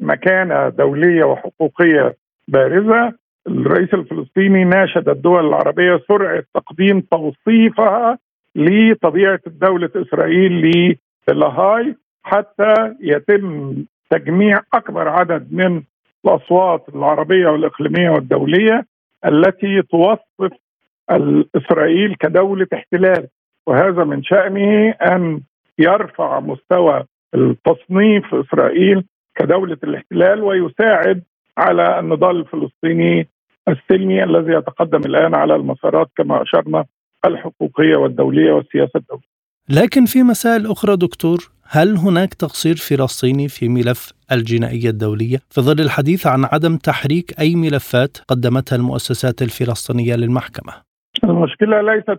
مكانة 0.00 0.68
دولية 0.68 1.24
وحقوقية 1.24 2.16
بارزة 2.48 3.12
الرئيس 3.46 3.94
الفلسطيني 3.94 4.64
ناشد 4.64 5.08
الدول 5.08 5.46
العربية 5.46 6.00
سرعة 6.08 6.44
تقديم 6.54 7.00
توصيفها 7.00 8.18
لطبيعة 8.56 9.40
دولة 9.46 9.90
إسرائيل 9.96 10.96
للاهاي 11.28 11.96
حتى 12.22 12.94
يتم 13.00 13.74
تجميع 14.10 14.60
أكبر 14.74 15.08
عدد 15.08 15.48
من 15.52 15.82
الأصوات 16.24 16.88
العربية 16.94 17.46
والإقليمية 17.48 18.10
والدولية 18.10 18.86
التي 19.26 19.82
توصف 19.82 20.52
اسرائيل 21.56 22.14
كدولة 22.14 22.66
احتلال. 22.74 23.28
وهذا 23.66 24.04
من 24.04 24.22
شأنه 24.22 24.90
أن 24.90 25.40
يرفع 25.78 26.40
مستوى 26.40 27.04
التصنيف 27.34 28.34
إسرائيل 28.34 29.04
كدولة 29.34 29.76
الاحتلال 29.84 30.42
ويساعد 30.42 31.22
على 31.58 32.00
النضال 32.00 32.36
الفلسطيني 32.36 33.28
السلمي 33.68 34.24
الذي 34.24 34.52
يتقدم 34.52 35.00
الآن 35.06 35.34
على 35.34 35.56
المسارات 35.56 36.08
كما 36.16 36.42
أشرنا 36.42 36.84
الحقوقية 37.24 37.96
والدولية 37.96 38.52
والسياسة 38.52 38.96
الدولية. 38.96 39.30
لكن 39.68 40.04
في 40.04 40.22
مسائل 40.22 40.70
أخرى 40.70 40.96
دكتور 40.96 41.38
هل 41.72 41.96
هناك 41.96 42.34
تقصير 42.34 42.76
فلسطيني 42.76 43.48
في 43.48 43.68
ملف 43.68 44.12
الجنائية 44.32 44.90
الدولية 44.90 45.38
في 45.50 45.60
ظل 45.60 45.80
الحديث 45.80 46.26
عن 46.26 46.44
عدم 46.52 46.76
تحريك 46.76 47.40
أي 47.40 47.54
ملفات 47.54 48.16
قدمتها 48.28 48.76
المؤسسات 48.76 49.42
الفلسطينية 49.42 50.16
للمحكمة؟ 50.16 50.72
المشكلة 51.24 51.80
ليست 51.80 52.18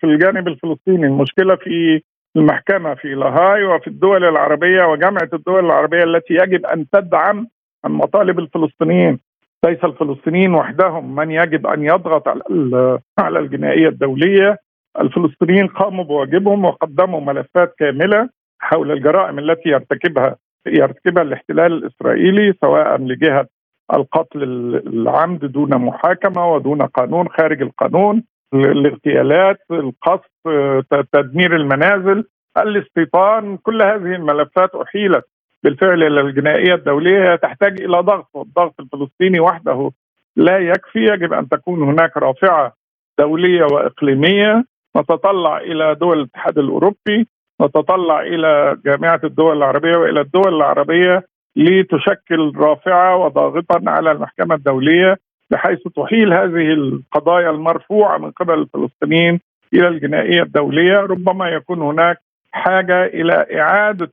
في 0.00 0.04
الجانب 0.04 0.48
الفلسطيني 0.48 1.06
المشكلة 1.06 1.56
في 1.56 2.00
المحكمة 2.38 2.94
في 2.94 3.08
لاهاي 3.14 3.64
وفي 3.64 3.86
الدول 3.88 4.24
العربية 4.24 4.84
وجامعة 4.84 5.28
الدول 5.32 5.64
العربية 5.64 6.04
التي 6.04 6.34
يجب 6.34 6.66
أن 6.66 6.86
تدعم 6.92 7.46
المطالب 7.84 8.38
الفلسطينيين. 8.38 9.18
ليس 9.66 9.84
الفلسطينيين 9.84 10.54
وحدهم. 10.54 11.14
من 11.14 11.30
يجب 11.30 11.66
أن 11.66 11.84
يضغط 11.84 12.28
على 13.18 13.38
الجنائية 13.38 13.88
الدولية. 13.88 14.58
الفلسطينيين 15.00 15.66
قاموا 15.66 16.04
بواجبهم 16.04 16.64
وقدموا 16.64 17.20
ملفات 17.20 17.74
كاملة 17.78 18.28
حول 18.60 18.92
الجرائم 18.92 19.38
التي 19.38 19.68
يرتكبها 19.68 20.36
يرتكبها 20.66 21.22
الاحتلال 21.22 21.72
الإسرائيلي 21.72 22.54
سواء 22.60 22.96
لجهه 23.00 23.46
القتل 23.94 24.42
العمد 24.86 25.44
دون 25.44 25.78
محاكمة 25.78 26.52
ودون 26.52 26.82
قانون 26.82 27.28
خارج 27.28 27.62
القانون. 27.62 28.22
الاغتيالات 28.54 29.58
القصف 29.70 30.30
تدمير 31.12 31.56
المنازل 31.56 32.24
الاستيطان 32.56 33.56
كل 33.56 33.82
هذه 33.82 34.14
الملفات 34.14 34.74
أحيلت 34.74 35.24
بالفعل 35.64 36.02
إلى 36.02 36.20
الجنائية 36.20 36.74
الدولية. 36.74 37.36
تحتاج 37.36 37.82
إلى 37.82 37.98
ضغط 38.00 38.28
والضغط 38.34 38.74
الفلسطيني 38.80 39.40
وحده 39.40 39.90
لا 40.36 40.58
يكفي. 40.58 40.98
يجب 40.98 41.32
أن 41.32 41.48
تكون 41.48 41.82
هناك 41.82 42.16
رافعة 42.16 42.72
دولية 43.18 43.64
وإقليمية. 43.64 44.64
نتطلع 44.96 45.58
إلى 45.58 45.94
دول 45.94 46.18
الاتحاد 46.18 46.58
الأوروبي 46.58 47.26
نتطلع 47.62 48.20
إلى 48.20 48.76
جامعة 48.84 49.20
الدول 49.24 49.56
العربية 49.56 49.96
وإلى 49.96 50.20
الدول 50.20 50.54
العربية 50.54 51.26
لتشكل 51.56 52.52
رافعة 52.56 53.16
وضاغطا 53.16 53.90
على 53.90 54.12
المحكمة 54.12 54.54
الدولية. 54.54 55.16
بحيث 55.50 55.78
تحيل 55.96 56.32
هذه 56.32 56.72
القضايا 56.72 57.50
المرفوعة 57.50 58.18
من 58.18 58.30
قبل 58.30 58.54
الفلسطينيين 58.54 59.40
إلى 59.74 59.88
الجنائية 59.88 60.42
الدولية 60.42 60.96
ربما 60.98 61.48
يكون 61.48 61.82
هناك 61.82 62.20
حاجة 62.52 63.04
إلى 63.04 63.46
إعادة 63.60 64.12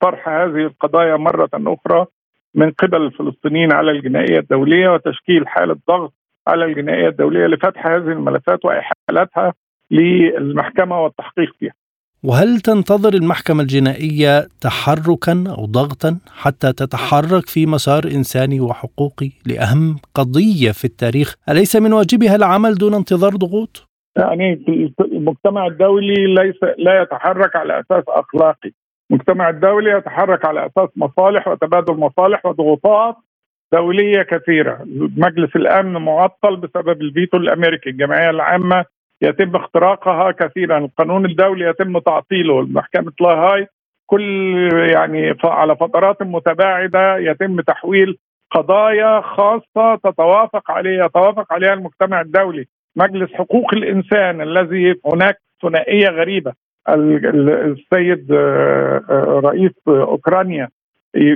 طرح 0.00 0.28
هذه 0.28 0.66
القضايا 0.66 1.16
مرة 1.16 1.50
أخرى 1.54 2.06
من 2.54 2.70
قبل 2.70 3.02
الفلسطينيين 3.02 3.72
على 3.72 3.90
الجنائية 3.90 4.38
الدولية 4.38 4.88
وتشكيل 4.88 5.48
حالة 5.48 5.76
ضغط 5.88 6.12
على 6.46 6.64
الجنائية 6.64 7.08
الدولية 7.08 7.46
لفتح 7.46 7.86
هذه 7.86 8.12
الملفات 8.12 8.64
وإحالتها 8.64 9.54
للمحكمة 9.90 11.00
والتحقيق 11.00 11.54
فيها. 11.58 11.72
وهل 12.24 12.60
تنتظر 12.60 13.14
المحكمة 13.14 13.62
الجنائية 13.62 14.48
تحركا 14.60 15.44
أو 15.58 15.66
ضغطا 15.66 16.18
حتى 16.36 16.72
تتحرك 16.72 17.46
في 17.46 17.66
مسار 17.66 18.04
إنساني 18.04 18.60
وحقوقي 18.60 19.30
لأهم 19.46 19.96
قضية 20.14 20.72
في 20.72 20.84
التاريخ؟ 20.84 21.34
أليس 21.48 21.76
من 21.76 21.92
واجبها 21.92 22.36
العمل 22.36 22.74
دون 22.74 22.94
انتظار 22.94 23.30
ضغوط؟ 23.30 23.88
يعني 24.16 24.64
المجتمع 25.00 25.66
الدولي 25.66 26.34
ليس 26.34 26.56
لا 26.78 27.02
يتحرك 27.02 27.56
على 27.56 27.80
أساس 27.80 28.04
أخلاقي. 28.08 28.70
المجتمع 29.10 29.48
الدولي 29.48 29.90
يتحرك 29.90 30.44
على 30.44 30.66
أساس 30.66 30.88
مصالح 30.96 31.48
وتبادل 31.48 31.94
مصالح 31.94 32.46
وضغوطات 32.46 33.16
دولية 33.72 34.22
كثيرة. 34.22 34.80
مجلس 35.16 35.56
الأمن 35.56 35.92
معطل 35.92 36.56
بسبب 36.56 37.02
الفيتو 37.02 37.36
الأمريكي 37.36 37.90
الجمعية 37.90 38.30
العامة 38.30 38.84
يتم 39.22 39.56
اختراقها 39.56 40.30
كثيرا. 40.30 40.78
القانون 40.78 41.24
الدولي 41.24 41.64
يتم 41.64 41.98
تعطيله. 41.98 42.62
محكمة 42.62 43.12
لاهاي 43.20 43.66
كل 44.06 44.56
يعني 44.94 45.34
على 45.44 45.76
فترات 45.76 46.22
متباعدة 46.22 47.16
يتم 47.16 47.60
تحويل 47.60 48.18
قضايا 48.50 49.20
خاصة 49.20 49.96
تتوافق 50.04 50.70
عليها 50.70 51.04
يتوافق 51.04 51.52
عليها 51.52 51.72
المجتمع 51.74 52.20
الدولي. 52.20 52.66
مجلس 52.96 53.32
حقوق 53.32 53.74
الإنسان 53.74 54.40
الذي 54.40 54.94
هناك 55.06 55.36
ثنائية 55.62 56.08
غريبة. 56.08 56.52
السيد 56.88 58.32
آه، 58.32 59.02
آه، 59.10 59.40
رئيس 59.44 59.72
أوكرانيا 59.88 60.68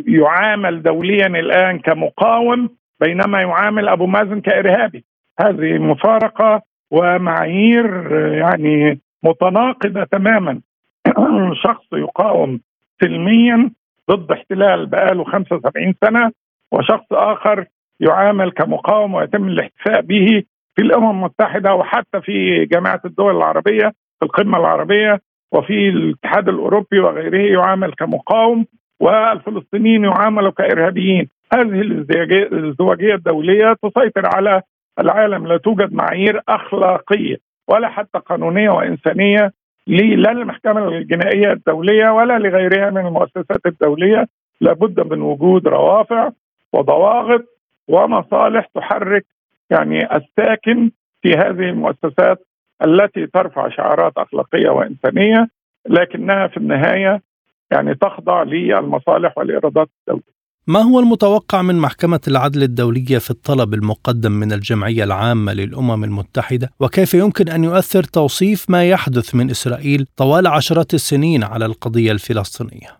يعامل 0.07 0.83
دوليا 0.83 1.27
الآن 1.27 1.79
كمقاوم 1.79 2.71
بينما 3.01 3.41
يعامل 3.41 3.89
أبو 3.89 4.07
مازن 4.07 4.41
كإرهابي. 4.41 5.05
هذه 5.41 5.79
مفارقة 5.79 6.63
ومعايير 6.91 8.17
يعني 8.35 9.01
متناقضة 9.23 10.05
تماما. 10.05 10.61
شخص 11.65 11.93
يقاوم 11.93 12.61
سلميا 13.01 13.71
ضد 14.11 14.33
احتلال 14.33 14.87
بقاله 14.87 15.25
75 15.25 15.95
سنة 16.05 16.33
وشخص 16.73 17.13
آخر 17.13 17.65
يعامل 18.01 18.51
كمقاوم 18.51 19.15
ويتم 19.15 19.49
الاحتفاء 19.49 20.01
به 20.01 20.43
في 20.77 20.83
الأمم 20.83 21.11
المتحدة 21.11 21.75
وحتى 21.75 22.21
في 22.21 22.65
جامعة 22.65 23.01
الدول 23.05 23.37
العربية 23.37 23.93
في 24.19 24.25
القمة 24.25 24.59
العربية 24.59 25.21
وفي 25.53 25.89
الاتحاد 25.89 26.49
الأوروبي 26.49 27.01
وغيره 27.01 27.59
يعامل 27.59 27.93
كمقاوم 27.93 28.67
والفلسطينيين 29.01 30.05
يعاملوا 30.05 30.51
كإرهابيين. 30.51 31.29
هذه 31.55 31.81
الازدواجيه 31.81 33.15
الدولية 33.15 33.77
تسيطر 33.83 34.27
على 34.35 34.63
العالم 35.01 35.47
لا 35.47 35.57
توجد 35.57 35.93
معايير 35.93 36.43
أخلاقية 36.49 37.37
ولا 37.69 37.89
حتى 37.89 38.19
قانونية 38.19 38.71
وإنسانية 38.71 39.53
لا 39.87 40.33
للمحكمة 40.33 40.89
الجنائية 40.89 41.53
الدولية 41.53 42.11
ولا 42.11 42.39
لغيرها 42.39 42.91
من 42.91 43.07
المؤسسات 43.07 43.67
الدولية 43.67 44.29
لابد 44.61 45.13
من 45.13 45.23
وجود 45.23 45.69
روافع 45.69 46.31
وضواغط 46.73 47.45
ومصالح 47.89 48.67
تحرك 48.75 49.27
يعني 49.71 50.17
الساكن 50.17 50.91
في 51.23 51.33
هذه 51.33 51.69
المؤسسات 51.71 52.47
التي 52.85 53.27
ترفع 53.27 53.69
شعارات 53.69 54.13
أخلاقية 54.17 54.71
وإنسانية 54.71 55.49
لكنها 55.89 56.47
في 56.47 56.57
النهاية 56.57 57.23
يعني 57.71 57.95
تخضع 57.95 58.43
للمصالح 58.43 59.39
والإيرادات 59.39 59.89
الدولية. 60.01 60.40
ما 60.75 60.81
هو 60.81 61.01
المتوقع 61.01 61.63
من 61.63 61.79
محكمة 61.79 62.21
العدل 62.29 62.63
الدولية 62.63 63.19
في 63.27 63.31
الطلب 63.31 63.75
المقدم 63.75 64.33
من 64.33 64.53
الجمعية 64.53 65.05
العامة 65.05 65.53
للأمم 65.53 66.05
المتحدة؟ 66.05 66.69
وكيف 66.81 67.15
يمكن 67.15 67.49
أن 67.49 67.65
يؤثر 67.65 68.03
توصيف 68.03 68.71
ما 68.71 68.85
يحدث 68.85 69.35
من 69.35 69.51
إسرائيل 69.51 70.07
طوال 70.17 70.47
عشرات 70.47 70.95
السنين 70.95 71.43
على 71.45 71.67
القضية 71.67 72.13
الفلسطينية؟ 72.13 72.91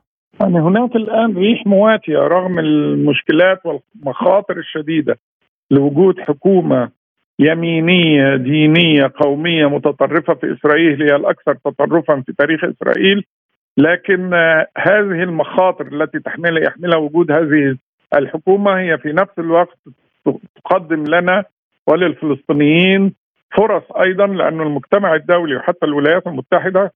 يعني 0.41 0.61
هناك 0.61 0.97
الآن 0.97 1.37
ريح 1.37 1.67
مواتية 1.67 2.19
رغم 2.19 2.59
المشكلات 2.59 3.61
والمخاطر 3.65 4.57
الشديدة 4.59 5.19
لوجود 5.71 6.21
حكومة 6.21 6.89
يمينية 7.39 8.37
دينية 8.37 9.13
قومية 9.21 9.67
متطرفة 9.67 10.35
في 10.35 10.53
إسرائيل 10.53 11.03
هي 11.03 11.17
الأكثر 11.17 11.55
تطرفا 11.65 12.23
في 12.27 12.33
تاريخ 12.39 12.61
إسرائيل. 12.65 13.25
لكن 13.77 14.35
هذه 14.79 15.23
المخاطر 15.23 15.87
التي 15.87 16.19
تحملها 16.19 16.63
يحملها 16.63 16.99
وجود 16.99 17.31
هذه 17.31 17.77
الحكومة 18.15 18.79
هي 18.79 18.99
في 18.99 19.13
نفس 19.13 19.39
الوقت 19.39 19.79
تقدم 20.65 21.05
لنا 21.05 21.45
وللفلسطينيين 21.87 23.15
فرص 23.57 23.83
أيضا 24.07 24.27
لأن 24.27 24.61
المجتمع 24.61 25.15
الدولي 25.15 25.57
وحتى 25.57 25.87
الولايات 25.87 26.27
المتحدة 26.27 26.93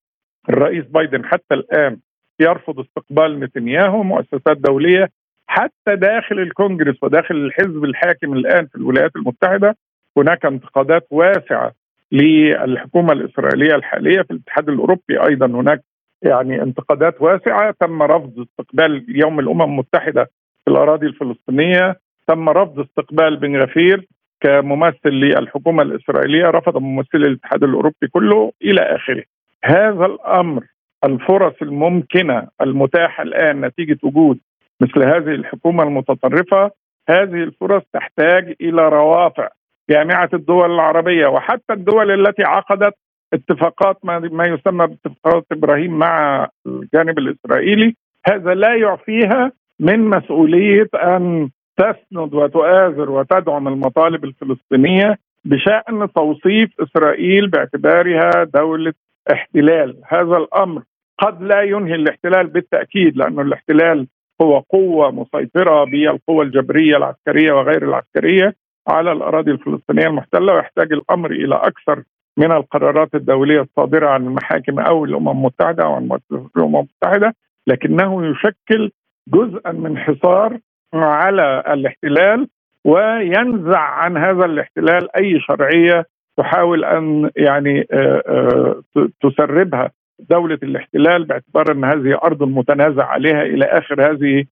الرئيس 0.49 0.85
بايدن 0.85 1.25
حتى 1.25 1.55
الآن 1.55 1.97
يرفض 2.41 2.81
استقبال 2.81 3.41
نتنياهو 3.41 4.03
مؤسسات 4.03 4.57
دولية 4.57 5.09
حتى 5.47 5.97
داخل 5.97 6.39
الكونجرس 6.39 6.97
وداخل 7.03 7.35
الحزب 7.35 7.85
الحاكم 7.85 8.33
الآن 8.33 8.67
في 8.67 8.75
الولايات 8.75 9.17
المتحدة 9.17 9.77
هناك 10.17 10.47
انتقادات 10.47 11.07
واسعة 11.11 11.73
للحكومة 12.13 13.13
الإسرائيلية 13.13 13.75
الحالية 13.75 14.23
في 14.23 14.31
الاتحاد 14.31 14.69
الأوروبي 14.69 15.21
أيضا. 15.29 15.47
هناك 15.47 15.81
يعني 16.25 16.63
انتقادات 16.63 17.23
واسعة 17.23 17.75
تم 17.81 18.03
رفض 18.03 18.41
استقبال 18.41 19.05
يوم 19.09 19.41
الأمم 19.41 19.63
المتحدة 19.63 20.25
في 20.65 20.71
الأراضي 20.71 21.07
الفلسطينية 21.07 21.97
تم 22.27 22.49
رفض 22.49 22.81
استقبال 22.81 23.37
بن 23.37 23.63
غفير 23.63 24.07
كممثل 24.41 25.09
للحكومة 25.09 25.83
الإسرائيلية 25.83 26.47
رفض 26.47 26.77
ممثلي 26.77 27.27
الاتحاد 27.27 27.65
الأوروبي 27.65 28.09
كله 28.13 28.53
إلى 28.63 28.81
آخره. 28.81 29.25
هذا 29.65 30.07
الأمر 30.07 30.63
الفرص 31.05 31.55
الممكنة 31.63 32.49
المتاحة 32.61 33.23
الآن 33.23 33.61
نتيجة 33.61 33.99
وجود 34.03 34.39
مثل 34.81 35.03
هذه 35.03 35.35
الحكومة 35.35 35.83
المتطرفة 35.83 36.71
هذه 37.09 37.43
الفرص 37.43 37.83
تحتاج 37.93 38.55
إلى 38.61 38.89
روافع 38.89 39.49
جامعة 39.91 40.31
الدول 40.35 40.75
العربية 40.75 41.27
وحتى 41.27 41.73
الدول 41.73 42.27
التي 42.27 42.43
عقدت 42.45 42.95
اتفاقات 43.35 43.99
ما, 44.05 44.19
ما 44.19 44.45
يسمى 44.45 44.87
باتفاقات 44.87 45.47
إبراهيم 45.53 45.99
مع 45.99 46.49
الجانب 46.67 47.19
الإسرائيلي. 47.19 47.95
هذا 48.27 48.55
لا 48.55 48.75
يعفيها 48.75 49.53
من 49.81 50.01
مسؤولية 50.01 50.89
أن 50.95 51.51
تسند 51.77 52.35
وتؤازر 52.35 53.11
وتدعم 53.11 53.69
المطالب 53.69 54.25
الفلسطينية 54.25 55.19
بشأن 55.45 56.13
توصيف 56.13 56.71
إسرائيل 56.81 57.49
باعتبارها 57.49 58.31
دولة 58.55 58.93
احتلال، 59.33 59.97
هذا 60.09 60.37
الأمر 60.37 60.83
قد 61.19 61.43
لا 61.43 61.63
ينهي 61.63 61.95
الاحتلال 61.95 62.47
بالتأكيد 62.47 63.17
لأنه 63.17 63.43
الاحتلال 63.43 64.07
هو 64.43 64.59
قوة 64.59 65.11
مسيطرة 65.11 65.85
بالقوى 65.85 66.45
الجبرية 66.45 66.97
العسكرية 66.97 67.53
وغير 67.53 67.89
العسكرية 67.89 68.55
على 68.89 69.13
الأراضي 69.13 69.51
الفلسطينية 69.51 70.07
المحتلة 70.07 70.55
ويحتاج 70.55 70.93
الأمر 70.93 71.31
إلى 71.31 71.55
أكثر 71.55 72.03
من 72.37 72.53
القرارات 72.53 73.15
الدولية 73.15 73.61
الصادرة 73.61 74.09
عن 74.09 74.27
المحاكم 74.27 74.79
أو 74.79 75.05
الأمم 75.05 75.29
المتحدة 75.29 75.85
أو 75.85 75.93
عن 75.93 76.19
الأمم 76.57 76.77
المتحدة 76.77 77.35
لكنه 77.67 78.27
يشكل 78.27 78.91
جزءا 79.29 79.73
من 79.73 79.99
حصار 79.99 80.59
على 80.95 81.65
الاحتلال 81.69 82.49
وينزع 82.85 83.81
عن 83.81 84.17
هذا 84.17 84.45
الاحتلال 84.45 85.17
أي 85.17 85.41
شرعية 85.41 86.07
تحاول 86.37 86.85
أن 86.85 87.31
يعني 87.37 87.87
آه، 87.93 88.23
آه، 88.27 89.09
تسربها. 89.23 89.91
دولة 90.31 90.59
الاحتلال 90.63 91.25
باعتبار 91.25 91.73
أن 91.73 91.85
هذه 91.85 92.19
أرض 92.25 92.43
متنازع 92.43 93.05
عليها 93.05 93.43
إلى 93.43 93.65
آخر 93.65 94.11
هذه 94.11 94.45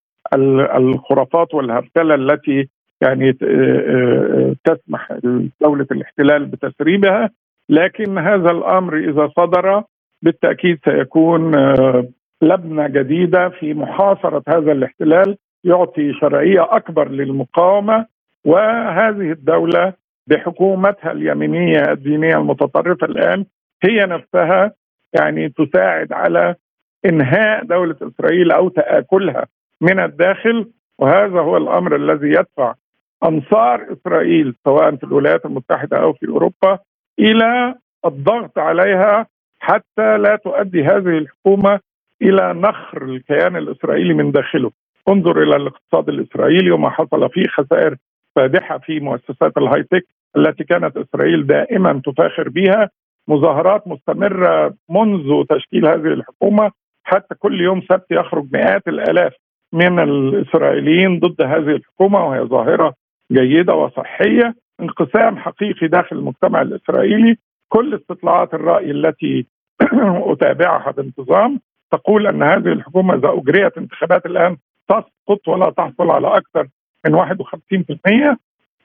الخرافات 0.77 1.55
والهرتلة 1.55 2.15
التي 2.15 2.69
يعني 3.03 3.39
آه، 3.43 4.55
تسمح 4.65 5.13
دولة 5.61 5.87
الاحتلال 5.93 6.47
بتسريبها. 6.47 7.31
لكن 7.69 8.19
هذا 8.19 8.51
الأمر 8.51 8.97
إذا 8.97 9.31
صدر 9.37 9.83
بالتأكيد 10.23 10.79
سيكون 10.85 11.55
لبنة 12.43 12.89
جديدة 12.89 13.49
في 13.49 13.75
محاصرة 13.75 14.43
هذا 14.49 14.73
الاحتلال 14.73 15.37
يعطي 15.65 16.13
شرعية 16.21 16.77
أكبر 16.77 17.09
للمقاومة 17.09 18.07
وهذه 18.45 19.33
الدولة 19.33 19.93
بحكومتها 20.27 21.13
اليمينية 21.13 21.93
الدينية 21.93 22.37
المتطرفة 22.37 23.07
الآن 23.07 23.45
هي 23.85 24.07
نفسها 24.07 24.73
يعني 25.13 25.49
تساعد 25.49 26.13
على 26.13 26.55
إنهاء 27.07 27.65
دولة 27.65 27.97
إسرائيل 28.03 28.53
أو 28.53 28.69
تآكلها 28.69 29.47
من 29.81 30.01
الداخل 30.01 30.71
وهذا 30.99 31.41
هو 31.41 31.57
الأمر 31.57 31.97
الذي 31.97 32.29
يدفع 32.29 32.75
أنصار 33.25 33.87
إسرائيل 33.93 34.55
سواء 34.65 34.97
في 34.97 35.05
الولايات 35.05 35.47
المتحدة 35.47 36.03
أو 36.03 36.13
في 36.13 36.29
أوروبا 36.29 36.79
إلى 37.19 37.75
الضغط 38.07 38.59
عليها 38.59 39.27
حتى 39.61 40.19
لا 40.19 40.37
تؤدي 40.37 40.83
هذه 40.85 41.19
الحكومة 41.19 41.81
إلى 42.23 42.53
نخر 42.55 43.03
الكيان 43.03 43.57
الإسرائيلي 43.57 44.15
من 44.15 44.31
داخله. 44.33 44.71
انظر 45.09 45.43
إلى 45.43 45.57
الاقتصاد 45.57 46.09
الإسرائيلي 46.09 46.71
وما 46.71 46.91
حصل 46.91 47.31
فيه 47.31 47.47
خسائر 47.47 47.97
فادحة 48.37 48.79
في 48.79 49.01
مؤسسات 49.01 49.59
الهاي 49.59 49.83
تك 49.83 50.07
التي 50.37 50.65
كانت 50.65 50.97
إسرائيل 50.97 51.47
دائما 51.47 52.01
تفاخر 52.05 52.49
بها. 52.49 52.91
مظاهرات 53.29 53.89
مستمرة 53.89 54.75
منذ 54.89 55.45
تشكيل 55.49 55.87
هذه 55.87 56.07
الحكومة. 56.13 56.71
حتى 57.05 57.35
كل 57.35 57.61
يوم 57.61 57.81
سبت 57.81 58.07
يخرج 58.11 58.47
مئات 58.53 58.89
الآلاف 58.89 59.33
من 59.73 59.99
الإسرائيليين 59.99 61.21
ضد 61.21 61.43
هذه 61.43 61.71
الحكومة 61.77 62.27
وهي 62.27 62.41
ظاهرة 62.41 62.95
جيدة 63.33 63.75
وصحية. 63.75 64.55
انقسام 64.83 65.39
حقيقي 65.39 65.89
داخل 65.89 66.17
المجتمع 66.17 66.63
الإسرائيلي. 66.63 67.37
كل 67.69 67.95
استطلاعات 67.95 68.55
الرأي 68.55 68.91
التي 68.91 69.47
أتابعها 70.33 70.91
بانتظام 70.91 71.61
تقول 71.91 72.27
أن 72.27 72.43
هذه 72.43 72.73
الحكومة 72.73 73.15
إذا 73.15 73.29
أجريت 73.33 73.79
انتخابات 73.79 74.27
الآن 74.27 74.57
تسقط 74.89 75.49
ولا 75.49 75.71
تحصل 75.71 76.11
على 76.11 76.37
أكثر 76.37 76.69
من 77.07 77.17
51% 77.17 78.37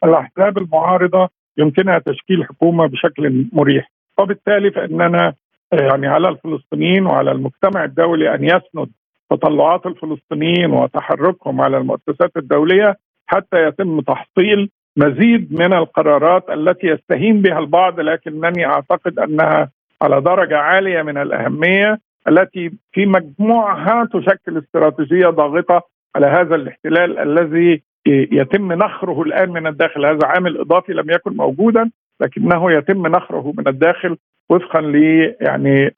الأحزاب 0.04 0.58
المعارضة 0.58 1.30
يمكنها 1.58 2.00
تشكيل 2.00 2.46
حكومة 2.46 2.88
بشكل 2.88 3.46
مريح. 3.54 3.92
وبالتالي 4.20 4.72
فإننا 4.72 5.34
يعني 5.74 6.08
على 6.08 6.30
الفلسطينيين 6.30 7.06
وعلى 7.06 7.32
المجتمع 7.32 7.84
الدولي 7.84 8.36
أن 8.36 8.44
يسند 8.44 8.90
تطلعات 9.30 9.86
الفلسطينيين 9.86 10.72
وتحركهم 10.72 11.62
على 11.62 11.78
المؤسسات 11.78 12.38
الدولية 12.38 12.98
حتى 13.28 13.68
يتم 13.68 14.02
تحصيل 14.02 14.70
مزيد 14.98 15.54
من 15.54 15.74
القرارات 15.74 16.50
التي 16.50 16.88
يستهين 16.88 17.42
بها 17.42 17.60
البعض 17.60 18.00
لكنني 18.00 18.66
أعتقد 18.66 19.20
أنها 19.20 19.70
على 20.02 20.22
درجة 20.22 20.58
عالية 20.58 21.02
من 21.02 21.18
الأهمية 21.18 22.00
التي 22.28 22.72
في 22.92 23.06
مجموعها 23.06 24.06
تشكل 24.14 24.58
استراتيجية 24.58 25.28
ضاغطة 25.28 25.82
على 26.16 26.28
هذا 26.28 26.56
الاحتلال 26.56 27.20
الذي 27.20 27.82
يتم 28.08 28.74
نخره 28.74 29.22
الآن 29.22 29.50
من 29.50 29.68
الداخل 29.68 30.06
هذا 30.06 30.28
عامل 30.28 30.58
إضافي 30.60 30.94
لم 30.94 31.10
يكن 31.10 31.38
موجودا 31.38 31.92
لكنه 32.22 32.72
يتم 32.72 33.08
نخره 33.08 33.54
من 33.58 33.68
الداخل 33.68 34.18
وفقا 34.50 34.82
ل 34.82 34.96
يعني 35.42 35.96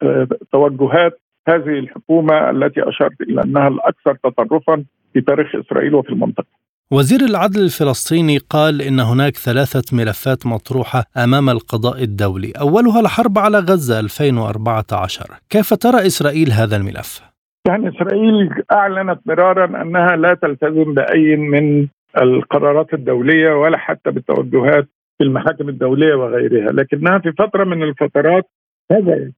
توجهات 0.51 1.21
هذه 1.47 1.79
الحكومة 1.79 2.49
التي 2.49 2.89
أشرت 2.89 3.21
إلى 3.21 3.41
أنها 3.43 3.67
الأكثر 3.67 4.15
تطرفا 4.23 4.83
في 5.13 5.21
تاريخ 5.21 5.55
إسرائيل 5.55 5.95
وفي 5.95 6.09
المنطقة. 6.09 6.68
وزير 6.93 7.19
العدل 7.29 7.61
الفلسطيني 7.63 8.37
قال 8.37 8.81
إن 8.81 8.99
هناك 8.99 9.35
ثلاثة 9.37 9.97
ملفات 9.97 10.45
مطروحة 10.45 11.03
أمام 11.17 11.49
القضاء 11.49 12.03
الدولي، 12.03 12.51
أولها 12.51 12.99
الحرب 12.99 13.37
على 13.37 13.57
غزة 13.57 13.99
2014، 13.99 15.39
كيف 15.49 15.73
ترى 15.73 15.97
إسرائيل 16.07 16.51
هذا 16.51 16.75
الملف؟ 16.75 17.21
يعني 17.67 17.89
إسرائيل 17.89 18.49
أعلنت 18.71 19.19
مرارا 19.25 19.81
أنها 19.81 20.15
لا 20.15 20.33
تلتزم 20.33 20.93
بأي 20.93 21.35
من 21.35 21.87
القرارات 22.21 22.93
الدولية 22.93 23.53
ولا 23.53 23.77
حتى 23.77 24.11
بالتوجهات 24.11 24.87
في 25.17 25.23
المحاكم 25.23 25.69
الدولية 25.69 26.13
وغيرها، 26.15 26.71
لكنها 26.71 27.19
في 27.19 27.31
فترة 27.31 27.63
من 27.63 27.83
الفترات 27.83 28.49
هذا 28.91 29.31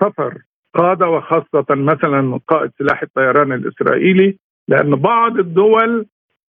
سفر 0.00 0.38
قادة 0.74 1.08
وخاصة 1.08 1.66
مثلا 1.70 2.40
قائد 2.48 2.70
سلاح 2.78 3.02
الطيران 3.02 3.52
الإسرائيلي 3.52 4.36
لأن 4.68 4.96
بعض 4.96 5.38
الدول 5.38 6.06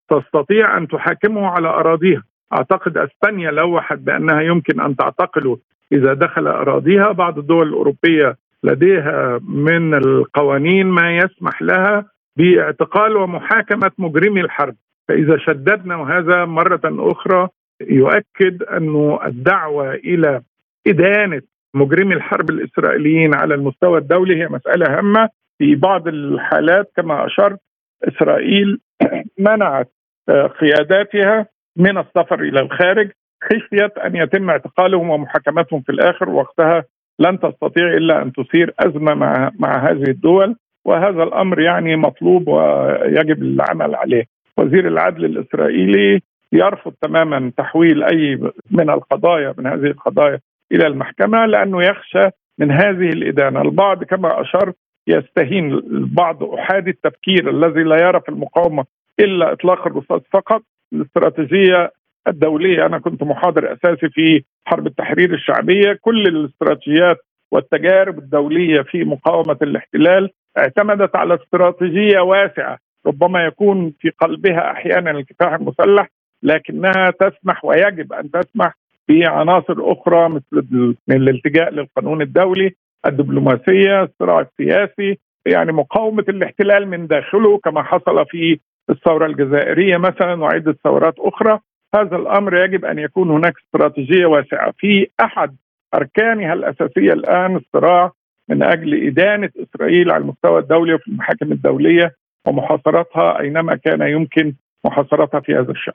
تستطيع 0.08 0.78
أن 0.78 0.88
تحاكمه 0.88 1.46
على 1.46 1.68
أراضيها، 1.68 2.22
أعتقد 2.52 2.98
إسبانيا 2.98 3.50
لوحت 3.50 3.98
بأنها 3.98 4.40
يمكن 4.40 4.80
أن 4.80 4.96
تعتقله 4.96 5.58
إذا 5.92 6.14
دخل 6.14 6.46
أراضيها، 6.46 7.12
بعض 7.12 7.38
الدول 7.38 7.68
الأوروبية 7.68 8.36
لديها 8.64 9.40
من 9.48 9.94
القوانين 9.94 10.86
ما 10.86 11.16
يسمح 11.16 11.62
لها 11.62 12.04
باعتقال 12.36 13.16
ومحاكمة 13.16 13.90
مجرمي 13.98 14.40
الحرب، 14.40 14.74
فإذا 15.08 15.38
شددنا 15.38 15.96
وهذا 15.96 16.44
مرة 16.44 16.80
أخرى 16.84 17.48
يؤكد 17.80 18.62
انه 18.62 19.18
الدعوة 19.26 19.94
إلى 19.94 20.40
إدانة 20.86 21.42
مجرمي 21.74 22.14
الحرب 22.14 22.50
الإسرائيليين 22.50 23.34
على 23.34 23.54
المستوى 23.54 23.98
الدولي 23.98 24.42
هي 24.42 24.48
مسألة 24.48 24.98
هامة. 24.98 25.28
في 25.58 25.74
بعض 25.74 26.08
الحالات 26.08 26.92
كما 26.96 27.26
أشرت 27.26 27.60
إسرائيل 28.04 28.80
منعت 29.48 29.90
قياداتها 30.30 31.46
من 31.76 31.98
السفر 31.98 32.40
إلى 32.40 32.60
الخارج 32.60 33.10
خشيه 33.44 33.92
أن 34.04 34.16
يتم 34.16 34.50
اعتقالهم 34.50 35.10
ومحاكمتهم 35.10 35.80
في 35.80 35.92
الآخر 35.92 36.30
وقتها 36.30 36.84
لن 37.18 37.40
تستطيع 37.40 37.86
إلا 37.96 38.22
أن 38.22 38.32
تثير 38.32 38.74
أزمة 38.80 39.14
مع 39.14 39.50
مع 39.58 39.90
هذه 39.90 40.10
الدول 40.10 40.56
وهذا 40.84 41.22
الأمر 41.22 41.60
يعني 41.60 41.96
مطلوب 41.96 42.48
ويجب 42.48 43.42
العمل 43.42 43.94
عليه. 43.94 44.24
وزير 44.58 44.88
العدل 44.88 45.24
الإسرائيلي 45.24 46.20
يرفض 46.52 46.92
تماما 47.02 47.52
تحويل 47.56 48.02
أي 48.02 48.36
من 48.70 48.90
القضايا 48.90 49.54
من 49.58 49.66
هذه 49.66 49.86
القضايا 49.86 50.40
إلى 50.72 50.86
المحكمة 50.86 51.46
لأنه 51.46 51.82
يخشى 51.82 52.28
من 52.58 52.70
هذه 52.70 53.08
الإدانة، 53.08 53.62
البعض 53.62 54.04
كما 54.04 54.40
أشرت 54.40 54.76
يستهين 55.08 55.72
البعض 55.72 56.42
أحادي 56.42 56.90
التفكير 56.90 57.50
الذي 57.50 57.82
لا 57.82 57.96
يرى 58.02 58.20
في 58.20 58.28
المقاومة 58.28 58.84
إلا 59.20 59.52
اطلاق 59.52 59.86
الرصاص 59.86 60.22
فقط، 60.32 60.62
الاستراتيجية 60.92 61.92
الدولية. 62.28 62.86
أنا 62.86 62.98
كنت 62.98 63.22
محاضر 63.22 63.72
أساسي 63.72 64.08
في 64.08 64.44
حرب 64.64 64.86
التحرير 64.86 65.34
الشعبية، 65.34 65.98
كل 66.00 66.26
الاستراتيجيات 66.26 67.16
والتجارب 67.52 68.18
الدولية 68.18 68.80
في 68.82 69.04
مقاومة 69.04 69.56
الاحتلال 69.62 70.30
اعتمدت 70.58 71.16
على 71.16 71.34
استراتيجية 71.34 72.20
واسعة 72.20 72.78
ربما 73.06 73.44
يكون 73.44 73.92
في 74.00 74.10
قلبها 74.10 74.70
أحيانا 74.70 75.10
الكفاح 75.10 75.52
المسلح 75.52 76.08
لكنها 76.42 77.10
تسمح 77.20 77.64
ويجب 77.64 78.12
أن 78.12 78.30
تسمح 78.30 78.74
بعناصر 79.08 79.74
أخرى 79.78 80.28
مثل 80.28 80.96
الالتجاء 81.10 81.70
للقانون 81.70 82.22
الدولي 82.22 82.74
الدبلوماسية 83.06 84.02
الصراع 84.02 84.40
السياسي 84.40 85.18
يعني 85.46 85.72
مقاومة 85.72 86.24
الاحتلال 86.28 86.88
من 86.88 87.06
داخله 87.06 87.58
كما 87.58 87.82
حصل 87.82 88.26
في 88.26 88.58
الثورة 88.90 89.26
الجزائرية 89.26 89.96
مثلا 89.96 90.34
وعده 90.42 90.76
ثورات 90.84 91.14
أخرى 91.18 91.58
هذا 91.94 92.16
الأمر 92.16 92.64
يجب 92.64 92.84
أن 92.84 92.98
يكون 92.98 93.30
هناك 93.30 93.54
استراتيجية 93.66 94.26
واسعة 94.26 94.74
في 94.78 95.08
أحد 95.20 95.56
أركانها 95.94 96.52
الأساسية 96.52 97.12
الآن 97.12 97.56
الصراع 97.56 98.12
من 98.48 98.62
أجل 98.62 99.06
إدانة 99.06 99.50
إسرائيل 99.56 100.10
على 100.10 100.22
المستوى 100.22 100.60
الدولي 100.60 100.94
وفي 100.94 101.08
المحاكم 101.08 101.52
الدولية 101.52 102.14
ومحاصرتها 102.46 103.40
أينما 103.40 103.76
كان 103.76 104.02
يمكن 104.02 104.54
محاصرتها 104.84 105.40
في 105.40 105.54
هذا 105.54 105.70
الشأن. 105.70 105.94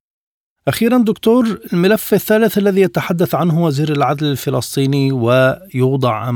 أخيرا 0.67 0.97
دكتور 0.97 1.45
الملف 1.73 2.13
الثالث 2.13 2.57
الذي 2.57 2.81
يتحدث 2.81 3.35
عنه 3.35 3.63
وزير 3.63 3.91
العدل 3.91 4.31
الفلسطيني 4.31 5.11
ويوضع 5.11 6.29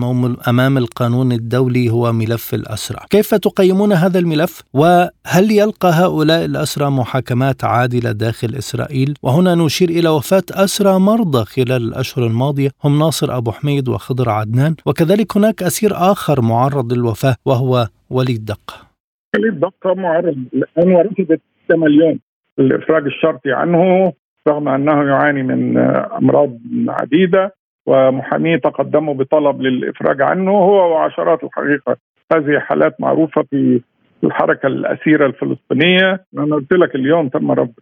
أمام 0.48 0.78
القانون 0.78 1.32
الدولي 1.32 1.90
هو 1.90 2.14
ملف 2.14 2.54
الأسرى. 2.54 3.00
كيف 3.10 3.36
تقيمون 3.36 3.94
هذا 3.94 4.20
الملف؟ 4.20 4.62
وهل 4.74 5.52
يلقى 5.52 5.90
هؤلاء 5.90 6.46
الأسرى 6.46 6.90
محاكمات 6.90 7.64
عادلة 7.64 8.12
داخل 8.12 8.56
إسرائيل؟ 8.56 9.14
وهنا 9.24 9.56
نشير 9.56 9.90
إلى 9.90 10.10
وفاة 10.10 10.44
أسرى 10.52 11.00
مرضى 11.00 11.46
خلال 11.46 11.82
الأشهر 11.88 12.28
الماضية. 12.28 12.70
هم 12.84 13.00
ناصر 13.00 13.38
أبو 13.38 13.52
حميد 13.52 13.90
وخضر 13.90 14.30
عدنان. 14.30 14.76
وكذلك 14.86 15.38
هناك 15.38 15.64
أسير 15.64 15.92
آخر 15.94 16.42
معرض 16.42 16.94
للوفاة 16.94 17.36
وهو 17.46 17.88
وليد 18.10 18.46
دقة 18.46 18.74
وليد 19.36 19.60
دقة 19.60 19.94
معرض 19.94 20.38
الآن 20.54 20.92
ورثت 20.92 21.42
6 21.68 21.78
مليون. 21.78 22.20
الإفراج 22.60 23.06
الشرطي 23.06 23.52
عنه 23.52 24.14
رغم 24.48 24.68
أنه 24.70 25.04
يعاني 25.04 25.44
من 25.44 25.78
أمراض 26.18 26.58
عديدة 26.88 27.54
ومحاميه 27.86 28.56
تقدموا 28.58 29.14
بطلب 29.14 29.62
للإفراج 29.62 30.22
عنه 30.22 30.52
هو 30.52 30.92
وعشرات 30.92 31.44
الحقيقة. 31.44 31.98
هذه 32.34 32.60
حالات 32.60 33.02
معروفة 33.02 33.42
في 33.42 33.82
الحركة 34.24 34.68
الأسيرة 34.68 35.26
الفلسطينية. 35.26 36.26
أنا 36.38 36.56
قلت 36.56 36.72
لك 36.74 36.96
اليوم 36.96 37.30
تم 37.30 37.52
رفض 37.52 37.74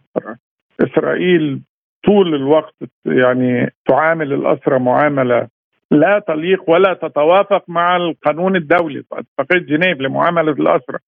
إسرائيل 0.80 1.60
طول 2.06 2.34
الوقت 2.34 2.74
يعني 3.06 3.72
تعامل 3.88 4.32
الأسرى 4.32 4.78
معاملة 4.78 5.48
لا 5.90 6.18
تليق 6.28 6.70
ولا 6.70 6.94
تتوافق 6.94 7.64
مع 7.68 7.96
القانون 7.96 8.56
الدولي. 8.56 9.04
اتفاقيه 9.12 9.58
جنيف 9.58 10.00
لمعاملة 10.00 10.52
الأسرى. 10.52 10.98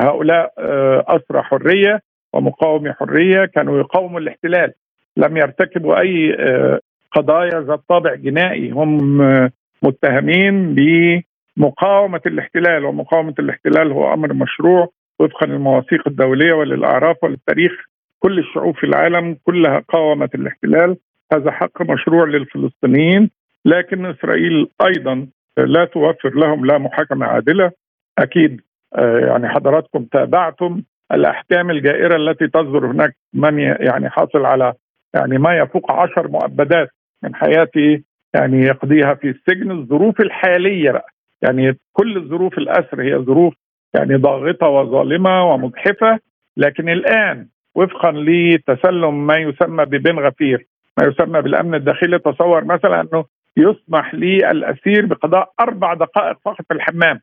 هؤلاء 0.00 0.52
آه، 0.58 1.04
أسرى 1.08 1.42
حرية. 1.42 2.00
ومقاومي 2.38 2.92
حرية 2.92 3.44
كانوا 3.44 3.78
يقاوموا 3.78 4.20
الاحتلال. 4.20 4.72
لم 5.16 5.36
يرتكبوا 5.36 6.00
أي 6.00 6.36
آه، 6.38 6.80
قضايا 7.12 7.60
ذات 7.60 7.80
طابع 7.88 8.14
جنائي. 8.14 8.70
هم 8.70 9.22
آه، 9.22 9.50
متهمين 9.82 10.74
بمقاومة 10.74 12.20
الاحتلال. 12.26 12.84
ومقاومة 12.84 13.34
الاحتلال 13.38 13.92
هو 13.92 14.14
أمر 14.14 14.32
مشروع 14.32 14.88
وفقا 15.20 15.46
للمواثيق 15.46 16.08
الدولية 16.08 16.52
وللأعراف 16.52 17.16
وللتاريخ. 17.24 17.72
كل 18.18 18.38
الشعوب 18.38 18.76
في 18.76 18.84
العالم 18.84 19.36
كلها 19.44 19.82
قاومت 19.88 20.34
الاحتلال. 20.34 20.96
هذا 21.32 21.50
حق 21.50 21.82
مشروع 21.82 22.24
للفلسطينيين. 22.24 23.30
لكن 23.64 24.06
إسرائيل 24.06 24.68
أيضا 24.86 25.26
لا 25.58 25.84
توفر 25.84 26.30
لهم 26.34 26.66
لا 26.66 26.78
محاكمة 26.78 27.26
عادلة. 27.26 27.70
أكيد 28.18 28.60
آه، 28.96 29.18
يعني 29.18 29.48
حضراتكم 29.48 30.04
تابعتم. 30.04 30.82
الأحكام 31.12 31.70
الجائرة 31.70 32.16
التي 32.16 32.48
تصدر 32.48 32.86
هناك 32.86 33.16
من 33.34 33.58
يعني 33.58 34.10
حاصل 34.10 34.44
على 34.46 34.72
يعني 35.14 35.38
ما 35.38 35.56
يفوق 35.58 35.92
عشر 35.92 36.28
مؤبدات 36.28 36.88
من 37.22 37.34
حياته 37.34 38.00
يعني 38.34 38.62
يقضيها 38.62 39.14
في 39.14 39.28
السجن 39.28 39.70
الظروف 39.70 40.20
الحالية 40.20 40.90
بقى. 40.90 41.08
يعني 41.42 41.78
كل 41.92 42.16
الظروف 42.16 42.58
الأسر 42.58 43.02
هي 43.02 43.16
ظروف 43.18 43.54
يعني 43.94 44.14
ضاغطة 44.16 44.66
وظالمة 44.66 45.44
ومجحفة. 45.52 46.18
لكن 46.56 46.88
الآن 46.88 47.46
وفقا 47.74 48.12
لتسلم 48.12 49.26
ما 49.26 49.34
يسمى 49.36 49.84
ببن 49.84 50.18
غفير 50.18 50.66
ما 50.98 51.06
يسمى 51.08 51.42
بالأمن 51.42 51.74
الداخلي 51.74 52.18
تصور 52.18 52.64
مثلا 52.64 53.00
أنه 53.00 53.24
يسمح 53.56 54.14
للاسير 54.14 55.06
بقضاء 55.06 55.52
أربع 55.60 55.94
دقائق 55.94 56.36
فقط 56.44 56.64
في 56.68 56.74
الحمام. 56.74 57.20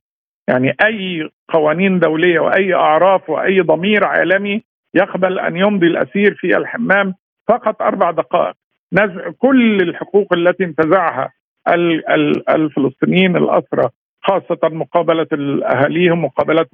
يعني 0.48 0.76
أي 0.86 1.30
قوانين 1.50 2.00
دولية 2.00 2.40
وأي 2.40 2.74
أعراف 2.74 3.30
وأي 3.30 3.60
ضمير 3.62 4.06
عالمي 4.06 4.64
يقبل 4.94 5.40
أن 5.40 5.58
يمضي 5.58 5.88
الأسير 5.88 6.36
في 6.36 6.58
الحمام 6.58 7.14
فقط 7.48 7.82
أربع 7.82 8.12
دقائق. 8.12 8.56
نزع 8.94 9.32
كل 9.38 9.78
الحقوق 9.82 10.34
التي 10.34 10.64
انتزعها 10.64 11.32
الفلسطينيين 12.50 13.38
الأسرى 13.38 13.90
خاصة 14.22 14.60
مقابلة 14.64 15.28
أهاليهم 15.64 16.26
مقابلة 16.26 16.66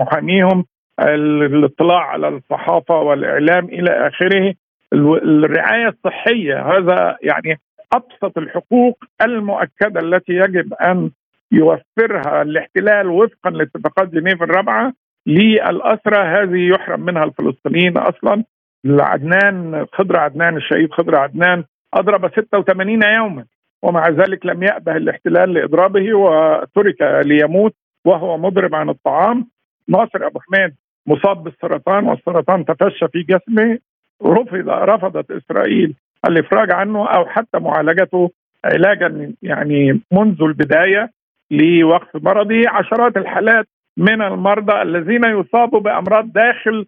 محاميهم 0.00 0.64
الاطلاع 1.00 2.00
على 2.00 2.28
الصحافة 2.28 3.00
والإعلام 3.00 3.64
إلى 3.64 3.90
آخره. 4.08 4.54
الرعاية 4.92 5.88
الصحية 5.88 6.62
هذا 6.76 7.16
يعني 7.22 7.60
أبسط 7.94 8.38
الحقوق 8.38 9.04
المؤكدة 9.22 10.00
التي 10.00 10.32
يجب 10.32 10.74
أن 10.74 11.10
يوفرها 11.52 12.42
الاحتلال 12.42 13.06
وفقا 13.06 13.50
لاتفاقات 13.50 14.08
جنيف 14.08 14.42
الرابعة 14.42 14.92
للأسرى. 15.26 16.16
هذه 16.16 16.68
يحرم 16.74 17.00
منها 17.00 17.24
الفلسطينيين 17.24 17.98
أصلا. 17.98 18.44
عدنان 18.86 19.86
خضر 19.92 20.16
عدنان 20.16 20.56
الشهيد 20.56 20.92
خضر 20.92 21.16
عدنان 21.16 21.64
أضرب 21.94 22.30
86 22.34 23.02
يوما 23.02 23.44
ومع 23.82 24.08
ذلك 24.08 24.46
لم 24.46 24.62
يأبه 24.62 24.96
الاحتلال 24.96 25.54
لإضرابه 25.54 26.14
وترك 26.14 27.22
ليموت 27.24 27.74
وهو 28.04 28.38
مضرب 28.38 28.74
عن 28.74 28.88
الطعام. 28.88 29.46
ناصر 29.88 30.26
أبو 30.26 30.40
حميد 30.40 30.74
مصاب 31.06 31.44
بالسرطان 31.44 32.04
والسرطان 32.08 32.64
تفشى 32.64 33.08
في 33.08 33.22
جسمه. 33.22 33.78
رفض 34.22 34.68
رفضت 34.68 35.30
إسرائيل 35.30 35.94
الإفراج 36.28 36.72
عنه 36.72 37.08
أو 37.08 37.26
حتى 37.26 37.58
معالجته 37.58 38.30
علاجا 38.64 39.32
يعني 39.42 40.00
منذ 40.12 40.42
البداية. 40.42 41.10
لوقف 41.50 42.08
مرضي 42.14 42.66
عشرات 42.66 43.16
الحالات 43.16 43.66
من 43.96 44.22
المرضى 44.22 44.82
الذين 44.82 45.24
يصابوا 45.24 45.80
بأمراض 45.80 46.32
داخل 46.32 46.86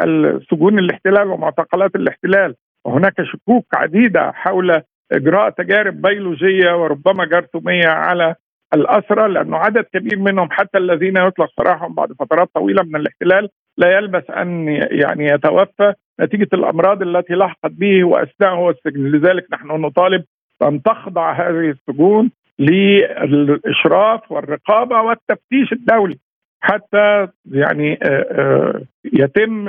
السجون 0.00 0.78
الاحتلال 0.78 1.28
ومعتقلات 1.28 1.94
الاحتلال. 1.96 2.54
وهناك 2.84 3.22
شكوك 3.22 3.66
عديدة 3.74 4.32
حول 4.32 4.82
إجراء 5.12 5.50
تجارب 5.50 6.02
بيولوجية 6.02 6.82
وربما 6.82 7.24
جرثومية 7.24 7.88
على 7.88 8.34
الاسرى 8.74 9.28
لأنه 9.28 9.56
عدد 9.56 9.84
كبير 9.84 10.18
منهم 10.18 10.48
حتى 10.50 10.78
الذين 10.78 11.16
يطلق 11.16 11.50
سراحهم 11.56 11.94
بعد 11.94 12.12
فترات 12.12 12.48
طويلة 12.54 12.82
من 12.82 12.96
الاحتلال 12.96 13.48
لا 13.78 13.96
يلبث 13.96 14.30
أن 14.30 14.68
يعني 14.90 15.26
يتوفى 15.26 15.94
نتيجة 16.20 16.48
الأمراض 16.54 17.02
التي 17.02 17.34
لحقت 17.34 17.70
به 17.70 18.04
وأثناء 18.04 18.70
السجن. 18.70 19.06
لذلك 19.06 19.46
نحن 19.52 19.66
نطالب 19.66 20.24
أن 20.62 20.82
تخضع 20.82 21.32
هذه 21.32 21.70
السجون 21.70 22.30
للإشراف 22.58 24.32
والرقابة 24.32 25.00
والتفتيش 25.00 25.72
الدولي 25.72 26.18
حتى 26.60 27.28
يعني 27.50 27.98
آه، 28.02 28.26
آه، 28.30 28.82
يتم 29.04 29.68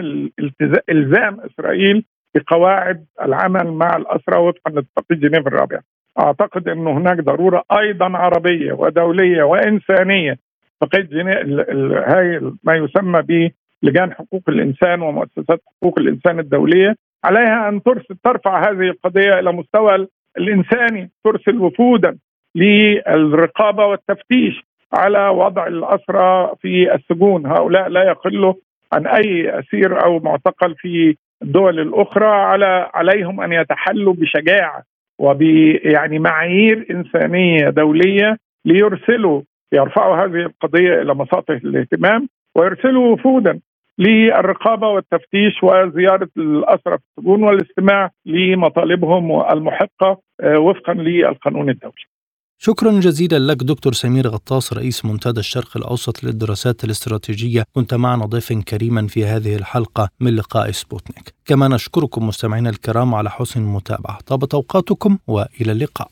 إلزام 0.90 1.40
إسرائيل 1.40 2.06
بقواعد 2.36 3.06
العمل 3.22 3.72
مع 3.72 3.96
الأسرى 3.96 4.38
وفقا 4.40 4.72
لاتفاقيه 4.72 5.16
جنيف 5.16 5.48
الرابعه. 5.48 5.82
أعتقد 6.20 6.68
انه 6.68 6.98
هناك 6.98 7.20
ضرورة 7.20 7.64
أيضا 7.80 8.18
عربية 8.18 8.74
ودولية 8.74 9.44
وإنسانية 9.44 10.38
اتفاقيه 10.82 11.24
هاي 12.08 12.52
ما 12.64 12.76
يسمى 12.76 13.22
ب 13.22 13.52
لجان 13.84 14.14
حقوق 14.14 14.42
الإنسان 14.50 15.02
ومؤسسات 15.02 15.62
حقوق 15.68 16.00
الإنسان 16.00 16.40
الدولية 16.40 16.96
عليها 17.24 17.70
أن 17.70 17.84
ترسل 17.84 18.16
ترفع 18.24 18.70
هذه 18.70 18.90
القضية 18.90 19.40
إلى 19.40 19.52
مستوى 19.52 20.08
الإنساني 20.38 21.12
ترسل 21.24 21.58
وفودا 21.62 22.18
للرقابة 22.56 23.86
والتفتيش 23.86 24.64
على 24.94 25.28
وضع 25.28 25.68
الأسرى 25.68 26.52
في 26.62 26.96
السجون، 26.96 27.46
هؤلاء 27.46 27.90
لا 27.90 28.04
يقلوا 28.04 28.54
عن 28.94 29.08
أي 29.08 29.60
أسير 29.60 30.04
أو 30.06 30.20
معتقل 30.20 30.76
في 30.76 31.16
الدول 31.42 31.80
الأخرى 31.80 32.26
على 32.26 32.90
عليهم 32.94 33.42
أن 33.42 33.54
يتحلوا 33.54 34.14
بشجاعة 34.14 34.84
وب 35.20 35.42
يعني 35.84 36.20
معايير 36.20 36.86
إنسانية 36.92 37.70
دولية 37.70 38.38
ليرسلوا 38.66 39.42
يرفعوا 39.74 40.16
هذه 40.16 40.46
القضية 40.46 41.02
إلى 41.02 41.16
مساطح 41.16 41.56
الاهتمام 41.56 42.28
ويرسلوا 42.56 43.14
وفودا 43.14 43.60
للرقابة 44.00 44.88
والتفتيش 44.88 45.64
وزيارة 45.64 46.30
الأسرى 46.38 46.98
في 46.98 47.04
السجون 47.18 47.44
والاستماع 47.44 48.12
لمطالبهم 48.26 49.42
المحقة 49.52 50.20
آه، 50.42 50.60
وفقا 50.60 50.94
للقانون 50.94 51.70
الدولي. 51.70 52.06
شكرا 52.58 53.00
جزيلا 53.00 53.40
لك 53.40 53.58
دكتور 53.58 53.94
سمير 53.94 54.28
غطاس 54.28 54.74
رئيس 54.74 55.06
منتدى 55.06 55.40
الشرق 55.40 55.78
الأوسط 55.78 56.24
للدراسات 56.24 56.84
الاستراتيجية. 56.84 57.64
كنت 57.74 57.94
معنا 57.94 58.26
ضيفا 58.26 58.62
كريما 58.62 59.08
في 59.08 59.26
هذه 59.26 59.56
الحلقة 59.56 60.10
من 60.20 60.36
لقاء 60.36 60.72
سبوتنيك. 60.72 61.34
كما 61.46 61.68
نشكركم 61.68 62.28
مستمعينا 62.28 62.70
الكرام 62.70 63.16
على 63.16 63.32
حسن 63.32 63.60
المتابعة. 63.60 64.20
طابت 64.26 64.54
أوقاتكم 64.54 65.18
وإلى 65.28 65.72
اللقاء. 65.72 66.12